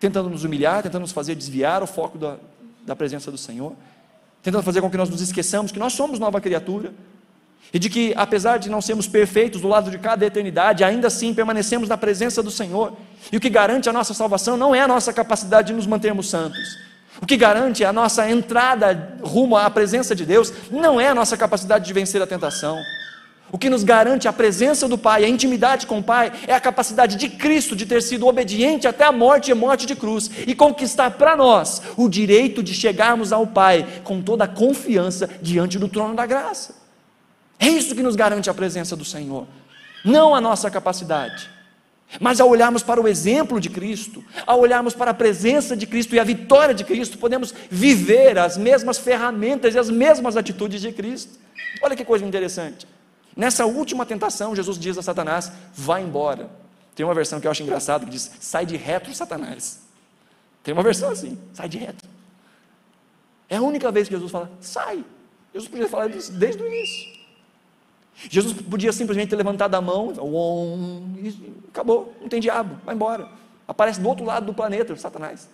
Tentando 0.00 0.28
nos 0.28 0.42
humilhar, 0.42 0.82
tentando 0.82 1.02
nos 1.02 1.12
fazer 1.12 1.36
desviar 1.36 1.82
o 1.82 1.86
foco 1.86 2.18
da, 2.18 2.36
da 2.84 2.96
presença 2.96 3.30
do 3.30 3.38
Senhor, 3.38 3.74
tentando 4.42 4.64
fazer 4.64 4.80
com 4.80 4.90
que 4.90 4.96
nós 4.96 5.08
nos 5.08 5.20
esqueçamos 5.20 5.70
que 5.70 5.78
nós 5.78 5.92
somos 5.92 6.18
nova 6.18 6.40
criatura, 6.40 6.92
e 7.72 7.78
de 7.78 7.88
que, 7.88 8.12
apesar 8.16 8.58
de 8.58 8.70
não 8.70 8.80
sermos 8.80 9.06
perfeitos 9.06 9.60
do 9.60 9.68
lado 9.68 9.90
de 9.90 9.98
cada 9.98 10.24
eternidade, 10.26 10.84
ainda 10.84 11.08
assim 11.08 11.32
permanecemos 11.32 11.88
na 11.88 11.96
presença 11.96 12.42
do 12.42 12.50
Senhor. 12.50 12.92
E 13.30 13.36
o 13.36 13.40
que 13.40 13.48
garante 13.48 13.88
a 13.88 13.92
nossa 13.92 14.12
salvação 14.14 14.56
não 14.56 14.74
é 14.74 14.80
a 14.80 14.88
nossa 14.88 15.12
capacidade 15.12 15.68
de 15.68 15.74
nos 15.74 15.86
mantermos 15.86 16.28
santos. 16.28 16.78
O 17.20 17.26
que 17.26 17.36
garante 17.36 17.84
a 17.84 17.92
nossa 17.92 18.28
entrada 18.30 19.18
rumo 19.22 19.56
à 19.56 19.68
presença 19.70 20.14
de 20.14 20.26
Deus 20.26 20.52
não 20.70 21.00
é 21.00 21.08
a 21.08 21.14
nossa 21.14 21.36
capacidade 21.36 21.86
de 21.86 21.92
vencer 21.92 22.20
a 22.20 22.26
tentação. 22.26 22.78
O 23.50 23.58
que 23.58 23.68
nos 23.68 23.84
garante 23.84 24.26
a 24.26 24.32
presença 24.32 24.88
do 24.88 24.96
Pai, 24.96 25.24
a 25.24 25.28
intimidade 25.28 25.86
com 25.86 25.98
o 25.98 26.02
Pai, 26.02 26.32
é 26.46 26.54
a 26.54 26.60
capacidade 26.60 27.16
de 27.16 27.28
Cristo 27.28 27.76
de 27.76 27.84
ter 27.84 28.02
sido 28.02 28.26
obediente 28.26 28.88
até 28.88 29.04
a 29.04 29.12
morte 29.12 29.50
e 29.50 29.54
morte 29.54 29.84
de 29.84 29.94
cruz 29.94 30.30
e 30.46 30.54
conquistar 30.54 31.10
para 31.12 31.36
nós 31.36 31.82
o 31.96 32.08
direito 32.08 32.62
de 32.62 32.72
chegarmos 32.72 33.30
ao 33.30 33.46
Pai 33.46 33.86
com 34.04 34.22
toda 34.22 34.44
a 34.44 34.48
confiança 34.48 35.28
diante 35.42 35.78
do 35.78 35.86
trono 35.86 36.14
da 36.14 36.24
graça. 36.24 36.81
É 37.58 37.68
isso 37.68 37.94
que 37.94 38.02
nos 38.02 38.16
garante 38.16 38.50
a 38.50 38.54
presença 38.54 38.96
do 38.96 39.04
Senhor, 39.04 39.46
não 40.04 40.34
a 40.34 40.40
nossa 40.40 40.70
capacidade. 40.70 41.50
Mas 42.20 42.40
ao 42.40 42.48
olharmos 42.48 42.82
para 42.82 43.00
o 43.00 43.08
exemplo 43.08 43.58
de 43.58 43.70
Cristo, 43.70 44.22
ao 44.46 44.60
olharmos 44.60 44.94
para 44.94 45.12
a 45.12 45.14
presença 45.14 45.76
de 45.76 45.86
Cristo 45.86 46.14
e 46.14 46.20
a 46.20 46.24
vitória 46.24 46.74
de 46.74 46.84
Cristo, 46.84 47.16
podemos 47.16 47.54
viver 47.70 48.38
as 48.38 48.56
mesmas 48.56 48.98
ferramentas 48.98 49.74
e 49.74 49.78
as 49.78 49.88
mesmas 49.88 50.36
atitudes 50.36 50.82
de 50.82 50.92
Cristo. 50.92 51.38
Olha 51.82 51.96
que 51.96 52.04
coisa 52.04 52.24
interessante. 52.24 52.86
Nessa 53.34 53.64
última 53.64 54.04
tentação, 54.04 54.54
Jesus 54.54 54.78
diz 54.78 54.98
a 54.98 55.02
Satanás: 55.02 55.50
vai 55.74 56.02
embora. 56.02 56.50
Tem 56.94 57.04
uma 57.04 57.14
versão 57.14 57.40
que 57.40 57.46
eu 57.46 57.50
acho 57.50 57.62
engraçada 57.62 58.04
que 58.04 58.10
diz: 58.10 58.30
sai 58.40 58.66
de 58.66 58.76
retro, 58.76 59.14
Satanás. 59.14 59.80
Tem 60.62 60.74
uma 60.74 60.82
versão 60.82 61.10
assim: 61.10 61.38
sai 61.54 61.68
de 61.68 61.78
retro. 61.78 62.08
É 63.48 63.56
a 63.56 63.62
única 63.62 63.90
vez 63.90 64.08
que 64.08 64.14
Jesus 64.14 64.30
fala: 64.30 64.50
sai. 64.60 65.02
Jesus 65.54 65.70
podia 65.70 65.88
falar 65.88 66.10
isso 66.10 66.32
desde 66.32 66.62
o 66.62 66.66
início. 66.66 67.11
Jesus 68.14 68.52
podia 68.52 68.92
simplesmente 68.92 69.30
ter 69.30 69.36
levantado 69.36 69.74
a 69.74 69.80
mão 69.80 70.12
e 71.18 71.34
acabou, 71.68 72.14
não 72.20 72.28
tem 72.28 72.40
diabo, 72.40 72.76
vai 72.84 72.94
embora. 72.94 73.28
Aparece 73.66 74.00
do 74.00 74.08
outro 74.08 74.24
lado 74.24 74.46
do 74.46 74.54
planeta, 74.54 74.94
Satanás. 74.96 75.48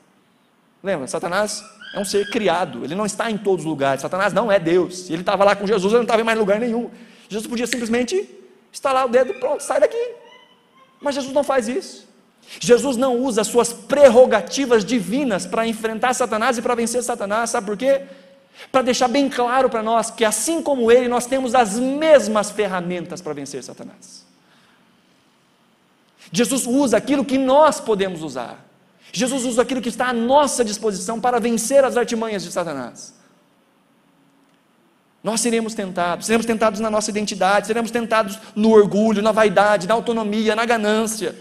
Lembra? 0.82 1.06
Satanás 1.06 1.62
é 1.94 2.00
um 2.00 2.04
ser 2.04 2.28
criado, 2.30 2.84
ele 2.84 2.94
não 2.94 3.06
está 3.06 3.30
em 3.30 3.38
todos 3.38 3.64
os 3.64 3.68
lugares. 3.68 4.02
Satanás 4.02 4.32
não 4.32 4.50
é 4.50 4.58
Deus. 4.58 5.08
Ele 5.08 5.20
estava 5.20 5.44
lá 5.44 5.56
com 5.56 5.66
Jesus, 5.66 5.92
ele 5.92 5.98
não 5.98 6.02
estava 6.02 6.20
em 6.20 6.24
mais 6.24 6.38
lugar 6.38 6.60
nenhum. 6.60 6.90
Jesus 7.28 7.46
podia 7.46 7.66
simplesmente 7.66 8.28
estalar 8.72 9.06
o 9.06 9.08
dedo 9.08 9.34
pronto, 9.34 9.60
sai 9.60 9.80
daqui. 9.80 10.14
Mas 11.00 11.14
Jesus 11.14 11.32
não 11.32 11.44
faz 11.44 11.68
isso. 11.68 12.08
Jesus 12.60 12.96
não 12.96 13.16
usa 13.16 13.44
suas 13.44 13.72
prerrogativas 13.72 14.84
divinas 14.84 15.46
para 15.46 15.66
enfrentar 15.66 16.14
Satanás 16.14 16.56
e 16.56 16.62
para 16.62 16.74
vencer 16.74 17.02
Satanás, 17.02 17.50
sabe 17.50 17.66
por 17.66 17.76
quê? 17.76 18.02
Para 18.72 18.82
deixar 18.82 19.08
bem 19.08 19.28
claro 19.28 19.70
para 19.70 19.82
nós 19.82 20.10
que, 20.10 20.24
assim 20.24 20.60
como 20.62 20.90
ele, 20.90 21.08
nós 21.08 21.26
temos 21.26 21.54
as 21.54 21.78
mesmas 21.78 22.50
ferramentas 22.50 23.20
para 23.20 23.32
vencer 23.32 23.62
Satanás. 23.62 24.26
Jesus 26.30 26.66
usa 26.66 26.96
aquilo 26.96 27.24
que 27.24 27.38
nós 27.38 27.80
podemos 27.80 28.22
usar. 28.22 28.66
Jesus 29.12 29.44
usa 29.44 29.62
aquilo 29.62 29.80
que 29.80 29.88
está 29.88 30.08
à 30.08 30.12
nossa 30.12 30.64
disposição 30.64 31.20
para 31.20 31.40
vencer 31.40 31.84
as 31.84 31.96
artimanhas 31.96 32.42
de 32.42 32.50
Satanás. 32.50 33.14
Nós 35.22 35.40
seremos 35.40 35.74
tentados, 35.74 36.26
seremos 36.26 36.46
tentados 36.46 36.80
na 36.80 36.90
nossa 36.90 37.10
identidade, 37.10 37.66
seremos 37.66 37.90
tentados 37.90 38.38
no 38.54 38.70
orgulho, 38.70 39.22
na 39.22 39.32
vaidade, 39.32 39.88
na 39.88 39.94
autonomia, 39.94 40.54
na 40.54 40.64
ganância. 40.64 41.34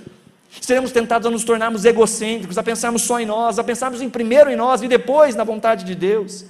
Seremos 0.62 0.92
tentados 0.92 1.28
a 1.28 1.30
nos 1.30 1.44
tornarmos 1.44 1.86
egocêntricos, 1.86 2.58
a 2.58 2.64
pensarmos 2.64 3.04
só 3.04 3.20
em 3.20 3.26
nós, 3.26 3.60
a 3.60 3.64
pensarmos 3.64 4.02
em 4.02 4.10
primeiro 4.10 4.50
em 4.50 4.56
nós 4.56 4.82
e 4.82 4.88
depois 4.88 5.36
na 5.36 5.44
vontade 5.44 5.84
de 5.84 5.94
Deus. 5.94 6.46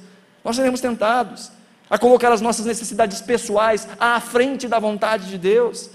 Nós 0.47 0.55
seremos 0.55 0.79
tentados 0.79 1.51
a 1.89 1.97
colocar 1.97 2.31
as 2.31 2.39
nossas 2.39 2.65
necessidades 2.65 3.19
pessoais 3.19 3.85
à 3.99 4.17
frente 4.21 4.65
da 4.65 4.79
vontade 4.79 5.27
de 5.27 5.37
Deus. 5.37 5.89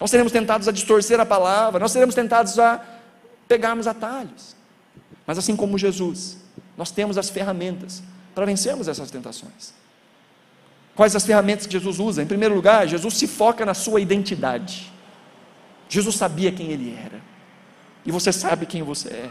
Nós 0.00 0.10
seremos 0.10 0.32
tentados 0.32 0.66
a 0.66 0.72
distorcer 0.72 1.20
a 1.20 1.26
palavra, 1.26 1.78
nós 1.78 1.92
seremos 1.92 2.14
tentados 2.14 2.58
a 2.58 2.82
pegarmos 3.46 3.86
atalhos. 3.86 4.56
Mas 5.26 5.36
assim 5.36 5.54
como 5.54 5.76
Jesus, 5.76 6.38
nós 6.78 6.90
temos 6.90 7.18
as 7.18 7.28
ferramentas 7.28 8.02
para 8.34 8.46
vencermos 8.46 8.88
essas 8.88 9.10
tentações. 9.10 9.74
Quais 10.94 11.14
as 11.14 11.26
ferramentas 11.26 11.66
que 11.66 11.72
Jesus 11.74 11.98
usa? 11.98 12.22
Em 12.22 12.26
primeiro 12.26 12.54
lugar, 12.54 12.88
Jesus 12.88 13.12
se 13.12 13.26
foca 13.26 13.66
na 13.66 13.74
sua 13.74 14.00
identidade. 14.00 14.90
Jesus 15.90 16.16
sabia 16.16 16.50
quem 16.50 16.70
ele 16.70 16.96
era. 17.04 17.20
E 18.06 18.10
você 18.10 18.32
sabe 18.32 18.64
quem 18.64 18.82
você 18.82 19.08
é. 19.10 19.30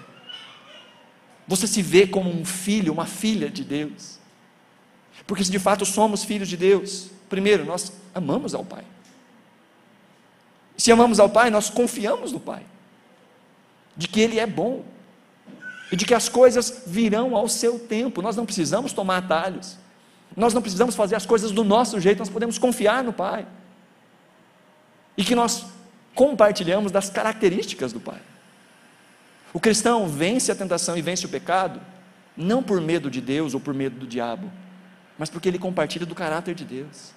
Você 1.48 1.66
se 1.66 1.82
vê 1.82 2.06
como 2.06 2.30
um 2.30 2.46
filho, 2.46 2.94
uma 2.94 3.08
filha 3.08 3.50
de 3.50 3.64
Deus. 3.64 4.22
Porque 5.26 5.44
se 5.44 5.52
de 5.52 5.60
fato 5.60 5.86
somos 5.86 6.24
filhos 6.24 6.50
de 6.50 6.58
Deus, 6.58 7.10
primeiro, 7.30 7.66
nós 7.66 7.92
amamos 8.14 8.54
ao 8.54 8.66
Pai. 8.66 8.84
Se 10.78 10.92
amamos 10.92 11.20
ao 11.20 11.30
Pai, 11.30 11.50
nós 11.50 11.70
confiamos 11.70 12.32
no 12.32 12.40
Pai. 12.40 12.64
De 13.96 14.08
que 14.08 14.20
Ele 14.20 14.40
é 14.40 14.46
bom. 14.46 14.84
E 15.92 15.96
de 15.96 16.06
que 16.06 16.14
as 16.14 16.28
coisas 16.28 16.84
virão 16.88 17.36
ao 17.36 17.48
seu 17.48 17.80
tempo. 17.80 18.22
Nós 18.22 18.36
não 18.36 18.46
precisamos 18.46 18.92
tomar 18.92 19.18
atalhos. 19.18 19.78
Nós 20.36 20.54
não 20.54 20.62
precisamos 20.62 20.96
fazer 20.96 21.16
as 21.16 21.26
coisas 21.26 21.52
do 21.52 21.64
nosso 21.64 22.00
jeito, 22.00 22.20
nós 22.20 22.30
podemos 22.30 22.58
confiar 22.58 23.04
no 23.04 23.14
Pai. 23.14 23.46
E 25.16 25.24
que 25.24 25.36
nós 25.36 25.66
compartilhamos 26.16 26.92
das 26.92 27.10
características 27.10 27.94
do 27.94 28.00
Pai. 28.00 28.20
O 29.54 29.60
cristão 29.60 30.08
vence 30.08 30.52
a 30.52 30.56
tentação 30.56 30.98
e 30.98 31.02
vence 31.02 31.26
o 31.26 31.30
pecado, 31.30 31.80
não 32.36 32.64
por 32.64 32.82
medo 32.82 33.10
de 33.12 33.22
Deus 33.22 33.54
ou 33.54 33.60
por 33.60 33.74
medo 33.74 34.00
do 34.00 34.08
diabo, 34.08 34.52
mas 35.18 35.30
porque 35.30 35.48
ele 35.48 35.60
compartilha 35.60 36.06
do 36.06 36.16
caráter 36.16 36.56
de 36.56 36.66
Deus. 36.66 37.14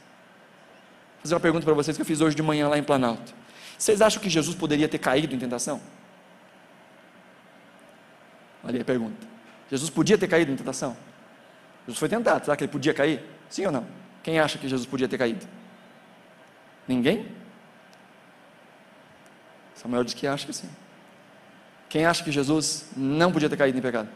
Vou 1.15 1.23
fazer 1.23 1.35
uma 1.35 1.41
pergunta 1.41 1.65
para 1.65 1.75
vocês 1.75 1.97
que 1.97 2.01
eu 2.03 2.07
fiz 2.07 2.21
hoje 2.21 2.37
de 2.37 2.43
manhã 2.43 2.69
lá 2.69 2.79
em 2.79 2.83
Planalto. 2.83 3.35
Vocês 3.79 4.01
acham 4.01 4.23
que 4.23 4.31
Jesus 4.31 4.57
poderia 4.57 4.89
ter 4.89 4.99
caído 4.99 5.35
em 5.35 5.39
tentação? 5.39 5.81
Olha 8.63 8.77
aí 8.77 8.83
a 8.83 8.85
pergunta. 8.85 9.27
Jesus 9.71 9.91
podia 9.91 10.17
ter 10.17 10.29
caído 10.29 10.53
em 10.53 10.57
tentação? 10.57 10.97
Jesus 11.87 11.99
foi 11.99 12.09
tentado, 12.09 12.45
será 12.45 12.57
que 12.57 12.65
ele 12.65 12.73
podia 12.73 12.95
cair? 12.95 13.23
Sim 13.49 13.67
ou 13.67 13.73
não? 13.73 13.87
Quem 14.23 14.41
acha 14.41 14.59
que 14.59 14.69
Jesus 14.69 14.89
podia 14.89 15.09
ter 15.09 15.19
caído? 15.19 15.47
Ninguém? 16.87 17.29
Samuel 19.75 20.05
diz 20.05 20.15
que 20.15 20.27
acha 20.27 20.47
que 20.47 20.53
sim. 20.53 20.69
Quem 21.89 22.05
acha 22.05 22.25
que 22.25 22.33
Jesus 22.33 22.89
não 22.97 23.31
podia 23.31 23.49
ter 23.49 23.57
caído 23.57 23.79
em 23.79 23.81
pecado? 23.81 24.09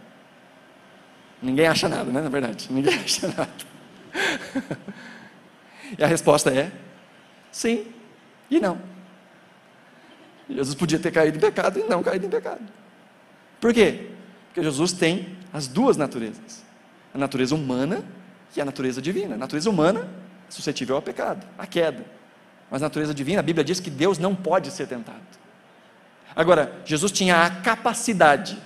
Ninguém 1.41 1.67
acha 1.67 1.89
nada, 1.89 2.11
né? 2.11 2.21
Na 2.21 2.29
verdade, 2.29 2.67
ninguém 2.71 2.95
acha 2.99 3.29
nada. 3.29 3.70
e 5.99 6.03
a 6.03 6.07
resposta 6.07 6.51
é 6.51 6.71
sim 7.51 7.87
e 8.51 8.61
não. 8.61 8.81
Jesus 10.49 10.75
podia 10.75 10.99
ter 10.99 11.11
caído 11.11 11.39
em 11.39 11.41
pecado 11.41 11.79
e 11.79 11.85
não 11.85 12.03
caído 12.03 12.27
em 12.27 12.31
pecado. 12.31 12.63
Por 13.61 13.73
quê? 13.73 14.11
Porque 14.47 14.63
Jesus 14.63 14.93
tem 14.93 15.39
as 15.53 15.69
duas 15.69 15.97
naturezas 15.97 16.71
a 17.15 17.19
natureza 17.19 17.55
humana 17.55 18.05
e 18.57 18.61
a 18.61 18.65
natureza 18.65 19.03
divina. 19.03 19.35
A 19.35 19.39
natureza 19.39 19.69
humana 19.69 20.09
é 20.49 20.51
suscetível 20.51 20.97
ao 20.97 21.03
pecado, 21.03 21.47
à 21.59 21.67
queda. 21.67 22.05
Mas 22.71 22.83
a 22.83 22.87
natureza 22.87 23.13
divina, 23.13 23.41
a 23.41 23.43
Bíblia 23.43 23.65
diz 23.65 23.81
que 23.81 23.91
Deus 23.91 24.19
não 24.19 24.35
pode 24.35 24.71
ser 24.71 24.87
tentado. 24.87 25.21
Agora, 26.35 26.81
Jesus 26.85 27.11
tinha 27.11 27.45
a 27.45 27.51
capacidade 27.51 28.57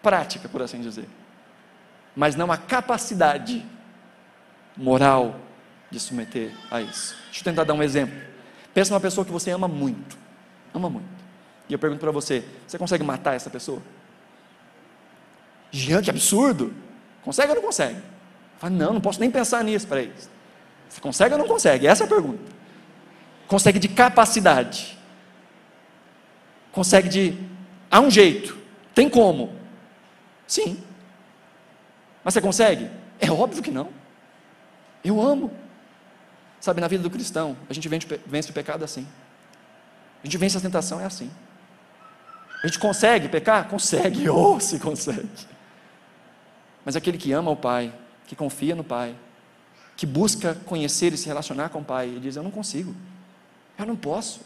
prática, 0.00 0.48
por 0.48 0.62
assim 0.62 0.80
dizer, 0.80 1.08
mas 2.18 2.34
não 2.34 2.50
a 2.50 2.56
capacidade 2.56 3.64
moral, 4.76 5.36
de 5.88 6.00
submeter 6.00 6.52
a 6.68 6.82
isso. 6.82 7.14
Deixa 7.26 7.40
eu 7.40 7.44
tentar 7.44 7.62
dar 7.62 7.74
um 7.74 7.82
exemplo. 7.82 8.20
Pensa 8.74 8.90
numa 8.90 8.98
pessoa 9.00 9.24
que 9.24 9.30
você 9.30 9.52
ama 9.52 9.68
muito, 9.68 10.18
ama 10.74 10.90
muito. 10.90 11.06
E 11.68 11.72
eu 11.72 11.78
pergunto 11.78 12.00
para 12.00 12.10
você: 12.10 12.44
você 12.66 12.76
consegue 12.76 13.04
matar 13.04 13.36
essa 13.36 13.48
pessoa? 13.48 13.80
Jean, 15.70 16.02
que 16.02 16.10
absurdo! 16.10 16.74
Consegue 17.22 17.50
ou 17.50 17.54
não 17.54 17.62
consegue? 17.62 18.02
Fala, 18.58 18.74
não, 18.74 18.94
não 18.94 19.00
posso 19.00 19.20
nem 19.20 19.30
pensar 19.30 19.62
nisso, 19.62 19.86
peraí. 19.86 20.12
Você 20.88 21.00
consegue 21.00 21.34
ou 21.34 21.38
não 21.38 21.46
consegue? 21.46 21.86
Essa 21.86 22.02
é 22.02 22.06
a 22.06 22.08
pergunta. 22.08 22.42
Consegue 23.46 23.78
de 23.78 23.86
capacidade. 23.86 24.98
Consegue 26.72 27.08
de. 27.08 27.38
Há 27.88 28.00
um 28.00 28.10
jeito. 28.10 28.58
Tem 28.92 29.08
como. 29.08 29.54
Sim. 30.48 30.87
Mas 32.24 32.34
você 32.34 32.40
consegue? 32.40 32.90
É 33.20 33.30
óbvio 33.30 33.62
que 33.62 33.70
não. 33.70 33.88
Eu 35.04 35.20
amo. 35.20 35.50
Sabe, 36.60 36.80
na 36.80 36.88
vida 36.88 37.02
do 37.02 37.10
cristão, 37.10 37.56
a 37.68 37.72
gente 37.72 37.88
vence 38.26 38.50
o 38.50 38.52
pecado 38.52 38.84
assim. 38.84 39.06
A 40.22 40.26
gente 40.26 40.36
vence 40.36 40.56
a 40.56 40.60
tentação 40.60 41.00
é 41.00 41.04
assim. 41.04 41.30
A 42.62 42.66
gente 42.66 42.78
consegue 42.78 43.28
pecar? 43.28 43.68
Consegue, 43.68 44.28
ou 44.28 44.56
oh, 44.56 44.60
se 44.60 44.78
consegue. 44.78 45.28
Mas 46.84 46.96
aquele 46.96 47.16
que 47.16 47.32
ama 47.32 47.50
o 47.50 47.56
Pai, 47.56 47.92
que 48.26 48.34
confia 48.34 48.74
no 48.74 48.82
Pai, 48.82 49.14
que 49.96 50.06
busca 50.06 50.54
conhecer 50.66 51.12
e 51.12 51.16
se 51.16 51.26
relacionar 51.26 51.68
com 51.68 51.80
o 51.80 51.84
Pai, 51.84 52.08
ele 52.08 52.20
diz: 52.20 52.36
Eu 52.36 52.42
não 52.42 52.50
consigo, 52.50 52.94
eu 53.78 53.86
não 53.86 53.96
posso, 53.96 54.40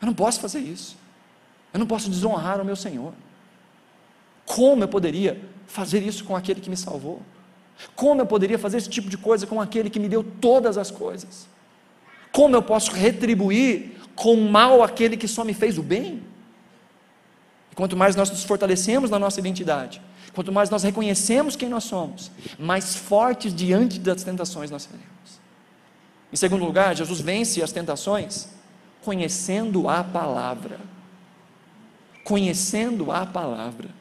eu 0.00 0.06
não 0.06 0.14
posso 0.14 0.40
fazer 0.40 0.60
isso, 0.60 0.96
eu 1.72 1.78
não 1.78 1.86
posso 1.86 2.10
desonrar 2.10 2.60
o 2.60 2.64
meu 2.64 2.76
Senhor. 2.76 3.14
Como 4.44 4.82
eu 4.82 4.88
poderia 4.88 5.40
fazer 5.68 6.02
isso 6.02 6.24
com 6.24 6.34
aquele 6.34 6.60
que 6.60 6.70
me 6.70 6.76
salvou? 6.76 7.22
Como 7.94 8.20
eu 8.20 8.26
poderia 8.26 8.58
fazer 8.58 8.78
esse 8.78 8.88
tipo 8.88 9.08
de 9.08 9.16
coisa 9.16 9.46
com 9.46 9.60
aquele 9.60 9.88
que 9.88 10.00
me 10.00 10.08
deu 10.08 10.24
todas 10.24 10.76
as 10.76 10.90
coisas? 10.90 11.46
Como 12.32 12.56
eu 12.56 12.62
posso 12.62 12.90
retribuir 12.90 13.92
com 14.16 14.34
mal 14.36 14.82
aquele 14.82 15.16
que 15.16 15.28
só 15.28 15.44
me 15.44 15.54
fez 15.54 15.78
o 15.78 15.82
bem? 15.82 16.22
E 17.70 17.74
quanto 17.76 17.96
mais 17.96 18.16
nós 18.16 18.30
nos 18.30 18.42
fortalecemos 18.42 19.10
na 19.10 19.18
nossa 19.18 19.38
identidade, 19.38 20.02
quanto 20.34 20.50
mais 20.50 20.70
nós 20.70 20.82
reconhecemos 20.82 21.54
quem 21.54 21.68
nós 21.68 21.84
somos, 21.84 22.30
mais 22.58 22.96
fortes 22.96 23.54
diante 23.54 24.00
das 24.00 24.24
tentações 24.24 24.70
nós 24.70 24.82
seremos. 24.82 25.08
Em 26.32 26.36
segundo 26.36 26.64
lugar, 26.64 26.96
Jesus 26.96 27.20
vence 27.20 27.62
as 27.62 27.72
tentações 27.72 28.48
conhecendo 29.04 29.88
a 29.88 30.02
palavra. 30.02 30.80
Conhecendo 32.24 33.10
a 33.10 33.24
palavra 33.24 33.97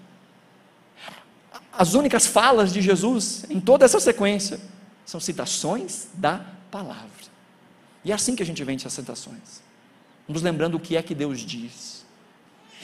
as 1.78 1.94
únicas 1.94 2.26
falas 2.26 2.74
de 2.74 2.82
Jesus 2.82 3.46
em 3.50 3.60
toda 3.60 3.86
essa 3.86 4.00
sequência 4.00 4.60
são 5.06 5.20
citações 5.20 6.08
da 6.14 6.42
palavra. 6.72 7.08
E 8.04 8.12
é 8.12 8.16
assim 8.16 8.36
que 8.36 8.42
a 8.42 8.46
gente 8.46 8.64
vence 8.64 8.88
as 8.88 8.94
citações, 8.94 9.62
nos 10.28 10.42
lembrando 10.42 10.76
o 10.76 10.80
que 10.80 10.98
é 10.98 11.04
que 11.04 11.14
Deus 11.14 11.40
diz. 11.40 12.06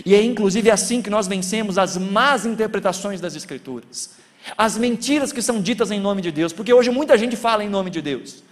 E 0.05 0.13
é 0.13 0.21
inclusive 0.21 0.69
assim 0.69 1.01
que 1.01 1.09
nós 1.09 1.27
vencemos 1.27 1.77
as 1.77 1.97
más 1.97 2.45
interpretações 2.45 3.19
das 3.19 3.35
Escrituras, 3.35 4.11
as 4.57 4.77
mentiras 4.77 5.31
que 5.31 5.41
são 5.41 5.61
ditas 5.61 5.91
em 5.91 5.99
nome 5.99 6.21
de 6.21 6.31
Deus, 6.31 6.53
porque 6.53 6.73
hoje 6.73 6.89
muita 6.89 7.17
gente 7.17 7.35
fala 7.35 7.63
em 7.63 7.69
nome 7.69 7.89
de 7.89 8.01
Deus, 8.01 8.43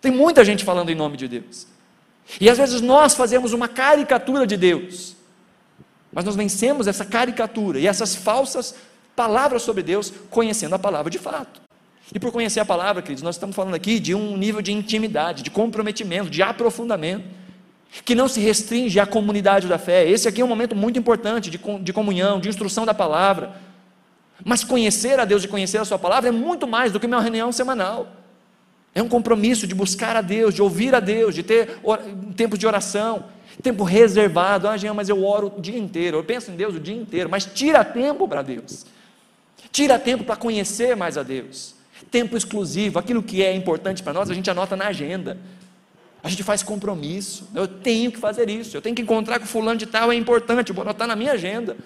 tem 0.00 0.12
muita 0.12 0.44
gente 0.44 0.64
falando 0.64 0.90
em 0.90 0.94
nome 0.94 1.16
de 1.16 1.28
Deus, 1.28 1.66
e 2.40 2.48
às 2.50 2.58
vezes 2.58 2.80
nós 2.80 3.14
fazemos 3.14 3.52
uma 3.52 3.68
caricatura 3.68 4.46
de 4.46 4.56
Deus, 4.56 5.14
mas 6.12 6.24
nós 6.24 6.36
vencemos 6.36 6.86
essa 6.86 7.04
caricatura 7.04 7.78
e 7.78 7.86
essas 7.86 8.14
falsas 8.14 8.74
palavra 9.16 9.58
sobre 9.58 9.82
Deus, 9.82 10.12
conhecendo 10.30 10.74
a 10.74 10.78
palavra 10.78 11.10
de 11.10 11.18
fato. 11.18 11.62
E 12.14 12.20
por 12.20 12.30
conhecer 12.30 12.60
a 12.60 12.64
palavra, 12.64 13.02
queridos, 13.02 13.22
nós 13.22 13.34
estamos 13.34 13.56
falando 13.56 13.74
aqui 13.74 13.98
de 13.98 14.14
um 14.14 14.36
nível 14.36 14.62
de 14.62 14.72
intimidade, 14.72 15.42
de 15.42 15.50
comprometimento, 15.50 16.30
de 16.30 16.42
aprofundamento, 16.42 17.24
que 18.04 18.14
não 18.14 18.28
se 18.28 18.38
restringe 18.40 19.00
à 19.00 19.06
comunidade 19.06 19.66
da 19.66 19.78
fé. 19.78 20.08
Esse 20.08 20.28
aqui 20.28 20.40
é 20.40 20.44
um 20.44 20.48
momento 20.48 20.76
muito 20.76 20.98
importante 20.98 21.50
de, 21.50 21.58
de 21.80 21.92
comunhão, 21.92 22.38
de 22.38 22.48
instrução 22.48 22.84
da 22.84 22.94
palavra. 22.94 23.56
Mas 24.44 24.62
conhecer 24.62 25.18
a 25.18 25.24
Deus 25.24 25.42
e 25.42 25.48
conhecer 25.48 25.78
a 25.78 25.84
Sua 25.84 25.98
palavra 25.98 26.28
é 26.28 26.32
muito 26.32 26.66
mais 26.66 26.92
do 26.92 27.00
que 27.00 27.06
uma 27.06 27.20
reunião 27.20 27.50
semanal. 27.50 28.06
É 28.94 29.02
um 29.02 29.08
compromisso 29.08 29.66
de 29.66 29.74
buscar 29.74 30.14
a 30.14 30.20
Deus, 30.20 30.54
de 30.54 30.62
ouvir 30.62 30.94
a 30.94 31.00
Deus, 31.00 31.34
de 31.34 31.42
ter 31.42 31.80
tempo 32.36 32.56
de 32.56 32.66
oração, 32.66 33.24
tempo 33.62 33.82
reservado. 33.82 34.68
Ah, 34.68 34.76
Jean, 34.76 34.94
mas 34.94 35.08
eu 35.08 35.24
oro 35.24 35.52
o 35.56 35.60
dia 35.60 35.78
inteiro, 35.78 36.18
eu 36.18 36.24
penso 36.24 36.50
em 36.50 36.56
Deus 36.56 36.74
o 36.76 36.80
dia 36.80 36.94
inteiro, 36.94 37.28
mas 37.28 37.44
tira 37.44 37.84
tempo 37.84 38.28
para 38.28 38.42
Deus. 38.42 38.86
Tira 39.76 39.98
tempo 39.98 40.24
para 40.24 40.36
conhecer 40.36 40.96
mais 40.96 41.18
a 41.18 41.22
Deus. 41.22 41.74
Tempo 42.10 42.34
exclusivo, 42.34 42.98
aquilo 42.98 43.22
que 43.22 43.42
é 43.42 43.54
importante 43.54 44.02
para 44.02 44.14
nós, 44.14 44.30
a 44.30 44.32
gente 44.32 44.48
anota 44.48 44.74
na 44.74 44.86
agenda. 44.86 45.36
A 46.24 46.30
gente 46.30 46.42
faz 46.42 46.62
compromisso. 46.62 47.46
Eu 47.54 47.68
tenho 47.68 48.10
que 48.10 48.18
fazer 48.18 48.48
isso. 48.48 48.74
Eu 48.74 48.80
tenho 48.80 48.96
que 48.96 49.02
encontrar 49.02 49.38
com 49.38 49.44
fulano 49.44 49.78
de 49.78 49.84
tal, 49.84 50.10
é 50.10 50.14
importante, 50.14 50.70
eu 50.70 50.74
vou 50.74 50.80
anotar 50.80 51.06
na 51.06 51.14
minha 51.14 51.32
agenda. 51.32 51.76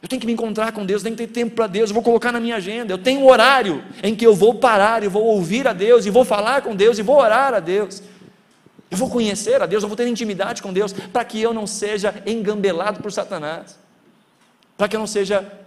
Eu 0.00 0.08
tenho 0.08 0.18
que 0.18 0.26
me 0.26 0.32
encontrar 0.32 0.72
com 0.72 0.86
Deus, 0.86 1.02
eu 1.02 1.04
tenho 1.04 1.16
que 1.18 1.26
ter 1.26 1.40
tempo 1.40 1.54
para 1.54 1.66
Deus, 1.66 1.90
eu 1.90 1.94
vou 1.94 2.02
colocar 2.02 2.32
na 2.32 2.40
minha 2.40 2.56
agenda. 2.56 2.90
Eu 2.90 2.96
tenho 2.96 3.20
um 3.20 3.28
horário 3.28 3.84
em 4.02 4.14
que 4.14 4.26
eu 4.26 4.34
vou 4.34 4.54
parar 4.54 5.04
e 5.04 5.08
vou 5.08 5.24
ouvir 5.24 5.68
a 5.68 5.74
Deus, 5.74 6.06
e 6.06 6.10
vou 6.10 6.24
falar 6.24 6.62
com 6.62 6.74
Deus, 6.74 6.98
e 6.98 7.02
vou 7.02 7.18
orar 7.18 7.52
a 7.52 7.60
Deus. 7.60 8.02
Eu 8.90 8.96
vou 8.96 9.10
conhecer 9.10 9.60
a 9.60 9.66
Deus, 9.66 9.82
eu 9.82 9.90
vou 9.90 9.96
ter 9.96 10.08
intimidade 10.08 10.62
com 10.62 10.72
Deus, 10.72 10.94
para 10.94 11.22
que 11.22 11.38
eu 11.38 11.52
não 11.52 11.66
seja 11.66 12.14
engambelado 12.24 13.02
por 13.02 13.12
Satanás, 13.12 13.78
para 14.74 14.88
que 14.88 14.96
eu 14.96 15.00
não 15.00 15.06
seja 15.06 15.65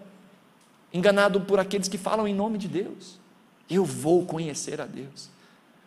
enganado 0.94 1.42
por 1.42 1.60
aqueles 1.60 1.88
que 1.88 1.98
falam 1.98 2.28
em 2.28 2.34
nome 2.34 2.58
de 2.58 2.68
Deus. 2.68 3.20
Eu 3.70 3.86
vou 3.86 4.26
conhecer 4.26 4.82
a 4.82 4.86
Deus. 4.86 5.30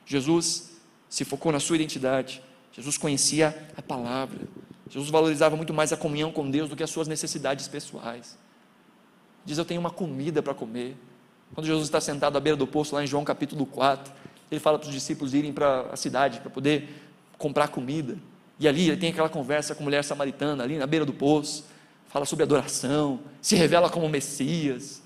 Jesus 0.06 0.80
se 1.08 1.24
focou 1.24 1.50
na 1.50 1.60
sua 1.60 1.76
identidade. 1.76 2.42
Jesus 2.72 2.96
conhecia 2.96 3.68
a 3.76 3.82
palavra. 3.82 4.40
Jesus 4.88 5.10
valorizava 5.10 5.56
muito 5.56 5.74
mais 5.74 5.92
a 5.92 5.96
comunhão 5.96 6.30
com 6.30 6.50
Deus 6.50 6.68
do 6.68 6.76
que 6.76 6.82
as 6.82 6.90
suas 6.90 7.08
necessidades 7.08 7.66
pessoais. 7.66 8.38
Diz: 9.44 9.58
Eu 9.58 9.64
tenho 9.64 9.80
uma 9.80 9.90
comida 9.90 10.42
para 10.42 10.54
comer. 10.54 10.96
Quando 11.54 11.66
Jesus 11.66 11.86
está 11.86 12.00
sentado 12.00 12.36
à 12.36 12.40
beira 12.40 12.56
do 12.56 12.66
poço, 12.66 12.94
lá 12.94 13.02
em 13.02 13.06
João 13.06 13.24
capítulo 13.24 13.66
4, 13.66 14.12
ele 14.50 14.60
fala 14.60 14.78
para 14.78 14.88
os 14.88 14.94
discípulos 14.94 15.34
irem 15.34 15.52
para 15.52 15.82
a 15.92 15.96
cidade 15.96 16.40
para 16.40 16.50
poder 16.50 16.88
comprar 17.36 17.68
comida. 17.68 18.16
E 18.58 18.68
ali 18.68 18.88
ele 18.88 18.96
tem 18.96 19.10
aquela 19.10 19.28
conversa 19.28 19.74
com 19.74 19.82
a 19.82 19.84
mulher 19.84 20.04
samaritana, 20.04 20.62
ali 20.62 20.78
na 20.78 20.86
beira 20.86 21.04
do 21.04 21.12
poço 21.12 21.64
fala 22.12 22.26
sobre 22.26 22.42
adoração, 22.42 23.20
se 23.40 23.56
revela 23.56 23.88
como 23.88 24.06
Messias. 24.08 25.00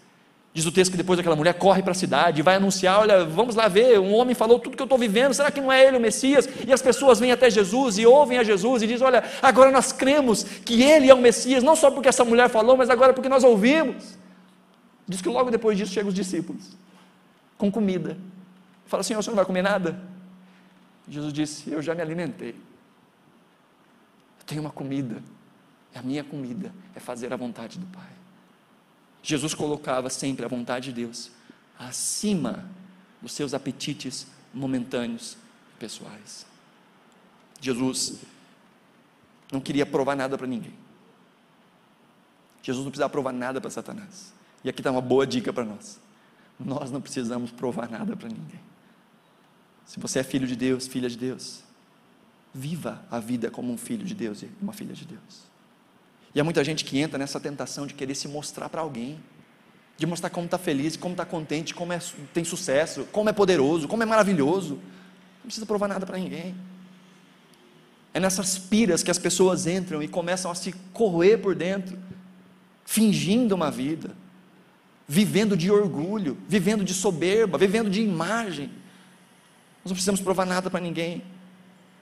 Diz 0.53 0.67
o 0.67 0.73
texto 0.73 0.91
que 0.91 0.97
depois 0.97 1.19
aquela 1.19 1.37
mulher 1.37 1.55
corre 1.55 1.83
para 1.83 1.93
a 1.93 1.95
cidade 1.95 2.43
vai 2.43 2.57
anunciar: 2.57 3.01
Olha, 3.01 3.25
vamos 3.25 3.55
lá 3.55 3.69
ver, 3.69 4.01
um 4.01 4.13
homem 4.13 4.35
falou 4.35 4.59
tudo 4.59 4.77
que 4.77 4.83
eu 4.83 4.87
estou 4.87 4.99
vivendo, 4.99 5.33
será 5.33 5.51
que 5.51 5.61
não 5.61 5.71
é 5.71 5.87
ele 5.87 5.99
o 5.99 6.01
Messias? 6.01 6.49
E 6.67 6.73
as 6.73 6.83
pessoas 6.83 7.21
vêm 7.21 7.31
até 7.31 7.49
Jesus 7.49 7.97
e 7.99 8.07
ouvem 8.07 8.39
a 8.39 8.43
Jesus 8.43 8.83
e 8.83 8.87
dizem: 8.89 9.07
Olha, 9.07 9.23
agora 9.41 9.71
nós 9.71 9.93
cremos 9.93 10.43
que 10.43 10.83
ele 10.83 11.09
é 11.09 11.15
o 11.15 11.21
Messias, 11.21 11.63
não 11.63 11.77
só 11.77 11.91
porque 11.91 12.09
essa 12.09 12.25
mulher 12.25 12.49
falou, 12.49 12.77
mas 12.77 12.91
agora 12.91 13.13
porque 13.13 13.29
nós 13.29 13.45
ouvimos. 13.45 14.19
Diz 15.07 15.23
que 15.23 15.29
logo 15.29 15.51
depois 15.51 15.79
disso 15.79 15.93
chegam 15.93 16.09
os 16.09 16.15
discípulos 16.15 16.77
com 17.57 17.71
comida. 17.71 18.17
Fala: 18.87 19.05
Senhor, 19.05 19.23
senhor 19.23 19.33
não 19.33 19.37
vai 19.37 19.47
comer 19.47 19.63
nada? 19.63 20.01
Jesus 21.09 21.33
disse: 21.33 21.71
Eu 21.71 21.81
já 21.81 21.95
me 21.95 22.03
alimentei. 22.03 22.51
Eu 24.41 24.45
tenho 24.45 24.63
uma 24.63 24.71
comida 24.71 25.23
a 25.97 26.03
minha 26.03 26.25
comida 26.25 26.73
é 26.95 27.01
fazer 27.01 27.33
a 27.33 27.37
vontade 27.37 27.79
do 27.79 27.87
Pai. 27.87 28.11
Jesus 29.23 29.55
colocava 29.55 30.09
sempre 30.09 30.45
a 30.45 30.49
vontade 30.49 30.93
de 30.93 31.01
Deus 31.03 31.31
acima 31.79 32.69
dos 33.21 33.33
seus 33.33 33.55
apetites 33.55 34.27
momentâneos 34.53 35.37
e 35.75 35.79
pessoais. 35.79 36.47
Jesus 37.61 38.21
não 39.51 39.61
queria 39.61 39.87
provar 39.87 40.17
nada 40.17 40.37
para 40.37 40.47
ninguém. 40.47 40.75
Jesus 42.63 42.85
não 42.85 42.91
precisava 42.91 43.11
provar 43.11 43.33
nada 43.33 43.61
para 43.61 43.71
Satanás. 43.71 44.33
E 44.65 44.69
aqui 44.69 44.81
está 44.81 44.91
uma 44.91 45.01
boa 45.01 45.27
dica 45.27 45.53
para 45.53 45.65
nós. 45.65 46.01
Nós 46.59 46.91
não 46.91 47.01
precisamos 47.01 47.51
provar 47.51 47.89
nada 47.89 48.17
para 48.17 48.29
ninguém. 48.29 48.61
Se 49.85 50.01
você 50.01 50.19
é 50.19 50.23
filho 50.25 50.47
de 50.47 50.57
Deus, 50.57 50.87
filha 50.87 51.09
de 51.09 51.17
Deus, 51.17 51.63
viva 52.53 53.05
a 53.11 53.21
vida 53.21 53.51
como 53.51 53.73
um 53.73 53.79
filho 53.79 54.05
de 54.05 54.15
Deus 54.15 54.43
e 54.43 54.51
uma 54.61 54.73
filha 54.73 54.95
de 54.95 55.05
Deus. 55.05 55.56
E 56.37 56.41
há 56.41 56.45
muita 56.45 56.63
gente 56.63 56.85
que 56.85 56.99
entra 56.99 57.19
nessa 57.19 57.41
tentação 57.41 57.87
de 57.87 57.95
querer 57.95 58.15
se 58.15 58.29
mostrar 58.29 58.69
para 58.69 58.83
alguém, 58.83 59.19
de 59.97 60.05
mostrar 60.05 60.29
como 60.29 60.45
está 60.45 60.59
feliz, 60.59 60.95
como 60.95 61.15
está 61.15 61.25
contente, 61.25 61.75
como 61.75 61.95
é, 61.95 61.99
tem 62.35 62.45
sucesso, 62.45 63.09
como 63.11 63.31
é 63.31 63.33
poderoso, 63.33 63.89
como 63.89 64.03
é 64.03 64.07
maravilhoso. 64.07 64.75
Não 64.75 65.45
precisa 65.45 65.65
provar 65.65 65.89
nada 65.89 66.05
para 66.05 66.19
ninguém. 66.19 66.55
É 68.13 68.21
nessas 68.21 68.59
piras 68.59 69.03
que 69.03 69.11
as 69.11 69.19
pessoas 69.19 69.67
entram 69.67 70.03
e 70.03 70.09
começam 70.09 70.51
a 70.51 70.55
se 70.55 70.75
corroer 70.93 71.39
por 71.41 71.55
dentro, 71.55 71.99
fingindo 72.85 73.55
uma 73.55 73.71
vida, 73.71 74.15
vivendo 75.09 75.57
de 75.57 75.71
orgulho, 75.71 76.37
vivendo 76.47 76.85
de 76.85 76.93
soberba, 76.93 77.57
vivendo 77.57 77.89
de 77.89 78.03
imagem. 78.03 78.67
Nós 78.67 79.87
não 79.87 79.93
precisamos 79.95 80.21
provar 80.21 80.45
nada 80.45 80.69
para 80.69 80.81
ninguém. 80.81 81.23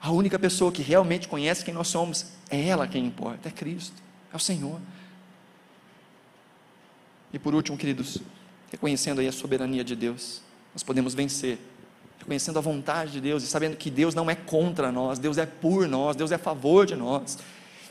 A 0.01 0.11
única 0.11 0.37
pessoa 0.37 0.73
que 0.73 0.81
realmente 0.81 1.25
conhece 1.25 1.63
quem 1.63 1.73
nós 1.73 1.87
somos 1.87 2.33
é 2.49 2.67
ela 2.67 2.85
quem 2.85 3.05
importa, 3.05 3.47
é 3.47 3.51
Cristo. 3.53 4.03
É 4.35 4.37
o 4.37 4.39
Senhor. 4.39 4.81
E 7.31 7.39
por 7.39 7.55
último, 7.55 7.77
queridos, 7.77 8.17
reconhecendo 8.69 9.21
aí 9.21 9.29
a 9.29 9.31
soberania 9.31 9.81
de 9.81 9.95
Deus, 9.95 10.41
nós 10.73 10.83
podemos 10.83 11.13
vencer 11.13 11.57
reconhecendo 12.19 12.59
a 12.59 12.61
vontade 12.61 13.13
de 13.13 13.21
Deus 13.21 13.43
e 13.43 13.47
sabendo 13.47 13.77
que 13.77 13.89
Deus 13.89 14.13
não 14.13 14.29
é 14.29 14.35
contra 14.35 14.91
nós, 14.91 15.19
Deus 15.19 15.37
é 15.37 15.45
por 15.45 15.87
nós, 15.87 16.17
Deus 16.17 16.33
é 16.33 16.35
a 16.35 16.37
favor 16.37 16.85
de 16.85 16.97
nós. 16.97 17.37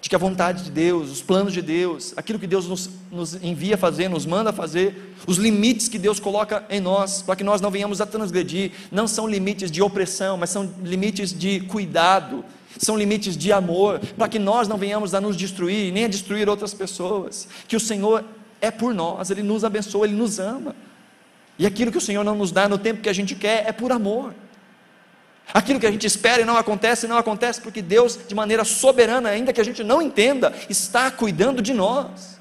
De 0.03 0.11
que 0.11 0.15
a 0.15 0.19
vontade 0.19 0.65
de 0.65 0.71
Deus, 0.71 1.11
os 1.11 1.23
planos 1.23 1.55
de 1.55 1.63
Deus, 1.63 2.13
aquilo 2.15 2.39
que 2.39 2.47
Deus 2.47 2.67
nos, 2.67 2.91
nos 3.11 3.43
envia 3.43 3.77
a 3.77 3.79
fazer, 3.79 4.09
nos 4.09 4.27
manda 4.27 4.53
fazer, 4.53 5.15
os 5.27 5.39
limites 5.39 5.89
que 5.89 5.99
Deus 5.99 6.21
coloca 6.21 6.63
em 6.69 6.79
nós, 6.79 7.23
para 7.23 7.37
que 7.37 7.45
nós 7.45 7.63
não 7.63 7.71
venhamos 7.71 8.03
a 8.03 8.07
transgredir, 8.07 8.73
não 8.93 9.09
são 9.09 9.27
limites 9.27 9.71
de 9.71 9.81
opressão, 9.81 10.37
mas 10.37 10.51
são 10.51 10.71
limites 10.83 11.33
de 11.33 11.61
cuidado, 11.61 12.45
são 12.79 12.97
limites 12.97 13.37
de 13.37 13.53
amor, 13.53 14.01
para 14.17 14.29
que 14.29 14.39
nós 14.39 14.69
não 14.69 14.77
venhamos 14.77 15.15
a 15.15 15.21
nos 15.21 15.37
destruir, 15.37 15.93
nem 15.93 16.05
a 16.05 16.09
destruir 16.09 16.49
outras 16.49 16.75
pessoas. 16.75 17.49
Que 17.69 17.77
o 17.77 17.81
Senhor 17.81 18.25
é 18.61 18.71
por 18.71 18.95
nós, 18.95 19.31
Ele 19.31 19.43
nos 19.43 19.65
abençoa, 19.65 20.07
Ele 20.07 20.17
nos 20.17 20.39
ama. 20.39 20.75
E 21.59 21.67
aquilo 21.67 21.93
que 21.93 21.99
o 21.99 22.01
Senhor 22.01 22.25
não 22.25 22.35
nos 22.35 22.51
dá 22.51 22.69
no 22.69 22.79
tempo 22.79 23.01
que 23.01 23.09
a 23.09 23.13
gente 23.13 23.35
quer 23.35 23.65
é 23.67 23.73
por 23.73 23.93
amor. 23.93 24.35
Aquilo 25.53 25.79
que 25.79 25.87
a 25.87 25.91
gente 25.91 26.07
espera 26.07 26.43
e 26.43 26.45
não 26.45 26.57
acontece, 26.57 27.07
não 27.07 27.19
acontece 27.19 27.61
porque 27.61 27.83
Deus, 27.83 28.19
de 28.27 28.35
maneira 28.35 28.65
soberana, 28.65 29.29
ainda 29.29 29.53
que 29.53 29.61
a 29.61 29.65
gente 29.65 29.85
não 29.85 30.01
entenda, 30.01 30.53
está 30.69 31.11
cuidando 31.11 31.61
de 31.61 31.75
nós. 31.75 32.41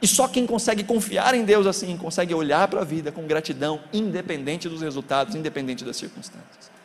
E 0.00 0.06
só 0.06 0.28
quem 0.28 0.46
consegue 0.46 0.84
confiar 0.84 1.34
em 1.34 1.44
Deus 1.44 1.66
assim, 1.66 1.96
consegue 1.96 2.32
olhar 2.32 2.68
para 2.68 2.82
a 2.82 2.84
vida 2.84 3.10
com 3.10 3.26
gratidão, 3.26 3.80
independente 3.92 4.68
dos 4.68 4.80
resultados, 4.80 5.34
independente 5.34 5.84
das 5.84 5.96
circunstâncias. 5.96 6.77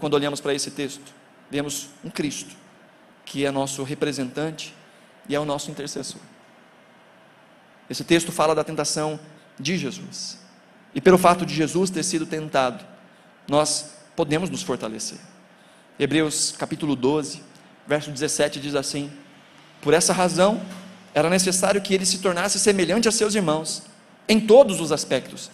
Quando 0.00 0.14
olhamos 0.14 0.40
para 0.40 0.54
esse 0.54 0.70
texto, 0.70 1.12
vemos 1.50 1.90
um 2.02 2.10
Cristo, 2.10 2.56
que 3.24 3.44
é 3.44 3.50
nosso 3.50 3.82
representante 3.82 4.74
e 5.28 5.34
é 5.34 5.38
o 5.38 5.44
nosso 5.44 5.70
intercessor. 5.70 6.20
Esse 7.88 8.02
texto 8.02 8.32
fala 8.32 8.54
da 8.54 8.64
tentação 8.64 9.20
de 9.58 9.76
Jesus. 9.76 10.38
E 10.94 11.00
pelo 11.00 11.18
fato 11.18 11.44
de 11.44 11.54
Jesus 11.54 11.90
ter 11.90 12.02
sido 12.02 12.24
tentado, 12.24 12.84
nós 13.46 13.92
podemos 14.16 14.48
nos 14.48 14.62
fortalecer. 14.62 15.18
Hebreus 15.98 16.54
capítulo 16.56 16.96
12, 16.96 17.42
verso 17.86 18.10
17 18.10 18.58
diz 18.58 18.74
assim: 18.74 19.10
Por 19.82 19.92
essa 19.92 20.12
razão 20.12 20.62
era 21.12 21.28
necessário 21.28 21.82
que 21.82 21.92
ele 21.92 22.06
se 22.06 22.18
tornasse 22.18 22.58
semelhante 22.58 23.08
a 23.08 23.12
seus 23.12 23.34
irmãos, 23.34 23.82
em 24.28 24.40
todos 24.40 24.80
os 24.80 24.92
aspectos, 24.92 25.50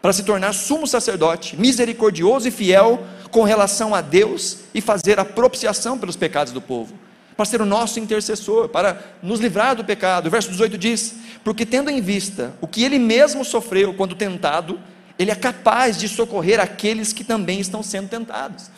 para 0.00 0.12
se 0.12 0.22
tornar 0.22 0.52
sumo 0.52 0.86
sacerdote, 0.86 1.56
misericordioso 1.56 2.46
e 2.46 2.50
fiel 2.50 3.04
com 3.30 3.42
relação 3.42 3.94
a 3.94 4.00
Deus 4.00 4.58
e 4.74 4.80
fazer 4.80 5.18
a 5.18 5.24
propiciação 5.24 5.98
pelos 5.98 6.16
pecados 6.16 6.52
do 6.52 6.60
povo 6.60 6.94
para 7.40 7.46
ser 7.46 7.62
o 7.62 7.64
nosso 7.64 7.98
intercessor, 7.98 8.68
para 8.68 9.02
nos 9.22 9.40
livrar 9.40 9.74
do 9.74 9.82
pecado. 9.82 10.26
O 10.26 10.30
verso 10.30 10.50
18 10.50 10.76
diz: 10.76 11.14
Porque 11.42 11.64
tendo 11.64 11.88
em 11.88 11.98
vista 11.98 12.52
o 12.60 12.68
que 12.68 12.84
ele 12.84 12.98
mesmo 12.98 13.46
sofreu 13.46 13.94
quando 13.94 14.14
tentado, 14.14 14.78
ele 15.18 15.30
é 15.30 15.34
capaz 15.34 15.96
de 15.96 16.06
socorrer 16.06 16.60
aqueles 16.60 17.14
que 17.14 17.24
também 17.24 17.58
estão 17.58 17.82
sendo 17.82 18.10
tentados. 18.10 18.70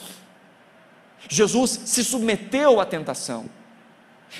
Jesus 1.29 1.81
se 1.87 2.05
submeteu 2.05 2.81
à 2.81 2.87
tentação, 2.87 3.47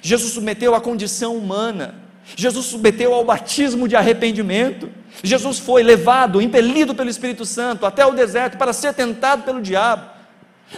Jesus 0.01 0.35
submeteu 0.35 0.73
à 0.73 0.81
condição 0.81 1.37
humana, 1.37 1.97
Jesus 2.25 2.67
submeteu 2.67 3.15
ao 3.15 3.25
batismo 3.25 3.89
de 3.89 3.97
arrependimento, 3.97 4.91
Jesus 5.23 5.59
foi 5.59 5.83
levado, 5.83 6.41
impelido 6.41 6.95
pelo 6.95 7.11
Espírito 7.11 7.45
Santo 7.45 7.85
até 7.85 8.07
o 8.07 8.13
deserto 8.13 8.57
para 8.57 8.73
ser 8.73 8.95
tentado 8.95 9.43
pelo 9.43 9.61
diabo, 9.61 10.11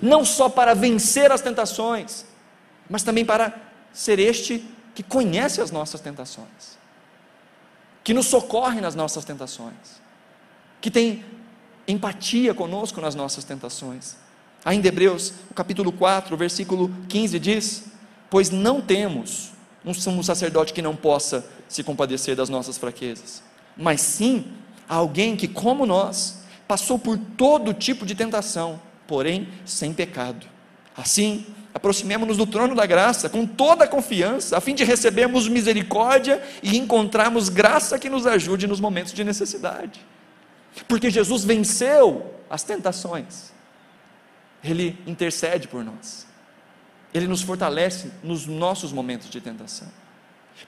não 0.03 0.25
só 0.25 0.49
para 0.49 0.75
vencer 0.75 1.31
as 1.31 1.41
tentações, 1.41 2.25
mas 2.89 3.03
também 3.03 3.25
para 3.25 3.55
ser 3.93 4.19
este 4.19 4.65
que 4.95 5.03
conhece 5.03 5.61
as 5.61 5.71
nossas 5.71 6.01
tentações, 6.01 6.79
que 8.03 8.15
nos 8.15 8.27
socorre 8.27 8.81
nas 8.81 8.95
nossas 8.95 9.25
tentações, 9.25 10.03
que 10.81 10.91
tem 10.91 11.25
empatia 11.87 12.55
conosco 12.55 13.01
nas 13.01 13.15
nossas 13.15 13.45
tentações. 13.45 14.17
Ainda 14.65 14.89
Hebreus, 14.89 15.33
capítulo 15.55 15.93
4, 15.93 16.37
versículo 16.37 16.91
15 17.09 17.39
diz: 17.39 17.85
Pois 18.31 18.51
não 18.51 18.81
temos 18.81 19.54
um 19.85 19.93
sumo 19.93 20.25
sacerdote 20.25 20.73
que 20.73 20.83
não 20.83 20.97
possa 20.97 21.47
se 21.69 21.83
compadecer 21.83 22.35
das 22.35 22.49
nossas 22.49 22.79
fraquezas, 22.79 23.43
mas 23.77 24.01
sim 24.01 24.47
alguém 24.89 25.37
que, 25.37 25.49
como 25.49 25.87
nós, 25.87 26.43
passou 26.67 26.99
por 26.99 27.19
todo 27.19 27.75
tipo 27.75 28.07
de 28.07 28.15
tentação, 28.15 28.81
porém 29.07 29.49
sem 29.65 29.93
pecado. 29.93 30.47
Assim, 30.97 31.47
aproximemos-nos 31.73 32.37
do 32.37 32.47
trono 32.47 32.75
da 32.75 32.87
graça 32.87 33.29
com 33.29 33.47
toda 33.47 33.85
a 33.85 33.89
confiança, 33.89 34.57
a 34.57 34.61
fim 34.61 34.75
de 34.75 34.85
recebermos 34.85 35.49
misericórdia 35.49 36.43
e 36.63 36.79
encontrarmos 36.79 37.49
graça 37.49 37.99
que 37.99 38.09
nos 38.09 38.27
ajude 38.27 38.67
nos 38.67 38.81
momentos 38.81 39.13
de 39.13 39.25
necessidade. 39.25 40.01
Porque 40.89 41.11
Jesus 41.11 41.45
venceu 41.45 42.35
as 42.49 42.63
tentações, 42.63 43.53
Ele 44.63 44.99
intercede 45.07 45.69
por 45.69 45.85
nós, 45.85 46.27
Ele 47.15 47.29
nos 47.29 47.41
fortalece 47.41 48.11
nos 48.23 48.47
nossos 48.47 48.93
momentos 48.93 49.31
de 49.31 49.41
tentação. 49.41 49.89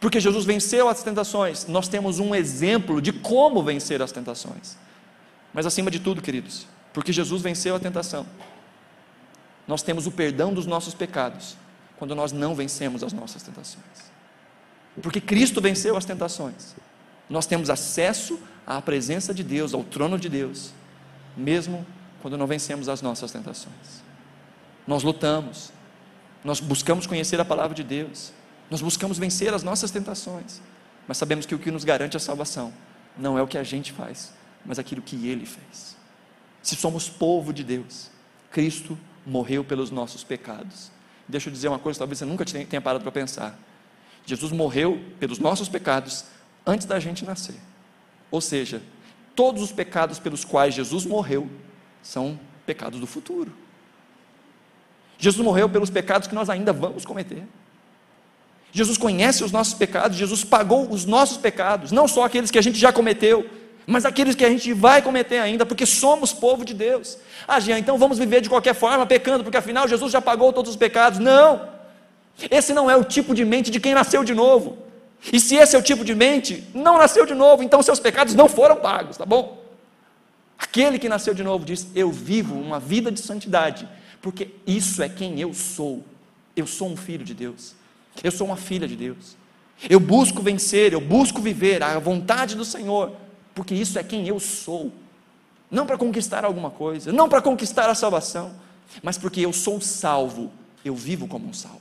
Porque 0.01 0.21
Jesus 0.21 0.45
venceu 0.45 0.89
as 0.89 1.03
tentações, 1.03 1.67
nós 1.67 1.89
temos 1.89 2.19
um 2.19 2.35
exemplo 2.35 3.03
de 3.03 3.13
como 3.13 3.63
vencer 3.63 4.01
as 4.01 4.13
tentações. 4.13 4.77
Mas 5.53 5.67
acima 5.67 5.91
de 5.91 5.99
tudo, 6.01 6.23
queridos, 6.23 6.67
porque 6.93 7.13
Jesus 7.13 7.43
venceu 7.43 7.75
a 7.75 7.81
tentação, 7.81 8.27
nós 9.67 9.83
temos 9.83 10.07
o 10.07 10.13
perdão 10.13 10.55
dos 10.55 10.67
nossos 10.67 10.95
pecados 10.95 11.57
quando 11.99 12.15
nós 12.15 12.31
não 12.31 12.55
vencemos 12.55 13.03
as 13.03 13.13
nossas 13.13 13.43
tentações. 13.43 13.85
Porque 15.03 15.21
Cristo 15.21 15.61
venceu 15.61 15.97
as 15.97 16.05
tentações. 16.05 16.75
Nós 17.29 17.47
temos 17.47 17.69
acesso 17.69 18.39
à 18.67 18.81
presença 18.81 19.35
de 19.35 19.43
Deus, 19.43 19.75
ao 19.75 19.83
trono 19.83 20.19
de 20.19 20.29
Deus, 20.29 20.73
mesmo 21.37 21.85
quando 22.23 22.39
não 22.39 22.47
vencemos 22.47 22.89
as 22.89 23.03
nossas 23.03 23.33
tentações. 23.33 24.03
Nós 24.87 25.03
lutamos, 25.03 25.73
nós 26.47 26.61
buscamos 26.61 27.09
conhecer 27.09 27.41
a 27.41 27.45
palavra 27.45 27.75
de 27.75 27.83
Deus, 27.83 28.33
nós 28.71 28.81
buscamos 28.81 29.19
vencer 29.19 29.53
as 29.53 29.65
nossas 29.65 29.91
tentações, 29.91 30.63
mas 31.09 31.17
sabemos 31.17 31.45
que 31.45 31.57
o 31.57 31.59
que 31.59 31.73
nos 31.73 31.83
garante 31.83 32.17
a 32.17 32.21
salvação 32.21 32.73
não 33.19 33.37
é 33.37 33.43
o 33.43 33.49
que 33.49 33.59
a 33.59 33.65
gente 33.65 33.93
faz, 33.93 34.33
mas 34.65 34.79
aquilo 34.79 35.03
que 35.03 35.27
Ele 35.27 35.45
fez. 35.45 35.97
Se 36.63 36.77
somos 36.77 37.09
povo 37.09 37.53
de 37.53 37.65
Deus, 37.65 38.13
Cristo 38.49 38.97
morreu 39.27 39.65
pelos 39.65 39.91
nossos 39.91 40.23
pecados. 40.23 40.93
Deixa 41.27 41.49
eu 41.49 41.53
dizer 41.53 41.67
uma 41.67 41.81
coisa, 41.81 41.99
talvez 41.99 42.21
você 42.21 42.25
nunca 42.25 42.45
tenha 42.45 42.81
parado 42.81 43.03
para 43.03 43.11
pensar. 43.11 43.59
Jesus 44.25 44.53
morreu 44.53 45.05
pelos 45.19 45.41
nossos 45.41 45.69
pecados 45.69 46.27
antes 46.65 46.87
da 46.87 47.01
gente 47.01 47.25
nascer. 47.25 47.57
Ou 48.31 48.41
seja, 48.41 48.81
todos 49.35 49.63
os 49.63 49.73
pecados 49.73 50.21
pelos 50.21 50.45
quais 50.45 50.75
Jesus 50.75 51.05
morreu 51.05 51.51
são 52.01 52.39
pecados 52.65 53.01
do 53.01 53.07
futuro. 53.07 53.66
Jesus 55.19 55.45
morreu 55.45 55.69
pelos 55.69 55.91
pecados 55.91 56.29
que 56.29 56.35
nós 56.35 56.49
ainda 56.51 56.73
vamos 56.73 57.05
cometer. 57.05 57.43
Jesus 58.73 58.99
conhece 58.99 59.43
os 59.43 59.53
nossos 59.53 59.75
pecados, 59.75 60.19
Jesus 60.19 60.45
pagou 60.45 60.91
os 60.91 61.07
nossos 61.07 61.39
pecados, 61.39 61.93
não 61.93 62.07
só 62.07 62.25
aqueles 62.25 62.51
que 62.51 62.59
a 62.59 62.63
gente 62.63 62.79
já 62.79 62.93
cometeu, 62.93 63.49
mas 63.87 64.05
aqueles 64.05 64.35
que 64.35 64.45
a 64.45 64.51
gente 64.51 64.73
vai 64.73 65.01
cometer 65.01 65.39
ainda, 65.39 65.65
porque 65.65 65.87
somos 65.87 66.33
povo 66.33 66.65
de 66.65 66.75
Deus. 66.75 67.17
Ah, 67.47 67.61
Jean, 67.61 67.79
então 67.79 67.97
vamos 67.97 68.19
viver 68.19 68.41
de 68.41 68.49
qualquer 68.49 68.75
forma, 68.75 69.07
pecando, 69.07 69.45
porque 69.45 69.57
afinal 69.57 69.87
Jesus 69.87 70.13
já 70.13 70.21
pagou 70.21 70.53
todos 70.53 70.73
os 70.73 70.77
pecados. 70.77 71.19
Não! 71.19 71.69
Esse 72.51 72.75
não 72.75 72.91
é 72.91 72.97
o 72.97 73.05
tipo 73.05 73.35
de 73.35 73.45
mente 73.45 73.71
de 73.71 73.81
quem 73.81 73.95
nasceu 73.95 74.25
de 74.25 74.35
novo. 74.35 74.77
E 75.33 75.41
se 75.41 75.57
esse 75.57 75.75
é 75.75 75.79
o 75.79 75.83
tipo 75.83 76.05
de 76.05 76.15
mente, 76.15 76.65
não 76.75 76.99
nasceu 76.99 77.25
de 77.25 77.35
novo, 77.35 77.63
então 77.63 77.83
seus 77.83 77.99
pecados 77.99 78.35
não 78.35 78.49
foram 78.49 78.77
pagos, 78.77 79.17
tá 79.17 79.25
bom? 79.25 79.65
Aquele 80.59 80.99
que 80.99 81.09
nasceu 81.09 81.33
de 81.33 81.43
novo 81.43 81.65
diz: 81.65 81.87
Eu 81.95 82.11
vivo 82.11 82.55
uma 82.55 82.79
vida 82.79 83.11
de 83.11 83.21
santidade, 83.21 83.89
porque 84.27 84.51
isso 84.67 85.05
é 85.05 85.09
quem 85.09 85.39
eu 85.39 85.55
sou. 85.55 86.05
Eu 86.57 86.67
sou 86.67 86.89
um 86.89 86.97
filho 86.97 87.25
de 87.25 87.33
Deus, 87.33 87.77
eu 88.25 88.33
sou 88.33 88.49
uma 88.49 88.57
filha 88.57 88.89
de 88.89 88.97
Deus. 88.97 89.37
Eu 89.89 90.01
busco 90.01 90.43
vencer, 90.43 90.93
eu 90.93 91.01
busco 91.01 91.41
viver 91.41 91.81
a 91.81 91.97
vontade 92.01 92.57
do 92.57 92.65
Senhor 92.65 93.15
porque 93.55 93.73
isso 93.73 94.01
é 94.01 94.03
quem 94.03 94.27
eu 94.27 94.41
sou. 94.41 94.93
Não 95.71 95.87
para 95.87 95.97
conquistar 95.97 96.45
alguma 96.45 96.73
coisa, 96.73 97.13
não 97.13 97.29
para 97.29 97.41
conquistar 97.41 97.89
a 97.89 97.95
salvação, 97.95 98.53
mas 99.01 99.17
porque 99.17 99.43
eu 99.43 99.53
sou 99.53 99.81
salvo, 99.81 100.51
eu 100.85 100.97
vivo 100.97 101.29
como 101.29 101.47
um 101.47 101.53
salvo. 101.53 101.79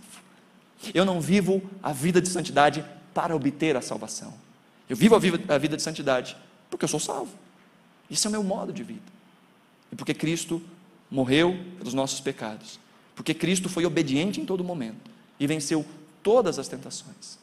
Eu 0.93 1.03
não 1.03 1.19
vivo 1.19 1.63
a 1.81 1.91
vida 1.93 2.21
de 2.21 2.29
santidade 2.29 2.85
para 3.11 3.35
obter 3.35 3.75
a 3.75 3.81
salvação. 3.81 4.31
Eu 4.87 4.95
vivo 4.95 5.15
a 5.15 5.57
vida 5.57 5.75
de 5.75 5.81
santidade 5.81 6.37
porque 6.69 6.85
eu 6.85 6.89
sou 6.89 6.99
salvo. 6.99 7.31
Isso 8.07 8.27
é 8.27 8.29
o 8.29 8.31
meu 8.31 8.43
modo 8.43 8.71
de 8.71 8.83
vida. 8.83 9.15
E 9.91 9.95
porque 9.95 10.13
Cristo 10.13 10.61
morreu 11.09 11.57
pelos 11.77 11.93
nossos 11.93 12.19
pecados. 12.19 12.79
Porque 13.15 13.33
Cristo 13.33 13.69
foi 13.69 13.85
obediente 13.85 14.41
em 14.41 14.45
todo 14.45 14.63
momento 14.63 15.09
e 15.39 15.47
venceu 15.47 15.85
todas 16.21 16.59
as 16.59 16.67
tentações. 16.67 17.39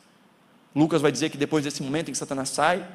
Lucas 0.74 1.02
vai 1.02 1.12
dizer 1.12 1.30
que 1.30 1.38
depois 1.38 1.64
desse 1.64 1.82
momento 1.82 2.08
em 2.08 2.12
que 2.12 2.18
Satanás 2.18 2.48
sai, 2.48 2.86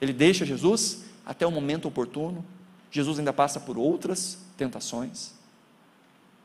ele 0.00 0.12
deixa 0.12 0.44
Jesus 0.44 1.04
até 1.24 1.46
o 1.46 1.50
momento 1.50 1.88
oportuno. 1.88 2.44
Jesus 2.90 3.18
ainda 3.18 3.32
passa 3.32 3.58
por 3.58 3.76
outras 3.76 4.38
tentações. 4.56 5.32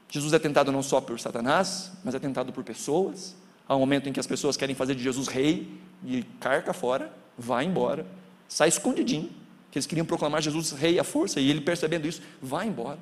Jesus 0.10 0.34
é 0.34 0.40
tentado 0.40 0.72
não 0.72 0.82
só 0.82 1.00
por 1.00 1.20
Satanás, 1.20 1.92
mas 2.04 2.16
é 2.16 2.20
tentado 2.20 2.52
por 2.52 2.64
pessoas. 2.64 3.36
Há 3.68 3.76
um 3.76 3.80
momento 3.80 4.10
em 4.10 4.14
que 4.14 4.20
as 4.20 4.26
pessoas 4.26 4.58
querem 4.58 4.76
fazer 4.76 4.96
de 4.96 5.04
Jesus 5.04 5.28
rei 5.28 5.80
e 6.04 6.24
carca 6.40 6.74
fora, 6.74 7.14
vai 7.38 7.66
embora, 7.66 8.06
sai 8.48 8.68
escondidinho, 8.68 9.30
que 9.70 9.78
eles 9.78 9.86
queriam 9.86 10.06
proclamar 10.06 10.42
Jesus 10.42 10.72
rei 10.72 10.98
à 10.98 11.04
força, 11.04 11.40
e 11.40 11.50
ele 11.50 11.62
percebendo 11.62 12.08
isso, 12.08 12.22
vai 12.42 12.68
embora. 12.68 12.98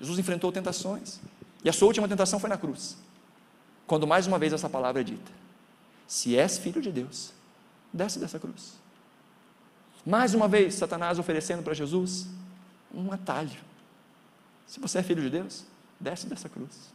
Jesus 0.00 0.18
enfrentou 0.18 0.52
tentações, 0.52 1.20
e 1.64 1.68
a 1.68 1.72
sua 1.72 1.88
última 1.88 2.08
tentação 2.08 2.38
foi 2.38 2.50
na 2.50 2.56
cruz, 2.56 2.96
quando 3.86 4.06
mais 4.06 4.26
uma 4.26 4.38
vez 4.38 4.52
essa 4.52 4.68
palavra 4.68 5.00
é 5.00 5.04
dita: 5.04 5.32
Se 6.06 6.36
és 6.36 6.58
filho 6.58 6.82
de 6.82 6.92
Deus, 6.92 7.32
desce 7.92 8.18
dessa 8.18 8.38
cruz. 8.38 8.74
Mais 10.04 10.34
uma 10.34 10.46
vez, 10.46 10.74
Satanás 10.74 11.18
oferecendo 11.18 11.62
para 11.62 11.74
Jesus 11.74 12.28
um 12.94 13.10
atalho. 13.10 13.58
Se 14.66 14.78
você 14.78 14.98
é 14.98 15.02
filho 15.02 15.22
de 15.22 15.30
Deus, 15.30 15.64
desce 15.98 16.26
dessa 16.26 16.48
cruz. 16.48 16.92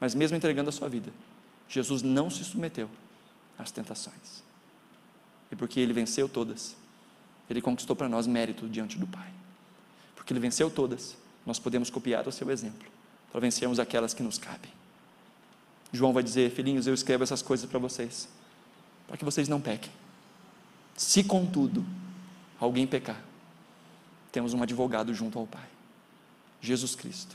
Mas 0.00 0.14
mesmo 0.14 0.36
entregando 0.36 0.70
a 0.70 0.72
sua 0.72 0.88
vida, 0.88 1.12
Jesus 1.68 2.02
não 2.02 2.30
se 2.30 2.44
submeteu 2.44 2.88
às 3.58 3.70
tentações. 3.70 4.42
E 5.50 5.56
porque 5.56 5.78
ele 5.78 5.92
venceu 5.92 6.28
todas, 6.28 6.76
ele 7.48 7.60
conquistou 7.60 7.94
para 7.94 8.08
nós 8.08 8.26
mérito 8.26 8.68
diante 8.68 8.98
do 8.98 9.06
Pai. 9.06 9.30
Porque 10.16 10.32
ele 10.32 10.40
venceu 10.40 10.70
todas, 10.70 11.16
nós 11.46 11.58
podemos 11.58 11.90
copiar 11.90 12.26
o 12.26 12.32
seu 12.32 12.50
exemplo 12.50 12.88
para 13.30 13.40
vencermos 13.40 13.78
aquelas 13.78 14.14
que 14.14 14.22
nos 14.22 14.38
cabem. 14.38 14.70
João 15.92 16.12
vai 16.12 16.22
dizer: 16.22 16.50
Filhinhos, 16.50 16.86
eu 16.86 16.94
escrevo 16.94 17.22
essas 17.22 17.42
coisas 17.42 17.68
para 17.68 17.78
vocês, 17.78 18.28
para 19.06 19.16
que 19.16 19.24
vocês 19.24 19.48
não 19.48 19.60
pequem. 19.60 19.90
Se, 20.96 21.24
contudo, 21.24 21.84
alguém 22.58 22.86
pecar, 22.86 23.20
temos 24.30 24.54
um 24.54 24.62
advogado 24.62 25.12
junto 25.12 25.38
ao 25.38 25.46
Pai, 25.46 25.68
Jesus 26.60 26.94
Cristo, 26.94 27.34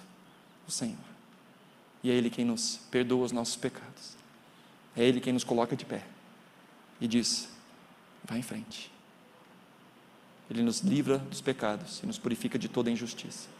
o 0.67 0.71
Senhor. 0.71 0.97
E 2.03 2.09
é 2.09 2.13
Ele 2.13 2.29
quem 2.29 2.45
nos 2.45 2.79
perdoa 2.89 3.25
os 3.25 3.31
nossos 3.31 3.55
pecados, 3.55 4.15
é 4.95 5.03
Ele 5.03 5.19
quem 5.19 5.33
nos 5.33 5.43
coloca 5.43 5.75
de 5.75 5.85
pé 5.85 6.05
e 6.99 7.07
diz: 7.07 7.49
vá 8.23 8.37
em 8.37 8.41
frente. 8.41 8.91
Ele 10.49 10.63
nos 10.63 10.79
livra 10.79 11.19
dos 11.19 11.41
pecados 11.41 12.01
e 12.01 12.07
nos 12.07 12.17
purifica 12.17 12.57
de 12.57 12.67
toda 12.67 12.89
injustiça. 12.89 13.58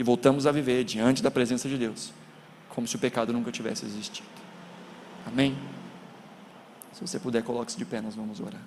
E 0.00 0.02
voltamos 0.02 0.46
a 0.46 0.50
viver 0.50 0.82
diante 0.82 1.22
da 1.22 1.30
presença 1.30 1.68
de 1.68 1.76
Deus, 1.76 2.10
como 2.70 2.88
se 2.88 2.96
o 2.96 2.98
pecado 2.98 3.34
nunca 3.34 3.52
tivesse 3.52 3.84
existido. 3.84 4.26
Amém? 5.26 5.54
Se 6.94 7.02
você 7.02 7.18
puder, 7.20 7.42
coloque-se 7.42 7.76
de 7.76 7.84
pé, 7.84 8.00
nós 8.00 8.14
vamos 8.14 8.40
orar. 8.40 8.62